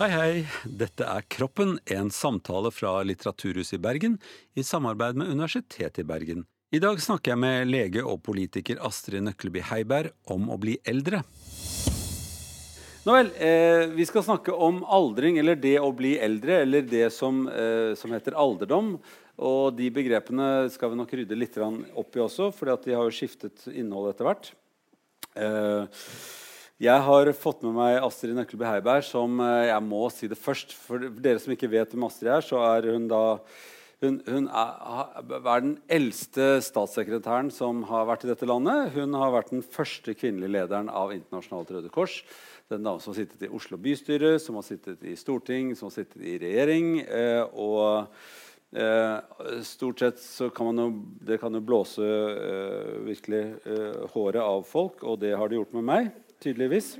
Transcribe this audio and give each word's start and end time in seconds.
Hei, 0.00 0.08
hei. 0.08 0.36
Dette 0.64 1.04
er 1.04 1.26
Kroppen, 1.28 1.74
en 1.92 2.06
samtale 2.08 2.70
fra 2.72 3.02
Litteraturhuset 3.04 3.74
i 3.76 3.80
Bergen 3.84 4.14
i 4.56 4.62
samarbeid 4.64 5.18
med 5.20 5.28
Universitetet 5.28 6.00
i 6.00 6.04
Bergen. 6.08 6.46
I 6.72 6.80
dag 6.80 7.02
snakker 7.04 7.34
jeg 7.34 7.40
med 7.42 7.68
lege 7.68 8.00
og 8.08 8.22
politiker 8.24 8.80
Astrid 8.80 9.26
Nøkleby 9.26 9.60
Heiberg 9.68 10.14
om 10.32 10.48
å 10.48 10.56
bli 10.56 10.78
eldre. 10.88 11.20
Nå 13.04 13.12
vel, 13.12 13.28
eh, 13.36 13.92
Vi 13.92 14.08
skal 14.08 14.24
snakke 14.24 14.56
om 14.56 14.80
aldring, 14.88 15.36
eller 15.38 15.60
det 15.60 15.76
å 15.76 15.92
bli 15.92 16.16
eldre, 16.16 16.62
eller 16.62 16.80
det 16.80 17.12
som, 17.12 17.46
eh, 17.48 17.94
som 17.94 18.10
heter 18.10 18.32
alderdom. 18.32 18.98
Og 19.36 19.76
de 19.76 19.90
begrepene 19.90 20.70
skal 20.70 20.88
vi 20.88 20.96
nok 20.96 21.10
rydde 21.10 21.36
litt 21.36 21.58
opp 21.58 22.16
i 22.16 22.24
også, 22.24 22.54
for 22.54 22.74
de 22.74 22.94
har 22.94 23.04
jo 23.04 23.10
skiftet 23.12 23.68
innhold 23.68 24.14
etter 24.14 24.24
hvert. 24.24 24.52
Eh, 25.36 25.86
jeg 26.80 27.02
har 27.04 27.28
fått 27.36 27.60
med 27.66 27.74
meg 27.76 27.98
Astrid 28.00 28.32
Nøkkelby 28.38 28.64
Heiberg, 28.64 29.04
som 29.04 29.36
eh, 29.44 29.66
jeg 29.68 29.84
må 29.84 30.06
si 30.14 30.30
det 30.30 30.38
først. 30.40 30.72
For 30.72 31.10
dere 31.20 31.40
som 31.42 31.52
ikke 31.52 31.68
vet 31.68 31.92
hvem 31.92 32.06
Astrid 32.06 32.30
er, 32.32 32.46
så 32.46 32.62
er 32.70 32.88
hun 32.94 33.04
da 33.10 33.20
hun, 34.00 34.14
hun 34.24 34.46
er, 34.48 34.70
er, 35.36 35.60
den 35.60 35.74
eldste 35.92 36.54
statssekretæren 36.64 37.50
som 37.52 37.82
har 37.90 38.06
vært 38.08 38.24
i 38.24 38.30
dette 38.30 38.48
landet. 38.48 38.94
Hun 38.94 39.12
har 39.20 39.34
vært 39.34 39.52
den 39.52 39.60
første 39.60 40.14
kvinnelige 40.16 40.54
lederen 40.54 40.88
av 40.88 41.12
Internasjonalt 41.12 41.74
Røde 41.76 41.92
Kors. 41.92 42.22
Den 42.72 42.86
dame 42.86 43.04
som 43.04 43.12
har 43.12 43.18
sittet 43.18 43.44
i 43.44 43.52
Oslo 43.52 43.76
bystyre, 43.76 44.38
som 44.40 44.56
har 44.56 44.64
sittet 44.64 45.04
i 45.04 45.12
storting, 45.20 45.74
som 45.76 45.90
har 45.90 45.98
sittet 45.98 46.24
i 46.24 46.38
regjering. 46.40 46.88
Eh, 47.04 47.42
og 47.60 48.08
eh, 48.72 49.60
stort 49.68 50.00
sett 50.00 50.24
så 50.24 50.48
kan 50.48 50.70
man 50.70 50.80
jo, 50.80 50.88
det 51.28 51.42
kan 51.44 51.52
jo 51.52 51.60
blåse 51.60 52.08
eh, 52.08 52.96
virkelig 53.04 53.44
eh, 53.68 54.02
håret 54.16 54.40
av 54.40 54.64
folk, 54.64 55.04
og 55.04 55.20
det 55.20 55.36
har 55.36 55.52
det 55.52 55.60
gjort 55.60 55.76
med 55.76 55.88
meg 55.92 56.12
tydeligvis. 56.40 56.94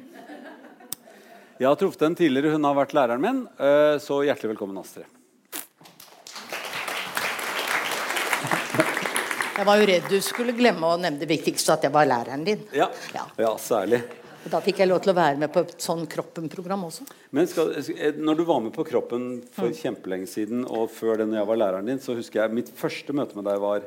Jeg 1.61 1.69
har 1.69 1.77
truffet 1.81 2.05
henne 2.07 2.17
tidligere. 2.17 2.55
Hun 2.57 2.65
har 2.69 2.77
vært 2.77 2.95
læreren 2.97 3.25
min. 3.25 3.41
Eh, 3.61 3.97
så 4.01 4.23
hjertelig 4.25 4.55
velkommen, 4.55 4.79
Astrid. 4.81 5.09
Jeg 9.61 9.69
var 9.69 9.77
jo 9.77 9.89
redd 9.91 10.07
du 10.09 10.17
skulle 10.25 10.55
glemme 10.57 10.89
å 10.89 10.97
nevne 10.97 11.21
det 11.21 11.29
viktigste, 11.29 11.75
at 11.75 11.85
jeg 11.85 11.93
var 11.93 12.09
læreren 12.09 12.47
din. 12.47 12.63
Ja, 12.73 12.89
ja. 13.13 13.27
ja 13.37 13.53
særlig. 13.61 14.01
Og 14.41 14.49
Da 14.55 14.63
fikk 14.65 14.81
jeg 14.81 14.89
lov 14.89 15.03
til 15.05 15.13
å 15.13 15.19
være 15.19 15.37
med 15.43 15.53
på 15.53 15.67
et 15.67 15.75
sånn 15.85 16.07
Kroppen-program 16.09 16.87
også. 16.87 17.05
Men 17.37 17.49
skal, 17.49 17.75
når 18.17 18.41
du 18.41 18.45
var 18.49 18.63
med 18.65 18.73
på 18.73 18.87
Kroppen 18.89 19.27
for 19.53 19.69
mm. 19.69 19.77
kjempelenge 19.83 20.31
siden, 20.33 20.65
og 20.65 20.89
før 20.97 21.21
det 21.21 21.29
når 21.29 21.43
jeg 21.43 21.51
var 21.53 21.61
læreren 21.61 21.93
din, 21.93 22.01
så 22.01 22.17
husker 22.17 22.41
jeg 22.41 22.57
mitt 22.57 22.73
første 22.73 23.17
møte 23.17 23.37
med 23.37 23.45
deg 23.51 23.61
var 23.61 23.85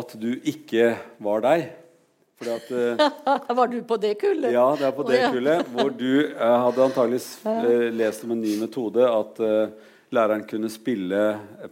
at 0.00 0.16
du 0.18 0.32
ikke 0.42 0.96
var 1.22 1.46
deg. 1.46 1.68
At, 2.36 2.70
var 3.56 3.66
du 3.66 3.78
på 3.82 3.96
det 3.96 4.14
kullet? 4.20 4.52
Ja, 4.52 4.66
det 4.76 4.84
er 4.84 4.92
på 4.92 5.06
det 5.08 5.16
oh, 5.16 5.22
ja. 5.22 5.28
kullet. 5.32 5.68
Hvor 5.72 5.90
du 5.90 6.10
uh, 6.36 6.56
hadde 6.66 6.82
antakeligvis 6.84 7.28
uh, 7.46 7.86
lest 7.96 8.26
om 8.26 8.34
en 8.34 8.42
ny 8.42 8.58
metode 8.60 9.06
at 9.08 9.40
læreren 10.12 10.44
kunne 10.48 10.68
spille 10.70 11.22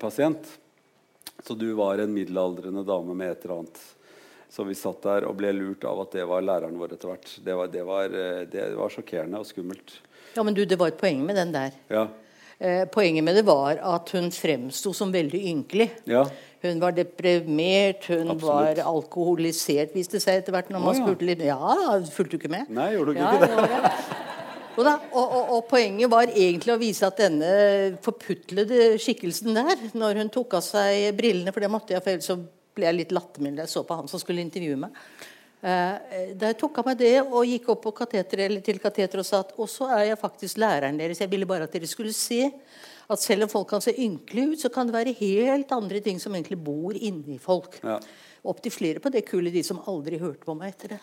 pasient. 0.00 0.48
Så 1.44 1.56
du 1.58 1.68
var 1.76 2.00
en 2.00 2.14
middelaldrende 2.14 2.84
dame 2.88 3.14
med 3.14 3.34
et 3.34 3.44
eller 3.44 3.60
annet. 3.60 3.82
Så 4.48 4.64
vi 4.64 4.76
satt 4.78 5.02
der 5.04 5.26
og 5.28 5.36
ble 5.36 5.50
lurt 5.52 5.84
av 5.84 6.00
at 6.06 6.16
det 6.16 6.24
var 6.30 6.44
læreren 6.46 6.78
vår 6.80 6.96
etter 6.96 7.12
hvert. 7.12 7.36
Det 7.44 7.56
var, 7.58 7.70
det 7.70 7.84
var, 7.84 8.16
det 8.48 8.66
var 8.78 8.92
sjokkerende 8.94 9.42
og 9.42 9.48
skummelt. 9.48 9.98
Ja, 10.34 10.42
Men 10.42 10.56
du, 10.56 10.64
det 10.64 10.78
var 10.80 10.94
et 10.94 11.00
poeng 11.00 11.20
med 11.26 11.36
den 11.36 11.52
der. 11.54 11.76
Ja. 11.92 12.06
poenget 12.94 13.24
med 13.26 13.36
det 13.36 13.44
var 13.44 13.76
at 13.82 14.10
hun 14.14 14.30
fremsto 14.32 14.94
som 14.96 15.12
veldig 15.12 15.42
ynkelig. 15.50 15.90
Ja. 16.08 16.24
Hun 16.64 16.80
var 16.82 16.94
deprimert, 16.96 18.06
hun 18.08 18.32
Absolutt. 18.32 18.44
var 18.48 18.80
alkoholisert, 18.88 19.92
viste 19.96 20.18
det 20.18 20.24
seg 20.24 20.40
etter 20.40 20.54
hvert. 20.54 20.70
når 20.72 20.80
man 20.80 20.94
oh, 20.94 20.98
ja. 20.98 21.04
spurte 21.04 21.28
litt. 21.28 21.44
Ja, 21.44 21.98
fulgte 22.14 22.36
du 22.36 22.40
ikke 22.40 22.52
med? 22.54 22.70
Nei, 22.72 22.92
gjorde 22.96 23.12
du 23.12 23.18
ikke 23.18 23.32
ja, 23.34 23.42
det? 23.44 23.82
det. 23.84 24.22
Og, 24.74 24.82
da, 24.82 24.96
og, 25.12 25.22
og, 25.22 25.50
og, 25.54 25.60
Poenget 25.70 26.10
var 26.10 26.30
egentlig 26.32 26.74
å 26.74 26.80
vise 26.80 27.06
at 27.06 27.20
denne 27.20 27.50
forputlede 28.02 28.96
skikkelsen 29.02 29.54
der, 29.54 29.84
når 29.94 30.18
hun 30.22 30.32
tok 30.34 30.56
av 30.58 30.64
seg 30.66 31.12
brillene, 31.18 31.54
for 31.54 31.62
det 31.62 31.70
måtte 31.70 31.94
jeg, 31.94 32.02
for 32.02 32.14
ellers 32.16 32.30
så 32.32 32.40
ble 32.74 32.88
jeg 32.88 32.98
litt 32.98 33.14
lattermild 33.14 33.60
da 33.60 33.68
jeg 33.68 33.74
så 33.76 33.84
på 33.86 34.00
han 34.00 34.10
som 34.10 34.22
skulle 34.22 34.42
intervjue 34.42 34.80
meg. 34.80 34.96
Eh, 35.64 36.32
da 36.36 36.50
jeg 36.50 36.58
tok 36.60 36.82
av 36.82 36.90
meg 36.90 36.98
det 37.00 37.14
og 37.22 37.46
gikk 37.48 37.70
opp 37.72 37.86
kateter, 37.96 38.42
til 38.66 38.80
kateteret 38.82 39.22
og 39.22 39.28
sa 39.28 39.44
at 39.44 39.54
og 39.56 39.70
så 39.70 39.88
er 39.96 40.10
jeg 40.10 40.20
faktisk 40.20 40.58
læreren 40.60 40.98
deres. 40.98 41.22
Jeg 41.22 41.30
ville 41.30 41.48
bare 41.48 41.68
at 41.68 41.72
dere 41.72 41.88
skulle 41.88 42.12
se 42.16 42.50
at 43.10 43.20
selv 43.20 43.46
om 43.46 43.52
folk 43.52 43.68
kan 43.74 43.84
se 43.84 43.92
ynkelige 43.92 44.54
ut, 44.54 44.62
så 44.64 44.70
kan 44.72 44.88
det 44.88 44.96
være 44.96 45.16
helt 45.20 45.72
andre 45.76 46.00
ting 46.04 46.20
som 46.22 46.34
egentlig 46.34 46.60
bor 46.64 46.96
inni 46.96 47.38
folk. 47.42 47.80
Ja. 47.84 47.98
Opptil 48.44 48.72
flere 48.72 49.00
på 49.00 49.12
det 49.12 49.24
kullet, 49.28 49.54
de 49.54 49.64
som 49.64 49.82
aldri 49.88 50.20
hørte 50.20 50.44
på 50.44 50.56
meg 50.56 50.74
etter 50.74 50.96
det. 50.96 51.02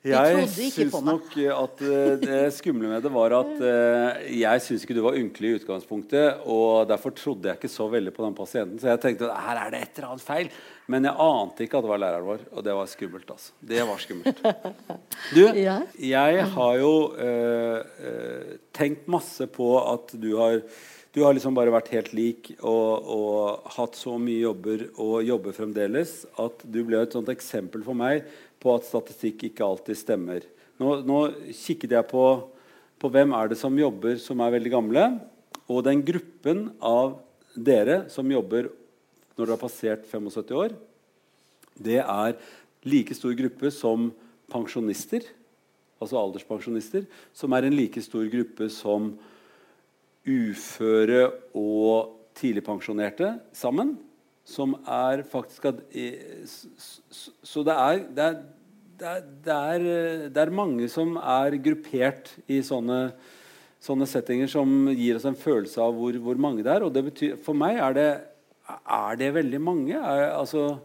De 0.00 0.14
jeg 0.14 0.44
syns 0.72 0.94
nok 1.04 1.34
at 1.36 1.82
uh, 1.84 2.12
det 2.22 2.38
skumle 2.56 2.88
med 2.88 3.02
det 3.04 3.10
var 3.12 3.34
at 3.36 3.50
uh, 3.60 4.22
jeg 4.32 4.62
syns 4.64 4.86
ikke 4.86 4.96
du 4.96 5.02
var 5.04 5.18
ynkelig 5.20 5.50
i 5.50 5.58
utgangspunktet. 5.58 6.40
Og 6.48 6.88
derfor 6.88 7.12
trodde 7.12 7.50
jeg 7.50 7.60
ikke 7.60 7.68
så 7.68 7.84
veldig 7.92 8.14
på 8.16 8.24
den 8.24 8.36
pasienten. 8.38 8.80
Så 8.80 8.88
jeg 8.88 9.02
tenkte 9.02 9.28
at 9.28 9.44
her 9.44 9.60
er 9.66 9.74
det 9.74 9.82
et 9.84 10.00
eller 10.00 10.14
annet 10.14 10.24
feil. 10.24 10.48
Men 10.90 11.06
jeg 11.06 11.14
ante 11.22 11.64
ikke 11.64 11.78
at 11.78 11.86
det 11.86 11.92
var 11.92 12.00
læreren 12.02 12.26
vår, 12.26 12.46
og 12.50 12.64
det 12.66 12.76
var 12.76 12.88
skummelt. 12.90 13.28
altså. 13.30 13.52
Det 13.72 13.82
var 13.86 14.00
skummelt. 14.02 14.40
Du, 15.36 15.42
jeg 15.52 16.46
har 16.54 16.76
jo 16.80 16.94
uh, 17.12 18.54
tenkt 18.74 19.06
masse 19.10 19.46
på 19.52 19.68
at 19.82 20.14
du 20.18 20.32
har 20.40 20.62
du 21.10 21.24
har 21.24 21.34
liksom 21.34 21.56
bare 21.56 21.72
vært 21.74 21.90
helt 21.90 22.12
lik 22.14 22.52
og, 22.60 23.08
og, 23.10 23.64
hatt 23.74 23.96
så 23.98 24.14
mye 24.20 24.44
jobber 24.44 24.84
og 25.02 25.24
jobber 25.26 25.56
fremdeles 25.56 26.20
at 26.38 26.62
du 26.62 26.84
ble 26.86 27.00
et 27.02 27.16
sånt 27.16 27.32
eksempel 27.32 27.82
for 27.82 27.98
meg 27.98 28.22
på 28.62 28.76
at 28.76 28.86
statistikk 28.86 29.48
ikke 29.48 29.66
alltid 29.66 29.98
stemmer. 29.98 30.46
Nå, 30.78 31.00
nå 31.02 31.18
kikket 31.50 31.96
jeg 31.96 32.08
på, 32.12 32.24
på, 33.00 33.10
hvem 33.10 33.34
er 33.36 33.50
det 33.50 33.58
som 33.58 33.74
jobber 33.78 34.20
som 34.22 34.42
er 34.44 34.54
veldig 34.54 34.72
gamle. 34.72 35.06
Og 35.66 35.82
den 35.86 36.04
gruppen 36.06 36.68
av 36.78 37.18
dere 37.58 38.04
som 38.12 38.30
jobber 38.30 38.70
når 39.40 39.48
du 39.48 39.54
har 39.56 39.62
passert 39.62 40.04
75 40.08 40.52
år, 40.56 40.76
det 41.80 41.98
er 42.02 42.36
like 42.84 43.16
stor 43.16 43.32
gruppe 43.38 43.72
som 43.72 44.10
pensjonister, 44.50 45.24
altså 46.00 46.20
alderspensjonister, 46.20 47.08
som 47.32 47.56
er 47.56 47.66
en 47.66 47.76
like 47.76 48.02
stor 48.04 48.28
gruppe 48.32 48.68
som 48.72 49.14
uføre 50.28 51.26
og 51.56 52.16
tidligpensjonerte 52.36 53.34
sammen 53.56 53.96
som 54.50 54.74
er 54.88 55.22
faktisk 55.28 55.70
at 55.70 55.82
Så 57.42 57.64
det 57.66 57.76
er, 57.76 58.00
det 58.16 58.24
er, 58.24 58.40
det 59.44 59.58
er, 59.58 59.84
det 60.28 60.42
er 60.42 60.52
mange 60.52 60.88
som 60.92 61.16
er 61.16 61.56
gruppert 61.62 62.32
i 62.50 62.60
sånne, 62.64 63.12
sånne, 63.80 64.08
settinger 64.08 64.50
som 64.50 64.90
gir 64.92 65.16
oss 65.16 65.28
en 65.28 65.38
følelse 65.38 65.80
av 65.80 65.94
hvor, 65.96 66.18
hvor 66.20 66.40
mange 66.40 66.64
det 66.66 66.74
er. 66.74 66.84
Og 66.84 66.92
det 66.92 67.06
betyr, 67.06 67.38
for 67.40 67.56
meg 67.56 67.80
er 67.80 67.96
det, 67.96 68.10
er 68.78 69.20
det 69.20 69.34
veldig 69.34 69.60
mange. 69.62 69.98
Er, 69.98 70.30
altså, 70.36 70.78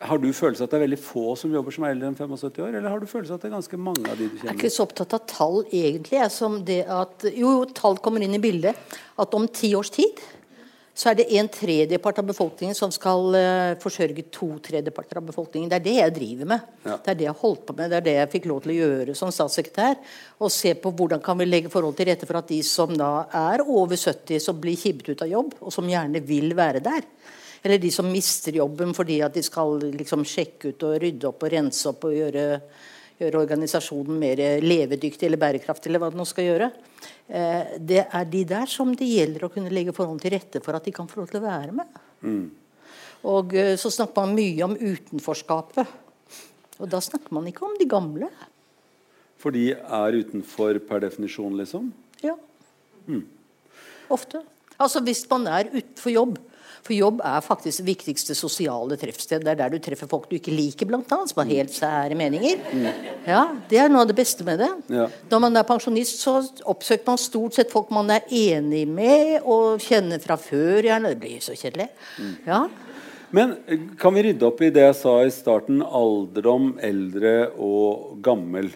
har 0.00 0.20
du 0.22 0.28
følelse 0.32 0.64
at 0.64 0.70
det 0.70 0.78
er 0.78 0.84
veldig 0.84 1.00
få 1.02 1.34
som 1.38 1.52
jobber 1.54 1.74
som 1.74 1.86
er 1.86 1.94
eldre 1.96 2.10
enn 2.12 2.18
75 2.18 2.62
år? 2.62 2.76
Eller 2.78 2.88
har 2.92 3.02
du 3.02 3.08
følelse 3.10 3.34
at 3.34 3.42
det 3.42 3.50
er 3.50 3.56
ganske 3.56 3.80
mange 3.82 4.04
av 4.06 4.18
de 4.18 4.28
du 4.28 4.36
kjenner? 4.36 4.50
Jeg 4.50 4.54
er 4.54 4.60
ikke 4.60 4.74
så 4.76 4.86
opptatt 4.86 5.16
av 5.18 5.24
tall, 5.30 5.60
egentlig. 5.66 6.22
som 6.34 6.60
det 6.68 6.80
at, 6.86 7.28
jo, 7.34 7.52
tall 7.74 7.98
kommer 8.04 8.22
inn 8.24 8.36
i 8.38 8.42
bildet. 8.42 8.78
At 9.18 9.34
om 9.34 9.48
ti 9.50 9.72
års 9.78 9.90
tid 9.94 10.22
så 10.98 11.12
er 11.12 11.18
det 11.20 11.28
en 11.38 11.46
tredjepart 11.46 12.18
av 12.18 12.26
befolkningen 12.26 12.74
som 12.74 12.90
skal 12.90 13.36
uh, 13.36 13.76
forsørge 13.78 14.24
to 14.34 14.48
tredjeparter 14.64 15.20
av 15.20 15.28
befolkningen. 15.28 15.70
Det 15.70 15.76
er 15.78 15.84
det 15.84 15.94
jeg 15.94 16.14
driver 16.16 16.48
med. 16.50 16.72
Ja. 16.82 16.96
Det 17.04 17.12
er 17.12 17.20
det 17.20 17.28
jeg 17.28 17.38
holdt 17.44 17.62
på 17.68 17.76
med, 17.78 17.92
det 17.92 18.00
er 18.00 18.06
det 18.08 18.14
jeg 18.16 18.32
fikk 18.32 18.48
lov 18.50 18.64
til 18.64 18.72
å 18.74 18.78
gjøre 18.80 19.14
som 19.18 19.30
statssekretær. 19.34 19.94
Og 20.42 20.50
se 20.50 20.74
på 20.74 20.90
hvordan 20.98 21.22
kan 21.22 21.38
vi 21.38 21.46
legge 21.46 21.70
forhold 21.70 21.94
til 21.98 22.10
rette 22.10 22.26
for 22.26 22.40
at 22.40 22.50
de 22.50 22.58
som 22.66 22.96
da 22.98 23.12
er 23.30 23.62
over 23.62 23.94
70, 23.94 24.42
som 24.42 24.58
blir 24.58 24.80
kibbet 24.80 25.12
ut 25.12 25.22
av 25.22 25.30
jobb, 25.30 25.54
og 25.62 25.74
som 25.74 25.86
gjerne 25.86 26.24
vil 26.26 26.50
være 26.58 26.82
der. 26.82 27.06
Eller 27.62 27.78
de 27.82 27.94
som 27.94 28.10
mister 28.10 28.58
jobben 28.58 28.90
fordi 28.94 29.20
at 29.22 29.38
de 29.38 29.42
skal 29.46 29.78
liksom 29.94 30.26
sjekke 30.26 30.72
ut 30.72 30.86
og 30.88 30.98
rydde 31.02 31.30
opp 31.30 31.46
og 31.46 31.54
rense 31.54 31.86
opp 31.90 32.08
og 32.10 32.18
gjøre 32.18 32.48
gjøre 33.18 33.42
organisasjonen 33.42 34.18
mer 34.20 34.40
levedyktig 34.62 35.26
eller 35.26 35.40
bærekraftig, 35.40 35.90
eller 35.90 36.02
hva 36.02 36.10
det 36.12 36.20
nå 36.20 36.26
skal 36.28 36.46
gjøre. 36.46 36.70
Eh, 37.28 37.74
det 37.90 38.04
er 38.06 38.28
de 38.30 38.42
der 38.48 38.70
som 38.70 38.92
det 38.96 39.08
gjelder 39.08 39.46
å 39.46 39.52
kunne 39.52 39.72
legge 39.74 39.94
forholdene 39.96 40.24
til 40.24 40.34
rette 40.36 40.62
for 40.64 40.78
at 40.78 40.86
de 40.86 40.94
kan 40.94 41.08
få 41.10 41.22
lov 41.22 41.32
til 41.32 41.40
å 41.40 41.46
være 41.46 41.74
med. 41.80 41.98
Mm. 42.22 42.44
Og 43.28 43.56
eh, 43.58 43.74
så 43.80 43.90
snakker 43.92 44.22
man 44.22 44.36
mye 44.38 44.68
om 44.68 44.76
utenforskapet. 44.78 45.96
Og 46.78 46.90
da 46.90 47.00
snakker 47.02 47.34
man 47.34 47.48
ikke 47.50 47.66
om 47.66 47.74
de 47.78 47.88
gamle. 47.90 48.30
For 49.38 49.54
de 49.54 49.72
er 49.74 50.20
utenfor 50.22 50.78
per 50.86 51.02
definisjon, 51.02 51.56
liksom? 51.58 51.90
Ja. 52.22 52.36
Mm. 53.06 53.24
Ofte. 54.14 54.42
Altså 54.78 55.02
Hvis 55.02 55.24
man 55.30 55.46
er 55.50 55.70
utenfor 55.72 56.14
jobb, 56.14 56.38
for 56.88 56.96
jobb 56.96 57.20
er 57.26 57.44
faktisk 57.44 57.82
det 57.82 57.86
viktigste 57.90 58.36
sosiale 58.36 58.96
treffsted. 59.00 59.44
Det 59.44 59.52
er 59.52 59.60
der 59.60 59.74
du 59.74 59.78
treffer 59.84 60.08
folk 60.10 60.28
du 60.30 60.36
ikke 60.38 60.54
liker, 60.54 60.88
annet, 60.88 61.30
som 61.30 61.42
har 61.42 61.50
helt 61.50 61.74
sære 61.74 62.16
meninger. 62.18 62.64
Ja, 63.28 63.44
Det 63.68 63.78
er 63.78 63.92
noe 63.92 64.06
av 64.06 64.10
det 64.10 64.16
beste 64.16 64.46
med 64.46 64.58
det. 64.62 64.70
Ja. 64.88 65.06
Når 65.30 65.44
man 65.44 65.56
er 65.56 65.68
pensjonist, 65.68 66.22
så 66.24 66.40
oppsøker 66.64 67.06
man 67.06 67.20
stort 67.20 67.58
sett 67.58 67.72
folk 67.72 67.92
man 67.94 68.10
er 68.10 68.24
enig 68.32 68.86
med 68.88 69.44
og 69.44 69.82
kjenner 69.84 70.22
fra 70.22 70.38
før. 70.40 70.82
Gjerne. 70.88 71.12
Det 71.12 71.20
blir 71.20 71.40
så 71.44 71.56
kjedelig. 71.58 71.90
Ja. 72.46 72.64
Men 73.30 73.56
kan 74.00 74.14
vi 74.16 74.24
rydde 74.24 74.46
opp 74.48 74.62
i 74.64 74.72
det 74.72 74.86
jeg 74.86 74.96
sa 74.96 75.18
i 75.26 75.32
starten? 75.32 75.82
Alderdom, 75.84 76.72
eldre 76.80 77.50
og 77.60 78.16
gammel. 78.24 78.72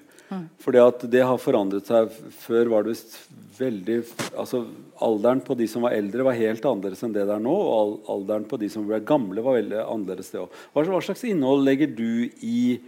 Fordi 0.63 0.81
at 0.83 1.05
det 1.13 1.23
har 1.27 1.41
forandret 1.41 1.89
seg. 1.89 2.11
Før 2.43 2.73
var 2.73 2.89
det 2.89 2.97
veldig 3.59 3.99
altså 4.39 4.65
Alderen 5.03 5.41
på 5.43 5.57
de 5.59 5.67
som 5.67 5.83
var 5.83 5.97
eldre, 5.97 6.23
var 6.23 6.37
helt 6.39 6.67
annerledes 6.69 7.01
enn 7.03 7.15
det 7.15 7.25
det 7.27 7.35
er 7.35 7.43
nå. 7.43 7.53
Og 7.53 8.11
alderen 8.13 8.45
på 8.47 8.59
de 8.61 8.69
som 8.71 8.85
ble 8.87 9.01
gamle, 9.07 9.43
var 9.43 9.59
veldig 9.59 9.81
annerledes. 9.83 10.31
det 10.31 10.45
òg. 10.45 10.61
Hva, 10.77 11.01
slags 11.03 11.25
innhold 11.27 11.65
legger 11.67 11.91
du 11.91 12.31
i 12.47 12.79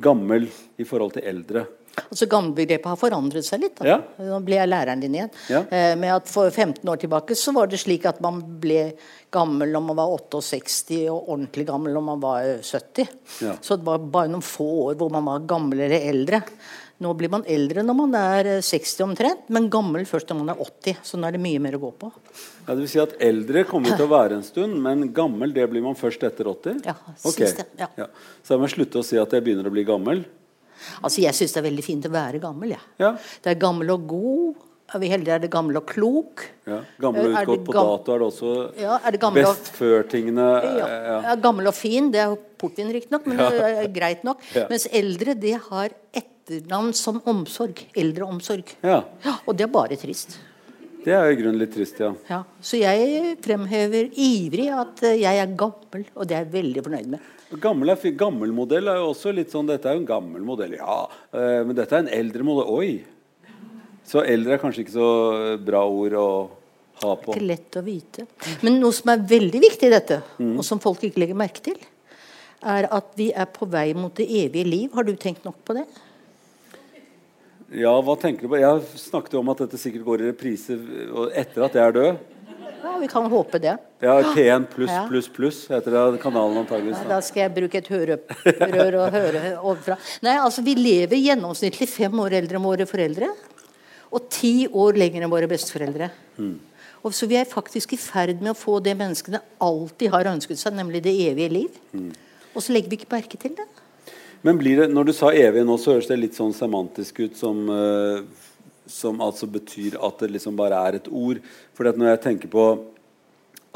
gammel 0.00 0.48
i 0.78 0.86
forhold 0.88 1.18
til 1.18 1.28
eldre? 1.28 1.66
Altså 2.06 2.28
Gammelbegrepet 2.30 2.86
har 2.86 2.98
forandret 3.00 3.46
seg 3.46 3.64
litt. 3.64 3.76
Da. 3.80 3.86
Ja. 3.88 3.98
Nå 4.30 4.40
blir 4.46 4.60
jeg 4.60 4.70
læreren 4.70 5.02
din 5.02 5.16
igjen. 5.18 5.30
Ja. 5.50 5.64
Eh, 5.66 5.94
med 5.98 6.14
at 6.14 6.30
For 6.30 6.50
15 6.50 6.86
år 6.88 7.00
tilbake 7.02 7.36
så 7.38 7.52
var 7.56 7.70
det 7.70 7.80
slik 7.82 8.06
at 8.08 8.20
man 8.24 8.40
ble 8.62 8.92
gammel 9.34 9.72
når 9.74 9.86
man 9.90 9.98
var 9.98 10.14
68, 10.14 11.00
og 11.10 11.32
ordentlig 11.34 11.66
gammel 11.68 11.96
når 11.96 12.06
man 12.12 12.22
var 12.22 12.46
eh, 12.46 12.62
70. 12.64 13.14
Ja. 13.44 13.56
Så 13.60 13.76
det 13.76 13.88
var 13.88 14.04
bare 14.04 14.30
noen 14.32 14.46
få 14.46 14.68
år 14.88 15.00
hvor 15.00 15.12
man 15.12 15.26
var 15.28 15.48
gammel 15.50 15.82
eller 15.88 16.08
eldre. 16.12 16.42
Nå 16.98 17.12
blir 17.14 17.30
man 17.30 17.44
eldre 17.46 17.84
når 17.86 17.94
man 17.94 18.14
er 18.18 18.48
eh, 18.56 18.62
60 18.66 19.04
omtrent, 19.04 19.44
men 19.54 19.68
gammel 19.70 20.02
først 20.08 20.32
når 20.32 20.40
man 20.40 20.48
er 20.54 20.62
80. 20.64 20.96
Så 21.06 21.20
nå 21.20 21.28
er 21.28 21.36
det 21.36 21.42
mye 21.44 21.60
mer 21.62 21.76
å 21.78 21.82
gå 21.84 21.92
på. 22.00 22.10
Ja, 22.66 22.72
det 22.74 22.80
vil 22.82 22.90
si 22.90 22.98
at 23.02 23.14
Eldre 23.22 23.62
kommer 23.68 23.94
til 23.94 24.06
å 24.08 24.10
være 24.10 24.38
en 24.40 24.42
stund, 24.46 24.74
men 24.82 25.06
gammel 25.14 25.54
det 25.54 25.68
blir 25.70 25.84
man 25.84 25.94
først 25.98 26.24
etter 26.26 26.50
80? 26.50 26.82
Ja, 26.88 26.96
okay. 27.22 27.52
det, 27.54 27.88
ja. 28.02 28.08
Så 28.42 28.56
jeg 28.56 28.64
må 28.64 28.70
slutte 28.72 28.98
å 28.98 29.06
si 29.06 29.20
at 29.20 29.32
jeg 29.36 29.46
begynner 29.46 29.70
å 29.70 29.74
bli 29.74 29.86
gammel? 29.88 30.24
Altså 31.02 31.22
Jeg 31.24 31.34
syns 31.34 31.54
det 31.54 31.58
er 31.62 31.68
veldig 31.70 31.84
fint 31.86 32.06
å 32.06 32.10
være 32.14 32.40
gammel. 32.42 32.74
Ja. 32.76 32.82
Ja. 33.02 33.12
Det 33.42 33.54
er 33.54 33.60
gammel 33.62 33.94
og 33.94 34.04
god. 34.10 34.64
Er 34.88 35.02
vi 35.02 35.08
heldige 35.12 35.34
er 35.36 35.42
det 35.42 35.50
gammel 35.52 35.76
og 35.76 35.84
klok. 35.90 36.46
ja. 36.66 36.78
Gammel 37.02 37.26
og 37.28 37.34
utgått 37.42 37.64
på 37.66 37.74
dato 37.76 38.14
er 38.14 38.22
det 38.22 38.28
også 38.30 38.52
Ja, 38.80 38.94
er 39.04 39.12
det 39.14 39.20
best 39.36 39.68
før-tingene. 39.76 40.46
Ja. 40.64 40.86
eh, 40.86 41.08
Ja. 41.10 41.18
ja, 41.28 41.34
Gammel 41.44 41.68
og 41.68 41.74
fin, 41.76 42.10
det 42.10 42.22
er 42.22 42.34
portvin 42.58 42.90
riktignok, 42.94 43.26
men 43.28 43.36
det 43.36 43.62
er 43.68 43.88
greit 43.92 44.24
nok. 44.24 44.40
Ja. 44.56 44.64
Mens 44.70 44.88
eldre, 44.90 45.34
det 45.38 45.58
har 45.68 45.92
etternavn 46.48 46.94
som 46.96 47.20
omsorg. 47.28 47.82
Eldreomsorg. 47.96 48.74
Ja. 48.82 49.02
Ja, 49.24 49.34
og 49.46 49.56
det 49.56 49.66
er 49.66 49.72
bare 49.72 49.96
trist. 50.00 50.38
Det 51.04 51.14
er 51.14 51.28
jo 51.30 51.36
i 51.36 51.40
grunnen 51.40 51.60
litt 51.60 51.72
trist, 51.72 52.00
ja. 52.02 52.10
Ja. 52.28 52.40
Så 52.60 52.80
jeg 52.80 53.36
fremhever 53.44 54.08
ivrig 54.18 54.66
at 54.74 55.02
eh, 55.06 55.20
jeg 55.22 55.38
er 55.40 55.52
gammel, 55.56 56.04
og 56.14 56.26
det 56.28 56.36
er 56.36 56.42
jeg 56.44 56.52
veldig 56.52 56.82
fornøyd 56.84 57.12
med. 57.14 57.28
Gammel, 57.62 57.88
er, 57.94 58.10
gammel 58.18 58.52
modell 58.52 58.90
er 58.92 58.98
jo 59.00 59.06
også 59.14 59.30
litt 59.32 59.48
sånn 59.54 59.70
Dette 59.70 59.88
er 59.88 59.94
jo 59.96 60.02
en 60.02 60.08
gammel 60.10 60.42
modell, 60.44 60.74
ja. 60.76 60.98
eh, 61.32 61.62
men 61.64 61.76
dette 61.78 61.96
er 61.96 62.02
en 62.04 62.10
eldre 62.12 62.44
modell. 62.44 62.68
Oi! 62.74 62.90
Så 64.08 64.24
eldre 64.24 64.56
er 64.56 64.60
kanskje 64.60 64.84
ikke 64.84 64.96
så 64.96 65.08
bra 65.64 65.84
ord 65.88 66.16
å 66.18 66.26
ha 67.04 67.14
på. 67.22 67.32
Ikke 67.32 67.46
lett 67.46 67.78
å 67.78 67.84
vite. 67.86 68.26
Men 68.64 68.80
noe 68.82 68.92
som 68.96 69.12
er 69.14 69.22
veldig 69.30 69.60
viktig 69.64 69.88
i 69.88 69.94
dette, 69.94 70.20
Mm. 70.40 70.56
og 70.58 70.64
som 70.66 70.80
folk 70.82 71.04
ikke 71.04 71.20
legger 71.22 71.38
merke 71.38 71.62
til, 71.62 71.78
er 72.58 72.88
at 72.90 73.12
vi 73.16 73.30
er 73.32 73.46
på 73.54 73.68
vei 73.70 73.92
mot 73.94 74.12
det 74.18 74.26
evige 74.26 74.66
liv. 74.66 74.90
Har 74.96 75.04
du 75.06 75.14
tenkt 75.16 75.44
nok 75.46 75.60
på 75.64 75.76
det? 75.78 75.86
Ja, 77.76 77.92
hva 78.00 78.14
tenker 78.16 78.46
du 78.46 78.48
på? 78.48 78.58
Jeg 78.60 78.84
snakket 78.96 79.34
jo 79.36 79.42
om 79.42 79.50
at 79.52 79.58
dette 79.60 79.76
sikkert 79.80 80.04
går 80.06 80.22
i 80.22 80.28
reprise 80.30 80.76
etter 81.36 81.66
at 81.66 81.74
jeg 81.76 81.84
er 81.84 81.96
død. 81.98 82.20
Ja, 82.78 82.92
Vi 83.02 83.08
kan 83.10 83.26
håpe 83.28 83.58
det. 83.60 83.74
Ja, 84.00 84.14
P1 84.32 84.68
pluss 84.72 84.92
pluss 85.10 85.28
pluss 85.34 85.58
heter 85.68 85.90
det 86.14 86.20
kanalen 86.22 86.60
antageligvis. 86.62 86.96
Ja, 87.02 87.08
Da. 87.08 87.16
da 87.16 87.20
skal 87.26 87.42
jeg 87.42 87.54
bruke 87.56 87.78
et 87.78 87.88
hørerør 87.90 88.96
og 89.02 89.12
høre 89.12 89.42
overfra. 89.58 89.98
Nei, 90.22 90.36
altså 90.38 90.62
Vi 90.64 90.74
lever 90.78 91.18
gjennomsnittlig 91.20 91.88
fem 91.90 92.12
år 92.22 92.38
eldre 92.40 92.56
enn 92.56 92.64
våre 92.64 92.86
foreldre. 92.88 93.28
Og 94.12 94.30
ti 94.32 94.66
år 94.72 94.96
lenger 94.96 95.22
enn 95.26 95.30
våre 95.30 95.48
besteforeldre. 95.50 96.08
Og 97.04 97.12
Så 97.12 97.28
vi 97.28 97.36
er 97.36 97.44
faktisk 97.44 97.92
i 97.92 97.96
ferd 98.00 98.40
med 98.40 98.54
å 98.54 98.58
få 98.58 98.78
det 98.82 98.96
menneskene 98.96 99.42
alltid 99.60 100.10
har 100.10 100.24
ønsket 100.32 100.56
seg, 100.58 100.72
nemlig 100.74 101.02
det 101.02 101.12
evige 101.28 101.50
liv. 101.52 101.68
Og 102.54 102.62
så 102.62 102.72
legger 102.72 102.88
vi 102.88 102.96
ikke 103.02 103.12
merke 103.12 103.36
til 103.38 103.54
det. 103.54 103.66
Men 104.46 104.58
blir 104.60 104.82
det, 104.82 104.90
når 104.94 105.08
du 105.08 105.14
sa 105.16 105.32
evig 105.34 105.64
nå, 105.66 105.76
så 105.80 105.96
høres 105.96 106.08
det 106.10 106.18
litt 106.20 106.36
sånn 106.38 106.54
semantisk 106.54 107.18
ut 107.24 107.38
som 107.38 107.64
eh, 107.74 108.20
Som 108.88 109.18
altså 109.20 109.48
betyr 109.50 109.98
at 110.00 110.22
det 110.22 110.30
liksom 110.32 110.56
bare 110.56 110.78
er 110.88 110.96
et 110.96 111.08
ord. 111.10 111.42
For 111.76 111.90
når 111.90 112.14
jeg 112.14 112.22
tenker 112.24 112.48
på 112.48 112.68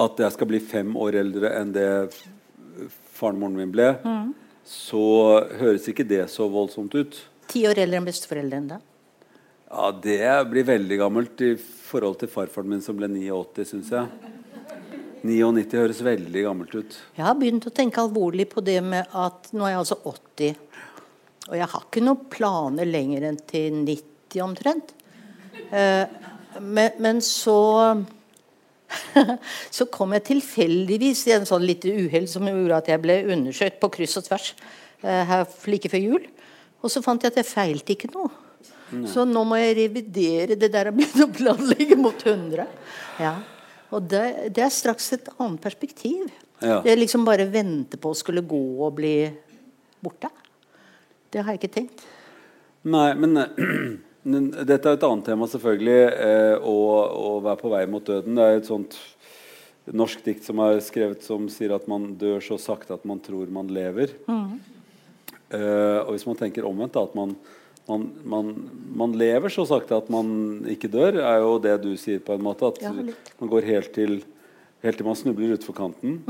at 0.01 0.23
jeg 0.25 0.33
skal 0.33 0.49
bli 0.49 0.61
fem 0.65 0.95
år 0.97 1.19
eldre 1.21 1.51
enn 1.59 1.75
det 1.75 1.89
faren 3.13 3.37
og 3.37 3.43
moren 3.43 3.59
min 3.59 3.75
ble, 3.75 3.91
så 4.65 5.03
høres 5.61 5.85
ikke 5.91 6.07
det 6.09 6.25
så 6.33 6.49
voldsomt 6.49 6.97
ut. 6.97 7.19
Ti 7.53 7.67
år 7.69 7.83
eldre 7.85 8.01
enn 8.01 8.09
besteforeldrene. 8.09 8.79
da. 8.79 8.81
Ja, 9.73 9.91
det 10.05 10.51
blir 10.51 10.67
veldig 10.69 10.99
gammelt 11.01 11.45
i 11.45 11.55
forhold 11.57 12.19
til 12.21 12.29
farfaren 12.33 12.73
min 12.73 12.83
som 12.85 12.97
ble 12.97 13.09
89, 13.09 13.69
syns 13.69 13.93
jeg. 13.93 14.33
99 15.23 15.79
høres 15.79 16.01
veldig 16.05 16.45
gammelt 16.47 16.75
ut. 16.75 16.97
Jeg 17.17 17.27
har 17.27 17.37
begynt 17.39 17.69
å 17.69 17.75
tenke 17.75 18.03
alvorlig 18.03 18.49
på 18.51 18.65
det 18.65 18.79
med 18.85 19.13
at 19.19 19.53
nå 19.55 19.67
er 19.67 19.75
jeg 19.75 19.83
altså 19.83 19.99
80. 20.11 20.57
Og 21.51 21.55
jeg 21.59 21.69
har 21.75 21.87
ikke 21.87 22.03
noen 22.05 22.27
planer 22.33 22.89
lenger 22.89 23.29
enn 23.29 23.39
til 23.49 23.79
90 23.83 24.45
omtrent. 24.45 24.93
Eh, 25.71 26.05
men, 26.61 26.99
men 27.03 27.23
så 27.25 27.61
Så 29.77 29.87
kom 29.89 30.13
jeg 30.13 30.27
tilfeldigvis 30.27 31.25
i 31.31 31.35
en 31.39 31.47
sånn 31.49 31.65
lite 31.65 31.89
uhell 31.89 32.27
som 32.29 32.45
gjorde 32.49 32.81
at 32.83 32.91
jeg 32.93 33.01
ble 33.01 33.23
undersøkt 33.33 33.79
på 33.81 33.89
kryss 33.95 34.19
og 34.21 34.27
tvers 34.27 34.51
eh, 35.01 35.23
her 35.29 35.47
like 35.73 35.89
før 35.93 36.03
jul. 36.03 36.27
Og 36.83 36.93
så 36.93 37.01
fant 37.05 37.23
jeg 37.23 37.33
at 37.33 37.41
jeg 37.41 37.49
feilte 37.49 37.95
ikke 37.97 38.13
noe. 38.13 38.29
Så 39.09 39.25
nå 39.25 39.41
må 39.49 39.57
jeg 39.57 39.77
revidere 39.79 40.57
det 40.61 40.69
der 40.73 40.91
jeg 40.91 40.97
begynte 40.99 41.25
å 41.25 41.33
planlegge 41.33 41.97
mot 41.97 42.27
100. 42.27 42.67
Ja. 43.23 43.39
Og 43.93 44.09
det, 44.09 44.53
det 44.57 44.65
er 44.65 44.73
straks 44.73 45.13
et 45.17 45.29
annet 45.37 45.61
perspektiv. 45.63 46.31
Ja. 46.63 46.81
Det 46.85 46.95
liksom 46.97 47.27
bare 47.27 47.49
vente 47.51 47.99
på 48.01 48.13
å 48.13 48.17
skulle 48.17 48.45
gå 48.47 48.63
og 48.87 48.95
bli 48.97 49.17
borte. 50.03 50.31
Det 51.33 51.43
har 51.43 51.55
jeg 51.55 51.63
ikke 51.63 51.77
tenkt. 51.77 52.05
Nei, 52.83 53.11
men 53.19 53.39
dette 54.69 54.81
er 54.81 54.97
et 54.97 55.07
annet 55.07 55.27
tema, 55.27 55.49
selvfølgelig. 55.51 56.01
Eh, 56.27 56.55
å, 56.59 56.77
å 57.03 57.33
være 57.45 57.61
på 57.61 57.73
vei 57.73 57.83
mot 57.91 58.07
døden. 58.07 58.39
Det 58.39 58.47
er 58.47 58.61
et 58.61 58.71
sånt 58.71 58.99
norsk 59.91 60.23
dikt 60.25 60.47
som 60.47 60.61
er 60.63 60.79
skrevet 60.85 61.25
som 61.27 61.49
sier 61.51 61.75
at 61.75 61.89
man 61.91 62.13
dør 62.19 62.43
så 62.45 62.59
sakte 62.61 62.95
at 62.95 63.07
man 63.09 63.21
tror 63.23 63.51
man 63.55 63.71
lever. 63.75 64.15
Eh, 65.53 65.99
og 66.05 66.15
hvis 66.15 66.27
man 66.29 66.39
tenker 66.39 66.69
omvendt, 66.69 66.95
da, 66.95 67.05
at 67.05 67.17
man, 67.19 67.35
man, 67.89 68.05
man, 68.25 68.51
man 68.97 69.15
lever 69.19 69.51
så 69.53 69.65
sakte 69.69 69.97
at 69.99 70.11
man 70.13 70.63
ikke 70.71 70.91
dør, 70.93 71.19
er 71.23 71.41
jo 71.43 71.57
det 71.63 71.75
du 71.83 71.91
sier, 71.99 72.21
på 72.23 72.37
en 72.37 72.45
måte. 72.45 72.69
At 72.71 72.83
Ja, 72.83 72.93
man 72.93 73.51
går 73.51 73.67
helt 73.67 73.93
til, 73.97 74.21
helt 74.85 74.97
til 75.01 75.07
man 75.09 75.19
snubler 75.19 75.57
utfor 75.57 75.75
kanten. 75.77 76.21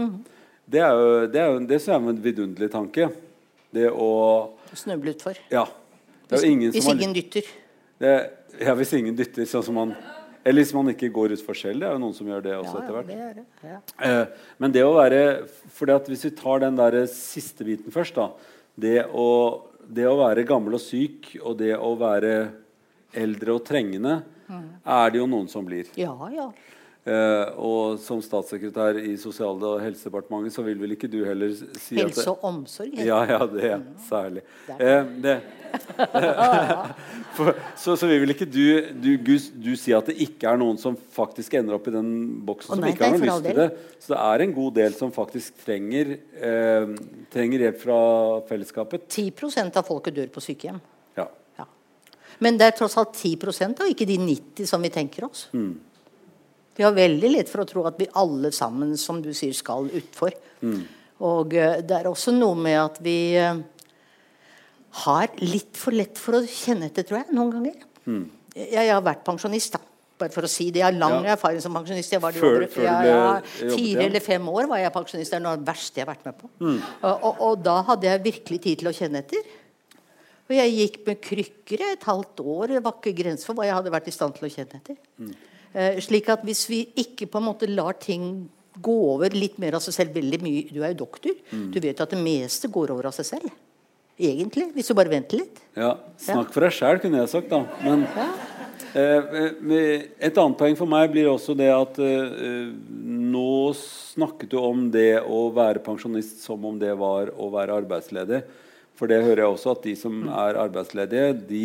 Det 0.73 0.81
er 0.81 0.93
jo, 0.97 1.27
det 1.29 1.41
er 1.43 1.53
jo 1.53 1.61
det 1.69 1.79
er 1.83 1.99
en 1.99 2.23
vidunderlig 2.25 2.71
tanke. 2.73 3.11
Det 3.73 3.89
å 3.93 4.09
Snuble 4.77 5.13
utfor. 5.13 5.37
Ja. 5.53 5.67
Det 6.29 6.39
er 6.39 6.41
Hvis, 6.41 6.45
jo 6.47 6.51
ingen 6.57 6.71
hvis 6.73 6.85
som 6.85 6.93
har 6.95 7.01
ingen 7.03 7.15
dytter. 7.17 7.49
det, 8.01 8.13
ja, 8.61 8.75
hvis 8.79 8.93
ingen 8.97 9.17
dytter, 9.17 9.45
sånn 9.49 9.65
som 9.67 9.75
man 9.77 9.95
Eller 10.45 10.63
hvis 10.65 10.73
man 10.75 10.89
ikke 10.91 11.11
går 11.13 11.35
utfor 11.37 11.55
selv. 11.55 11.81
Det 11.81 11.87
er 11.89 11.93
jo 11.93 12.01
noen 12.03 12.15
som 12.17 12.27
gjør 12.27 12.41
det 12.43 12.55
også 12.57 12.73
Ja, 12.73 12.81
etter 12.83 12.97
hvert. 12.97 13.07
det 13.07 13.35
det. 13.37 13.45
Ja. 13.69 13.81
Eh, 14.09 14.27
men 14.59 14.73
det 14.73 14.83
å 14.85 14.95
være 14.97 15.21
fordi 15.77 15.93
at 15.95 16.09
Hvis 16.09 16.25
vi 16.25 16.31
tar 16.41 16.59
den 16.65 16.77
der 16.81 16.97
siste 17.07 17.65
biten 17.69 17.93
først, 17.93 18.17
da. 18.17 18.31
Det 18.75 19.05
å, 19.13 19.27
det 19.89 20.07
å 20.09 20.19
være 20.21 20.45
gammel 20.49 20.75
og 20.79 20.81
syk, 20.83 21.33
og 21.43 21.57
det 21.59 21.73
å 21.77 21.95
være 21.99 22.35
eldre 23.13 23.57
og 23.57 23.65
trengende, 23.65 24.23
er 24.85 25.11
det 25.11 25.19
jo 25.19 25.27
noen 25.27 25.49
som 25.49 25.65
blir. 25.65 25.89
ja, 25.97 26.15
ja. 26.33 26.51
Eh, 27.05 27.49
og 27.59 27.97
som 27.99 28.21
statssekretær 28.23 28.95
i 29.03 29.17
Sosial- 29.19 29.59
og 29.67 29.81
helsedepartementet 29.83 30.55
så 30.55 30.63
vil 30.63 30.79
vel 30.79 30.93
ikke 30.95 31.09
du 31.11 31.25
heller 31.27 31.51
si 31.51 31.97
Helse 31.99 32.29
og 32.31 32.45
omsorg. 32.47 32.95
ja, 32.95 33.25
ja, 33.27 33.41
det 33.51 33.73
særlig. 34.07 34.45
Det 34.69 34.77
Eh, 34.79 35.03
det. 35.25 35.41
For, 37.37 37.55
så, 37.81 37.95
så 37.97 38.09
vil 38.11 38.35
ikke 38.35 38.49
du, 38.49 38.65
du, 38.93 39.13
du 39.17 39.71
si 39.79 39.95
at 39.97 40.11
det 40.11 40.19
ikke 40.21 40.51
er 40.51 40.59
noen 40.61 40.77
som 40.81 40.97
faktisk 41.15 41.55
ender 41.57 41.79
opp 41.79 41.87
i 41.89 41.95
den 41.95 42.11
boksen, 42.45 42.75
Å, 42.75 42.77
som 42.77 42.85
nei, 42.85 42.93
ikke 42.93 43.09
har 43.09 43.15
nei, 43.15 43.21
noe 43.21 43.25
for 43.25 43.35
all 43.35 43.41
lyst 43.41 43.49
til 43.49 43.61
det. 43.63 43.97
Så 44.05 44.13
det 44.13 44.19
er 44.25 44.45
en 44.45 44.57
god 44.57 44.75
del 44.79 44.97
som 44.99 45.15
faktisk 45.15 45.63
trenger, 45.65 46.11
eh, 46.51 46.93
trenger 47.33 47.67
hjelp 47.67 47.79
fra 47.81 48.01
fellesskapet. 48.51 49.07
10% 49.09 49.81
av 49.81 49.89
folket 49.89 50.19
dør 50.19 50.29
på 50.35 50.45
sykehjem. 50.45 50.83
Ja. 51.17 51.27
Ja. 51.61 51.69
Men 52.45 52.61
det 52.61 52.69
er 52.69 52.77
tross 52.83 52.99
alt 53.01 53.17
10% 53.17 53.81
og 53.81 53.95
ikke 53.95 54.09
de 54.13 54.21
90 54.21 54.69
som 54.69 54.85
vi 54.85 54.93
tenker 54.93 55.29
oss. 55.31 55.47
Mm. 55.57 55.73
Vi 56.77 56.85
har 56.85 56.93
veldig 56.97 57.33
lett 57.33 57.53
for 57.53 57.65
å 57.65 57.69
tro 57.69 57.85
at 57.89 58.01
vi 58.01 58.09
alle 58.17 58.53
sammen, 58.53 58.97
som 59.01 59.21
du 59.25 59.33
sier, 59.37 59.57
skal 59.57 59.89
utfor. 59.93 60.37
Mm. 60.65 60.83
Og 61.23 61.55
eh, 61.57 61.81
det 61.85 61.99
er 61.99 62.09
også 62.11 62.35
noe 62.35 62.57
med 62.59 62.79
at 62.81 63.01
vi 63.05 63.17
eh, 63.39 63.61
har 64.93 65.29
litt 65.41 65.77
for 65.81 65.91
lett 65.97 66.19
for 66.21 66.37
å 66.37 66.43
kjenne 66.47 66.91
etter, 66.91 67.07
tror 67.09 67.23
jeg, 67.23 67.33
noen 67.37 67.51
ganger. 67.55 67.79
Jeg, 68.55 68.69
jeg 68.75 68.91
har 68.93 69.01
vært 69.07 69.25
pensjonist, 69.25 69.73
da. 69.73 69.81
Bare 70.21 70.31
for 70.31 70.45
å 70.47 70.51
si 70.51 70.69
det. 70.71 70.83
Jeg 70.83 70.85
har 70.87 70.93
lang 71.01 71.15
Mm. 71.23 71.25
Ja. 71.27 71.33
erfaring 71.35 71.61
som 71.65 71.73
pensjonist. 71.75 72.13
Jeg 72.13 72.21
var 72.23 72.33
det 72.33 72.41
Før- 72.43 72.67
før 72.71 72.85
jeg, 72.85 73.07
jeg, 73.63 73.71
Fire 73.73 74.03
eller 74.05 74.21
fem 74.21 74.49
år 74.53 74.69
var 74.69 74.79
jeg 74.79 74.93
pensjonist. 74.93 75.31
Det 75.33 75.39
er 75.39 75.43
noe 75.43 75.53
av 75.57 75.65
det 75.65 75.67
verste 75.73 75.97
jeg 75.99 76.07
har 76.07 76.15
vært 76.15 76.25
med 76.29 76.39
på. 76.39 76.51
Mm. 76.61 76.77
Og, 77.03 77.25
og, 77.25 77.41
og 77.41 77.63
da 77.65 77.83
hadde 77.89 78.03
jeg 78.07 78.23
virkelig 78.23 78.61
tid 78.63 78.79
til 78.79 78.89
å 78.89 78.95
kjenne 78.95 79.19
etter. 79.25 79.43
Og 80.51 80.55
jeg 80.59 80.75
gikk 80.77 81.07
med 81.07 81.21
krykker 81.25 81.81
et 81.93 82.05
halvt 82.07 82.43
år. 82.45 82.67
Det 82.77 82.83
var 82.85 82.93
ikke 83.01 83.15
grenser 83.17 83.47
for 83.49 83.55
hva 83.59 83.65
jeg 83.67 83.75
hadde 83.75 83.91
vært 83.95 84.09
i 84.13 84.15
stand 84.15 84.35
til 84.37 84.47
å 84.49 84.53
kjenne 84.53 84.79
etter. 84.79 84.97
Eh, 85.75 85.99
slik 86.05 86.29
at 86.29 86.43
hvis 86.45 86.67
vi 86.69 86.83
ikke 87.01 87.27
på 87.33 87.41
en 87.41 87.49
måte 87.49 87.67
lar 87.73 87.95
ting 87.99 88.49
gå 88.83 88.95
over 89.17 89.31
litt 89.35 89.59
mer 89.59 89.75
av 89.75 89.83
seg 89.85 89.95
selv 89.95 90.15
veldig 90.15 90.39
mye 90.45 90.63
Du 90.73 90.83
er 90.85 90.93
jo 90.95 91.05
doktor. 91.07 91.35
Du 91.51 91.81
vet 91.81 91.99
at 92.01 92.11
det 92.11 92.19
meste 92.21 92.71
går 92.73 92.91
over 92.95 93.07
av 93.11 93.13
seg 93.17 93.27
selv. 93.27 93.51
Egentlig. 94.21 94.69
Hvis 94.77 94.89
du 94.91 94.95
bare 94.95 95.11
venter 95.13 95.41
litt. 95.41 95.61
Ja, 95.77 95.95
Snakk 96.21 96.53
for 96.55 96.65
deg 96.67 96.75
sjæl, 96.77 97.01
kunne 97.03 97.23
jeg 97.23 97.31
sagt, 97.33 97.49
da. 97.51 97.63
Men 97.83 98.05
Ja. 98.13 98.27
eh, 98.95 100.03
et 100.21 100.37
annet 100.39 100.59
poeng 100.59 100.77
for 100.77 100.87
meg 100.87 101.11
blir 101.15 101.31
også 101.33 101.57
det 101.57 101.71
at 101.73 101.99
eh, 101.99 102.73
nå 102.93 103.73
snakket 103.79 104.51
du 104.53 104.59
om 104.61 104.91
det 104.93 105.23
å 105.25 105.47
være 105.55 105.81
pensjonist 105.83 106.43
som 106.45 106.65
om 106.69 106.79
det 106.79 106.93
var 107.01 107.33
å 107.33 107.51
være 107.51 107.81
arbeidsledig. 107.83 108.43
For 108.95 109.09
det 109.09 109.23
hører 109.25 109.47
jeg 109.47 109.55
også 109.57 109.73
at 109.73 109.83
de 109.89 109.95
som 109.97 110.29
er 110.29 110.61
arbeidsledige, 110.61 111.33
de 111.49 111.65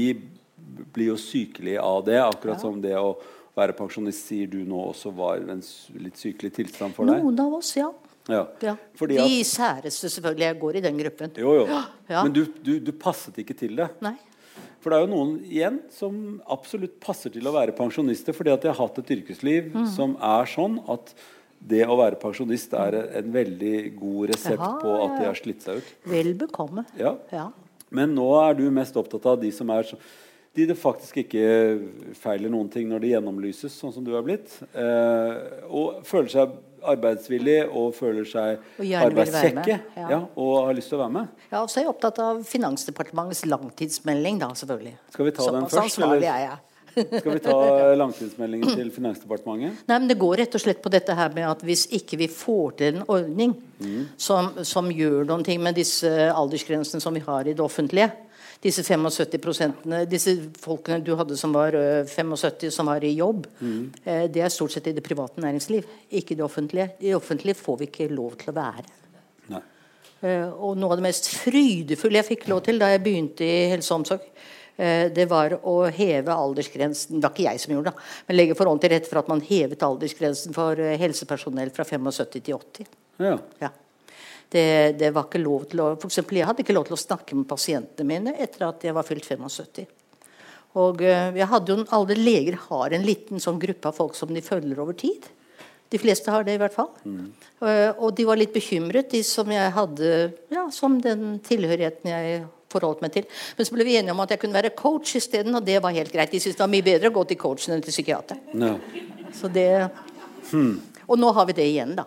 blir 0.95 1.11
jo 1.11 1.17
sykelige 1.19 1.83
av 1.83 2.05
det. 2.07 2.17
Akkurat 2.23 2.61
som 2.63 2.79
det 2.81 2.95
å 2.97 3.17
være 3.57 3.75
pensjonist 3.77 4.27
sier 4.29 4.47
du 4.49 4.61
nå 4.65 4.79
også 4.93 5.11
var 5.17 5.41
en 5.43 5.61
litt 5.99 6.17
sykelig 6.17 6.53
tilstand 6.55 6.95
for 6.95 7.05
deg. 7.09 7.19
Noen 7.21 7.39
av 7.43 7.57
oss, 7.59 7.75
ja. 7.77 7.91
Ja. 8.27 8.43
ja. 8.61 8.75
De 8.99 9.43
særeste, 9.47 10.09
selvfølgelig. 10.11 10.45
Jeg 10.49 10.59
går 10.59 10.75
i 10.79 10.81
den 10.87 10.97
gruppen. 10.99 11.31
jo, 11.39 11.53
jo. 11.61 11.67
Ja. 12.09 12.23
Men 12.23 12.33
du, 12.35 12.45
du, 12.63 12.73
du 12.79 12.91
passet 12.91 13.37
ikke 13.43 13.55
til 13.57 13.75
det. 13.79 13.89
Nei. 14.03 14.15
For 14.83 14.93
det 14.93 14.97
er 14.99 15.07
jo 15.07 15.13
noen 15.15 15.31
igjen 15.47 15.79
som 15.91 16.19
absolutt 16.53 16.99
passer 17.03 17.33
til 17.33 17.47
å 17.49 17.51
være 17.55 17.73
pensjonister 17.75 18.35
fordi 18.37 18.53
at 18.53 18.61
de 18.63 18.69
har 18.71 18.77
hatt 18.77 18.99
et 19.01 19.09
yrkesliv 19.17 19.71
Mm. 19.73 19.87
som 19.89 20.13
er 20.21 20.45
sånn 20.51 20.77
at 20.93 21.15
det 21.67 21.81
å 21.89 21.95
være 21.97 22.19
pensjonist 22.21 22.75
er 22.77 22.95
en 23.17 23.31
veldig 23.33 23.95
god 23.97 24.29
resept 24.29 24.61
Aha, 24.61 24.75
på 24.83 24.91
at 25.07 25.15
de 25.17 25.25
har 25.25 25.39
slitt 25.39 25.65
seg 25.65 25.81
ut. 25.81 25.89
Vel 26.05 26.29
bekomme. 26.37 26.85
Ja. 26.99 27.15
Ja. 27.33 27.47
Men 27.89 28.13
nå 28.15 28.27
er 28.43 28.53
du 28.59 28.67
mest 28.71 28.95
opptatt 28.99 29.25
av 29.25 29.39
de 29.41 29.49
som 29.55 29.69
er 29.73 29.87
så, 29.89 29.97
de 30.57 30.65
det 30.69 30.77
faktisk 30.77 31.17
ikke 31.23 31.47
feiler 32.17 32.49
noen 32.53 32.69
ting 32.73 32.87
når 32.89 33.03
de 33.03 33.11
gjennomlyses, 33.15 33.73
sånn 33.77 33.93
som 33.93 34.05
du 34.05 34.13
har 34.13 34.23
blitt. 34.25 34.53
Eh, 34.73 35.65
og 35.69 36.03
føler 36.07 36.29
seg 36.33 36.55
arbeidsvillig 36.83 37.57
og 37.71 37.93
føler 37.97 38.25
seg 38.27 38.61
Og 38.79 38.93
arbeidskjekke. 39.01 39.79
ja. 39.97 40.07
Ja, 40.11 40.19
og 40.35 40.67
har 40.67 40.73
lyst 40.77 40.89
til 40.91 40.99
å 40.99 41.03
være 41.05 41.15
med. 41.17 41.27
Ja, 41.51 41.61
og 41.63 41.69
så 41.69 41.79
er 41.79 41.85
jeg 41.87 41.91
opptatt 41.93 42.19
av 42.23 42.43
Finansdepartementets 42.47 43.45
langtidsmelding, 43.49 44.39
da, 44.43 44.51
selvfølgelig. 44.55 44.95
Skal 45.13 45.25
vi 45.25 45.31
ta 45.37 45.51
den 45.57 45.69
først, 45.71 45.99
eller? 45.99 46.23
er 46.23 46.41
jeg. 46.45 46.57
Skal 47.21 47.33
vi 47.35 47.39
ta 47.45 47.55
langtidsmeldingen 48.01 48.71
til 48.73 48.87
Finansdepartementet? 48.91 49.83
Nei, 49.87 49.99
men 49.99 50.07
Det 50.09 50.17
går 50.17 50.37
rett 50.41 50.55
og 50.57 50.63
slett 50.63 50.81
på 50.81 50.89
dette 50.89 51.13
her 51.13 51.29
med 51.35 51.45
at 51.45 51.61
hvis 51.61 51.85
ikke 51.93 52.17
vi 52.17 52.27
får 52.27 52.71
til 52.79 52.95
en 52.97 53.03
ordning 53.07 53.53
som, 54.17 54.49
som 54.65 54.89
gjør 54.89 55.27
noen 55.29 55.43
ting 55.45 55.61
med 55.61 55.77
disse 55.77 56.09
aldersgrensene 56.33 57.01
som 57.03 57.13
vi 57.13 57.21
har 57.21 57.45
i 57.45 57.53
det 57.53 57.61
offentlige 57.61 58.09
disse 58.63 58.83
75 58.83 59.39
prosentene, 59.43 60.03
disse 60.09 60.33
folkene 60.59 60.99
du 61.05 61.13
hadde 61.19 61.37
som 61.39 61.53
var 61.55 61.75
75, 62.09 62.71
som 62.73 62.89
var 62.89 63.03
i 63.05 63.13
jobb, 63.15 63.45
mm. 63.59 63.83
det 64.33 64.41
er 64.41 64.53
stort 64.53 64.73
sett 64.73 64.89
i 64.89 64.95
det 64.97 65.05
private 65.05 65.43
næringsliv, 65.43 65.85
ikke 66.09 66.33
i 66.33 66.39
det 66.39 66.45
offentlige. 66.45 66.89
I 66.99 67.11
det 67.11 67.17
offentlige 67.19 67.59
får 67.59 67.81
vi 67.81 67.89
ikke 67.91 68.09
lov 68.11 68.39
til 68.41 68.51
å 68.51 68.57
være. 68.57 68.87
Nei. 69.53 69.63
Eh, 70.25 70.49
og 70.49 70.77
noe 70.79 70.95
av 70.95 70.97
det 70.97 71.05
mest 71.05 71.29
frydefulle 71.29 72.17
jeg 72.17 72.31
fikk 72.31 72.47
lov 72.49 72.63
til 72.65 72.79
da 72.81 72.89
jeg 72.89 73.03
begynte 73.05 73.45
i 73.45 73.67
helse 73.73 73.91
og 73.93 74.01
omsorg, 74.01 74.23
eh, 74.75 75.09
det 75.13 75.27
var 75.29 75.59
å 75.61 75.75
heve 75.93 76.33
aldersgrensen 76.33 77.19
Det 77.19 77.27
var 77.27 77.35
ikke 77.35 77.49
jeg 77.51 77.61
som 77.61 77.75
gjorde 77.75 77.91
det, 77.91 78.05
men 78.27 78.39
legge 78.39 78.57
forholdene 78.57 78.85
til 78.85 78.93
rette 78.95 79.11
for 79.11 79.21
at 79.21 79.29
man 79.29 79.43
hevet 79.45 79.85
aldersgrensen 79.85 80.57
for 80.57 80.81
eh, 80.81 80.97
helsepersonell 80.97 81.73
fra 81.75 81.85
75 81.85 82.33
til 82.39 82.57
80. 82.57 82.89
Ja. 83.21 83.35
Ja. 83.61 83.71
Det, 84.47 84.95
det 84.99 85.11
var 85.11 85.27
ikke 85.27 85.43
lov 85.43 85.65
til 85.71 85.81
å 85.83 85.87
for 85.97 86.07
eksempel, 86.07 86.39
Jeg 86.39 86.47
hadde 86.47 86.63
ikke 86.63 86.75
lov 86.77 86.85
til 86.87 86.95
å 86.95 87.01
snakke 87.01 87.35
med 87.35 87.49
pasientene 87.49 88.07
mine 88.07 88.35
etter 88.39 88.67
at 88.69 88.85
jeg 88.87 88.95
var 88.95 89.07
fylt 89.07 89.27
75. 89.27 89.87
Og 90.79 91.01
eh, 91.03 91.33
jeg 91.35 91.49
hadde 91.51 91.73
jo, 91.73 91.87
Alle 91.97 92.15
leger 92.15 92.59
har 92.67 92.95
en 92.95 93.07
liten 93.07 93.43
sånn 93.43 93.59
gruppe 93.59 93.91
av 93.91 93.97
folk 93.97 94.15
som 94.15 94.31
de 94.33 94.43
følger 94.45 94.79
over 94.79 94.95
tid. 94.97 95.27
De 95.87 95.99
fleste 95.99 96.31
har 96.31 96.43
det, 96.43 96.57
i 96.57 96.59
hvert 96.61 96.75
fall. 96.75 96.89
Eh, 97.63 97.91
og 97.95 98.11
de 98.15 98.25
var 98.27 98.39
litt 98.39 98.53
bekymret, 98.55 99.09
de 99.11 99.23
som 99.23 99.47
jeg 99.51 99.73
hadde 99.75 100.13
ja, 100.51 100.67
som 100.73 100.97
den 101.03 101.37
tilhørigheten 101.43 102.11
jeg 102.11 102.41
forholdt 102.71 103.03
meg 103.05 103.13
til. 103.15 103.27
Men 103.55 103.67
så 103.67 103.75
ble 103.77 103.87
vi 103.87 103.95
enige 103.95 104.15
om 104.15 104.23
at 104.23 104.33
jeg 104.35 104.41
kunne 104.41 104.57
være 104.57 104.75
coach 104.75 105.15
isteden, 105.19 105.55
og 105.55 105.63
det 105.67 105.79
var 105.83 105.95
helt 105.95 106.11
greit. 106.11 106.33
De 106.33 106.41
syntes 106.43 106.59
det 106.59 106.65
var 106.65 106.73
mye 106.73 106.87
bedre 106.87 107.11
å 107.11 107.15
gå 107.15 107.23
til 107.29 107.39
coachen 107.39 107.77
enn 107.77 107.85
til 107.85 107.95
psykiater. 107.95 108.41
No. 108.59 108.75
Så 109.35 109.51
det 109.51 109.69
Og 111.07 111.19
nå 111.19 111.31
har 111.35 111.47
vi 111.47 111.55
det 111.55 111.67
igjen, 111.71 111.95
da. 111.95 112.03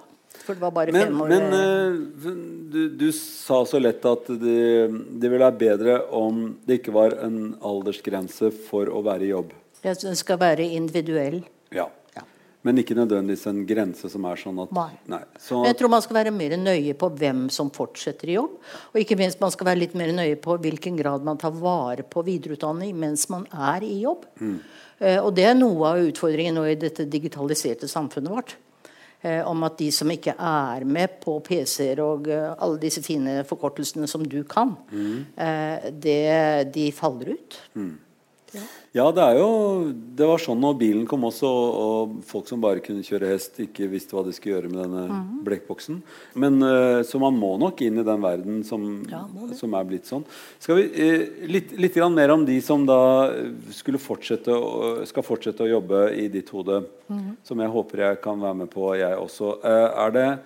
For 0.50 0.58
det 0.58 0.64
var 0.64 0.72
bare 0.74 0.92
Men, 0.94 1.06
fem 1.06 1.20
år 1.22 1.30
men 1.30 1.52
eh, 1.54 2.34
du, 2.72 2.80
du 2.98 3.06
sa 3.14 3.62
så 3.66 3.78
lett 3.78 4.04
at 4.06 4.26
det, 4.40 4.90
det 4.90 5.30
ville 5.30 5.44
være 5.44 5.58
bedre 5.60 5.96
om 6.16 6.42
det 6.66 6.80
ikke 6.80 6.94
var 6.94 7.14
en 7.22 7.54
aldersgrense 7.62 8.50
for 8.66 8.90
å 8.90 9.02
være 9.06 9.28
i 9.28 9.30
jobb. 9.30 9.54
Ja, 9.84 9.94
Den 9.94 10.18
skal 10.18 10.40
være 10.42 10.66
individuell. 10.66 11.40
Ja. 11.74 11.86
Ja. 12.16 12.24
Men 12.66 12.82
ikke 12.82 12.96
nødvendigvis 12.98 13.46
en 13.48 13.62
grense 13.68 14.10
som 14.12 14.26
er 14.28 14.40
sånn 14.42 14.58
at 14.64 14.74
Nei. 14.74 15.22
Så, 15.40 15.62
Jeg 15.64 15.78
tror 15.78 15.92
man 15.94 16.02
skal 16.04 16.18
være 16.18 16.34
mer 16.34 16.56
nøye 16.60 16.96
på 16.98 17.08
hvem 17.22 17.46
som 17.54 17.70
fortsetter 17.72 18.34
i 18.34 18.36
jobb. 18.36 18.58
Og 18.92 19.00
ikke 19.04 19.16
minst 19.20 19.40
man 19.40 19.54
skal 19.54 19.70
være 19.70 19.84
litt 19.84 19.94
mer 19.98 20.10
nøye 20.16 20.36
på 20.42 20.58
hvilken 20.60 20.98
grad 20.98 21.24
man 21.26 21.40
tar 21.40 21.54
vare 21.56 22.04
på 22.04 22.26
videreutdanning 22.26 22.92
mens 22.98 23.28
man 23.32 23.46
er 23.54 23.86
i 23.86 24.02
jobb. 24.02 24.26
Eh, 24.98 25.16
og 25.22 25.30
det 25.38 25.46
er 25.48 25.56
noe 25.56 25.94
av 25.94 26.10
utfordringen 26.10 26.58
nå 26.58 26.66
i 26.68 26.80
dette 26.80 27.08
digitaliserte 27.08 27.88
samfunnet 27.88 28.34
vårt. 28.34 28.58
Eh, 29.20 29.42
om 29.44 29.66
at 29.66 29.76
de 29.76 29.90
som 29.92 30.08
ikke 30.08 30.32
er 30.32 30.84
med 30.88 31.18
på 31.20 31.34
PC-er 31.44 32.00
og 32.00 32.28
eh, 32.32 32.54
alle 32.56 32.80
disse 32.80 33.02
fine 33.04 33.42
forkortelsene 33.44 34.08
som 34.08 34.24
du 34.24 34.38
kan, 34.48 34.72
mm. 34.88 35.18
det, 36.00 36.20
de 36.72 36.86
faller 36.96 37.34
ut. 37.36 37.58
ja, 38.54 38.64
det 38.92 39.22
er 39.22 39.36
jo 39.38 39.92
Det 40.18 40.26
var 40.26 40.40
sånn 40.42 40.58
når 40.60 40.74
bilen 40.80 41.04
kom 41.08 41.22
også, 41.28 41.46
og, 41.48 42.16
folk 42.26 42.48
som 42.50 42.60
bare 42.60 42.82
kunne 42.84 43.04
kjøre 43.06 43.28
hest, 43.30 43.60
ikke 43.62 43.86
visste 43.88 44.16
hva 44.16 44.24
de 44.26 44.32
skulle 44.34 44.56
gjøre 44.58 44.70
med 44.72 44.82
denne 44.82 45.04
Mhm. 45.08 45.44
blekkboksen. 45.46 46.02
Men 46.34 46.60
eh, 46.62 47.02
Så 47.02 47.18
man 47.20 47.34
må 47.38 47.56
nok 47.58 47.80
inn 47.82 47.98
i 47.98 48.02
den 48.04 48.20
verden 48.20 48.64
som, 48.64 49.04
Ja, 49.08 49.24
som 49.54 49.72
er 49.74 49.84
blitt 49.84 50.04
sånn. 50.06 50.24
Skal 50.58 50.76
vi 50.76 50.82
eh, 50.92 51.46
litt, 51.46 51.72
litt 51.78 51.94
mer 52.12 52.30
om 52.32 52.44
de 52.44 52.60
som 52.60 52.84
da 52.84 53.30
eh, 53.30 53.52
skulle 53.70 53.98
fortsette 53.98 55.06
skal 55.06 55.22
fortsette 55.22 55.60
å 55.64 55.70
jobbe 55.80 56.12
i 56.16 56.28
ditt 56.28 56.48
hode, 56.50 56.84
Mhm. 57.08 57.36
som 57.44 57.58
jeg 57.58 57.70
håper 57.70 57.96
jeg 57.98 58.20
kan 58.22 58.40
være 58.40 58.56
med 58.56 58.70
på, 58.70 58.96
jeg 58.98 59.16
også. 59.16 59.64
Er 59.64 60.10
det 60.10 60.38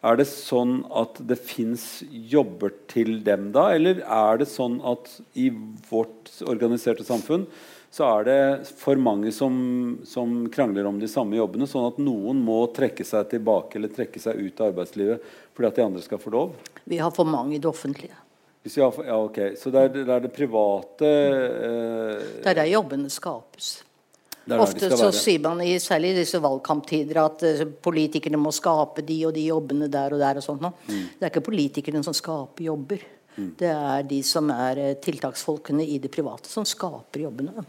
er 0.00 0.14
det 0.16 0.26
sånn 0.28 0.84
at 0.94 1.14
det 1.26 1.38
fins 1.40 2.04
jobber 2.08 2.70
til 2.86 3.18
dem 3.24 3.50
da, 3.50 3.70
eller 3.74 4.00
er 4.06 4.38
det 4.38 4.46
sånn 4.46 4.80
at 4.86 5.20
i 5.34 5.50
vårt 5.90 6.30
organiserte 6.46 7.02
samfunn 7.04 7.46
så 7.90 8.04
er 8.04 8.26
det 8.28 8.68
for 8.76 9.00
mange 9.00 9.32
som, 9.32 9.54
som 10.04 10.42
krangler 10.52 10.86
om 10.86 10.98
de 11.00 11.08
samme 11.08 11.38
jobbene, 11.38 11.66
sånn 11.68 11.88
at 11.88 12.00
noen 12.02 12.40
må 12.44 12.60
trekke 12.76 13.06
seg 13.06 13.30
tilbake 13.32 13.80
eller 13.80 13.92
trekke 13.94 14.20
seg 14.20 14.36
ut 14.36 14.60
av 14.60 14.74
arbeidslivet 14.74 15.36
fordi 15.56 15.70
at 15.70 15.78
de 15.80 15.86
andre 15.86 16.04
skal 16.04 16.20
få 16.22 16.32
lov? 16.34 16.56
Vi 16.84 17.00
har 17.00 17.10
for 17.16 17.28
mange 17.28 17.56
i 17.56 17.62
det 17.62 17.70
offentlige. 17.70 18.14
Har, 18.68 18.94
ja, 19.06 19.16
ok. 19.16 19.38
Så 19.56 19.72
det 19.72 19.80
er 19.80 19.92
det, 19.94 20.04
er 20.12 20.24
det 20.26 20.30
private 20.34 21.08
eh, 21.08 22.24
Det 22.42 22.50
er 22.52 22.58
der 22.60 22.72
jobbene 22.74 23.08
skapes. 23.10 23.70
er 24.44 24.52
der 24.52 24.62
Ofte 24.62 24.90
så 24.92 25.08
sier 25.14 25.40
man, 25.46 25.62
i, 25.64 25.78
særlig 25.80 26.12
i 26.12 26.18
disse 26.20 26.40
valgkamptider, 26.44 27.22
at 27.22 27.44
uh, 27.48 27.62
politikerne 27.82 28.40
må 28.40 28.52
skape 28.52 29.04
de 29.06 29.22
og 29.28 29.32
de 29.36 29.46
jobbene 29.48 29.88
der 29.88 30.12
og 30.12 30.20
der. 30.20 30.42
og 30.42 30.44
sånt. 30.44 30.68
Mm. 30.88 31.06
Det 31.16 31.24
er 31.24 31.32
ikke 31.32 31.48
politikerne 31.48 32.04
som 32.04 32.16
skaper 32.16 32.68
jobber. 32.68 33.06
Det 33.58 33.70
er 33.70 34.06
de 34.10 34.20
som 34.26 34.50
er 34.54 34.78
eh, 34.82 34.94
tiltaksfolkene 35.04 35.84
i 35.86 35.98
det 36.02 36.10
private, 36.14 36.50
som 36.50 36.66
skaper 36.68 37.26
jobbene. 37.28 37.64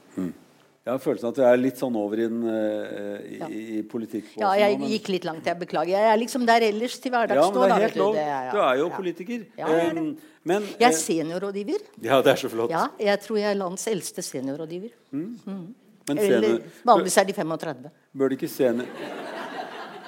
Jeg 0.89 0.95
har 0.95 1.01
følelsen 1.03 1.29
at 1.29 1.37
jeg 1.37 1.45
er 1.53 1.59
litt 1.59 1.77
sånn 1.77 1.97
over 1.99 2.17
i, 2.17 2.27
den, 2.31 2.39
eh, 2.49 3.25
i, 3.35 3.59
i 3.77 3.81
politikk. 3.85 4.31
Ja, 4.41 4.53
jeg 4.57 4.79
gikk 4.89 5.09
litt 5.13 5.27
langt, 5.27 5.45
jeg 5.45 5.59
beklager. 5.59 5.91
Jeg 5.93 6.13
er 6.13 6.17
liksom 6.17 6.47
der 6.49 6.65
ellers 6.65 6.95
til 7.03 7.13
hverdags 7.13 7.37
Ja, 7.37 7.49
men 7.53 7.61
det 7.61 7.75
er 7.75 7.83
helt 7.85 7.99
lov. 7.99 8.15
Det. 8.17 8.23
Du 8.55 8.61
er 8.63 8.79
jo 8.79 8.87
Ja. 8.87 8.95
politiker. 8.95 9.43
Ja, 9.59 9.67
jeg 9.67 9.89
er 9.89 9.93
det. 9.99 10.05
Um, 10.07 10.17
men 10.49 10.63
Jeg 10.79 10.87
er 10.87 10.95
eh, 10.95 11.01
seniorrådgiver. 11.03 11.83
Ja, 12.01 12.21
det 12.25 12.31
er 12.33 12.41
så 12.41 12.49
flott. 12.49 12.71
Ja, 12.73 12.87
jeg 12.97 13.21
tror 13.21 13.37
jeg 13.37 13.51
er 13.51 13.59
lands 13.59 13.85
eldste 13.91 14.23
seniorrådgiver. 14.25 14.89
Men 15.11 16.17
Eller 16.17 16.41
senior, 16.41 16.61
vanligvis 16.89 17.17
er 17.21 17.23
de 17.29 17.33
35. 17.37 17.91
bør 18.17 18.29
det 18.29 18.39
ikke 18.39 18.49
senior, 18.49 18.87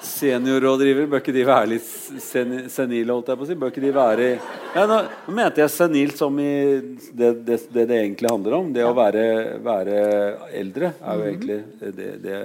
seniorrådgiver 0.05 1.08
Bør 1.12 1.22
ikke 1.22 1.36
de 1.36 1.46
være 1.48 1.70
litt 1.74 1.88
sen 2.24 2.65
senile, 2.72 3.13
holdt 3.13 3.31
jeg 3.31 3.39
på 3.39 3.46
å 3.46 3.50
si? 3.50 3.58
Bør 3.62 3.74
ikke 3.74 3.84
de 3.84 3.93
være 3.96 4.27
ja, 4.72 4.86
nå, 4.88 5.00
mente 5.36 5.62
jeg 5.63 5.74
senilt 5.74 6.20
som 6.20 6.38
i 6.39 6.51
det 7.12 7.31
det, 7.46 7.58
det, 7.67 7.86
det 7.89 7.98
egentlig 7.98 8.31
handler 8.31 8.55
om. 8.55 8.70
Det 8.74 8.86
å 8.88 8.93
være, 8.96 9.25
være 9.63 9.98
eldre 10.62 10.93
er 10.96 11.20
jo 11.20 11.27
egentlig 11.27 11.60
det, 11.98 12.12
det 12.24 12.38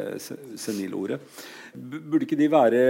senilordet. 0.59 1.21
Burde 1.77 2.25
ikke 2.25 2.39
de 2.39 2.49
være 2.51 2.81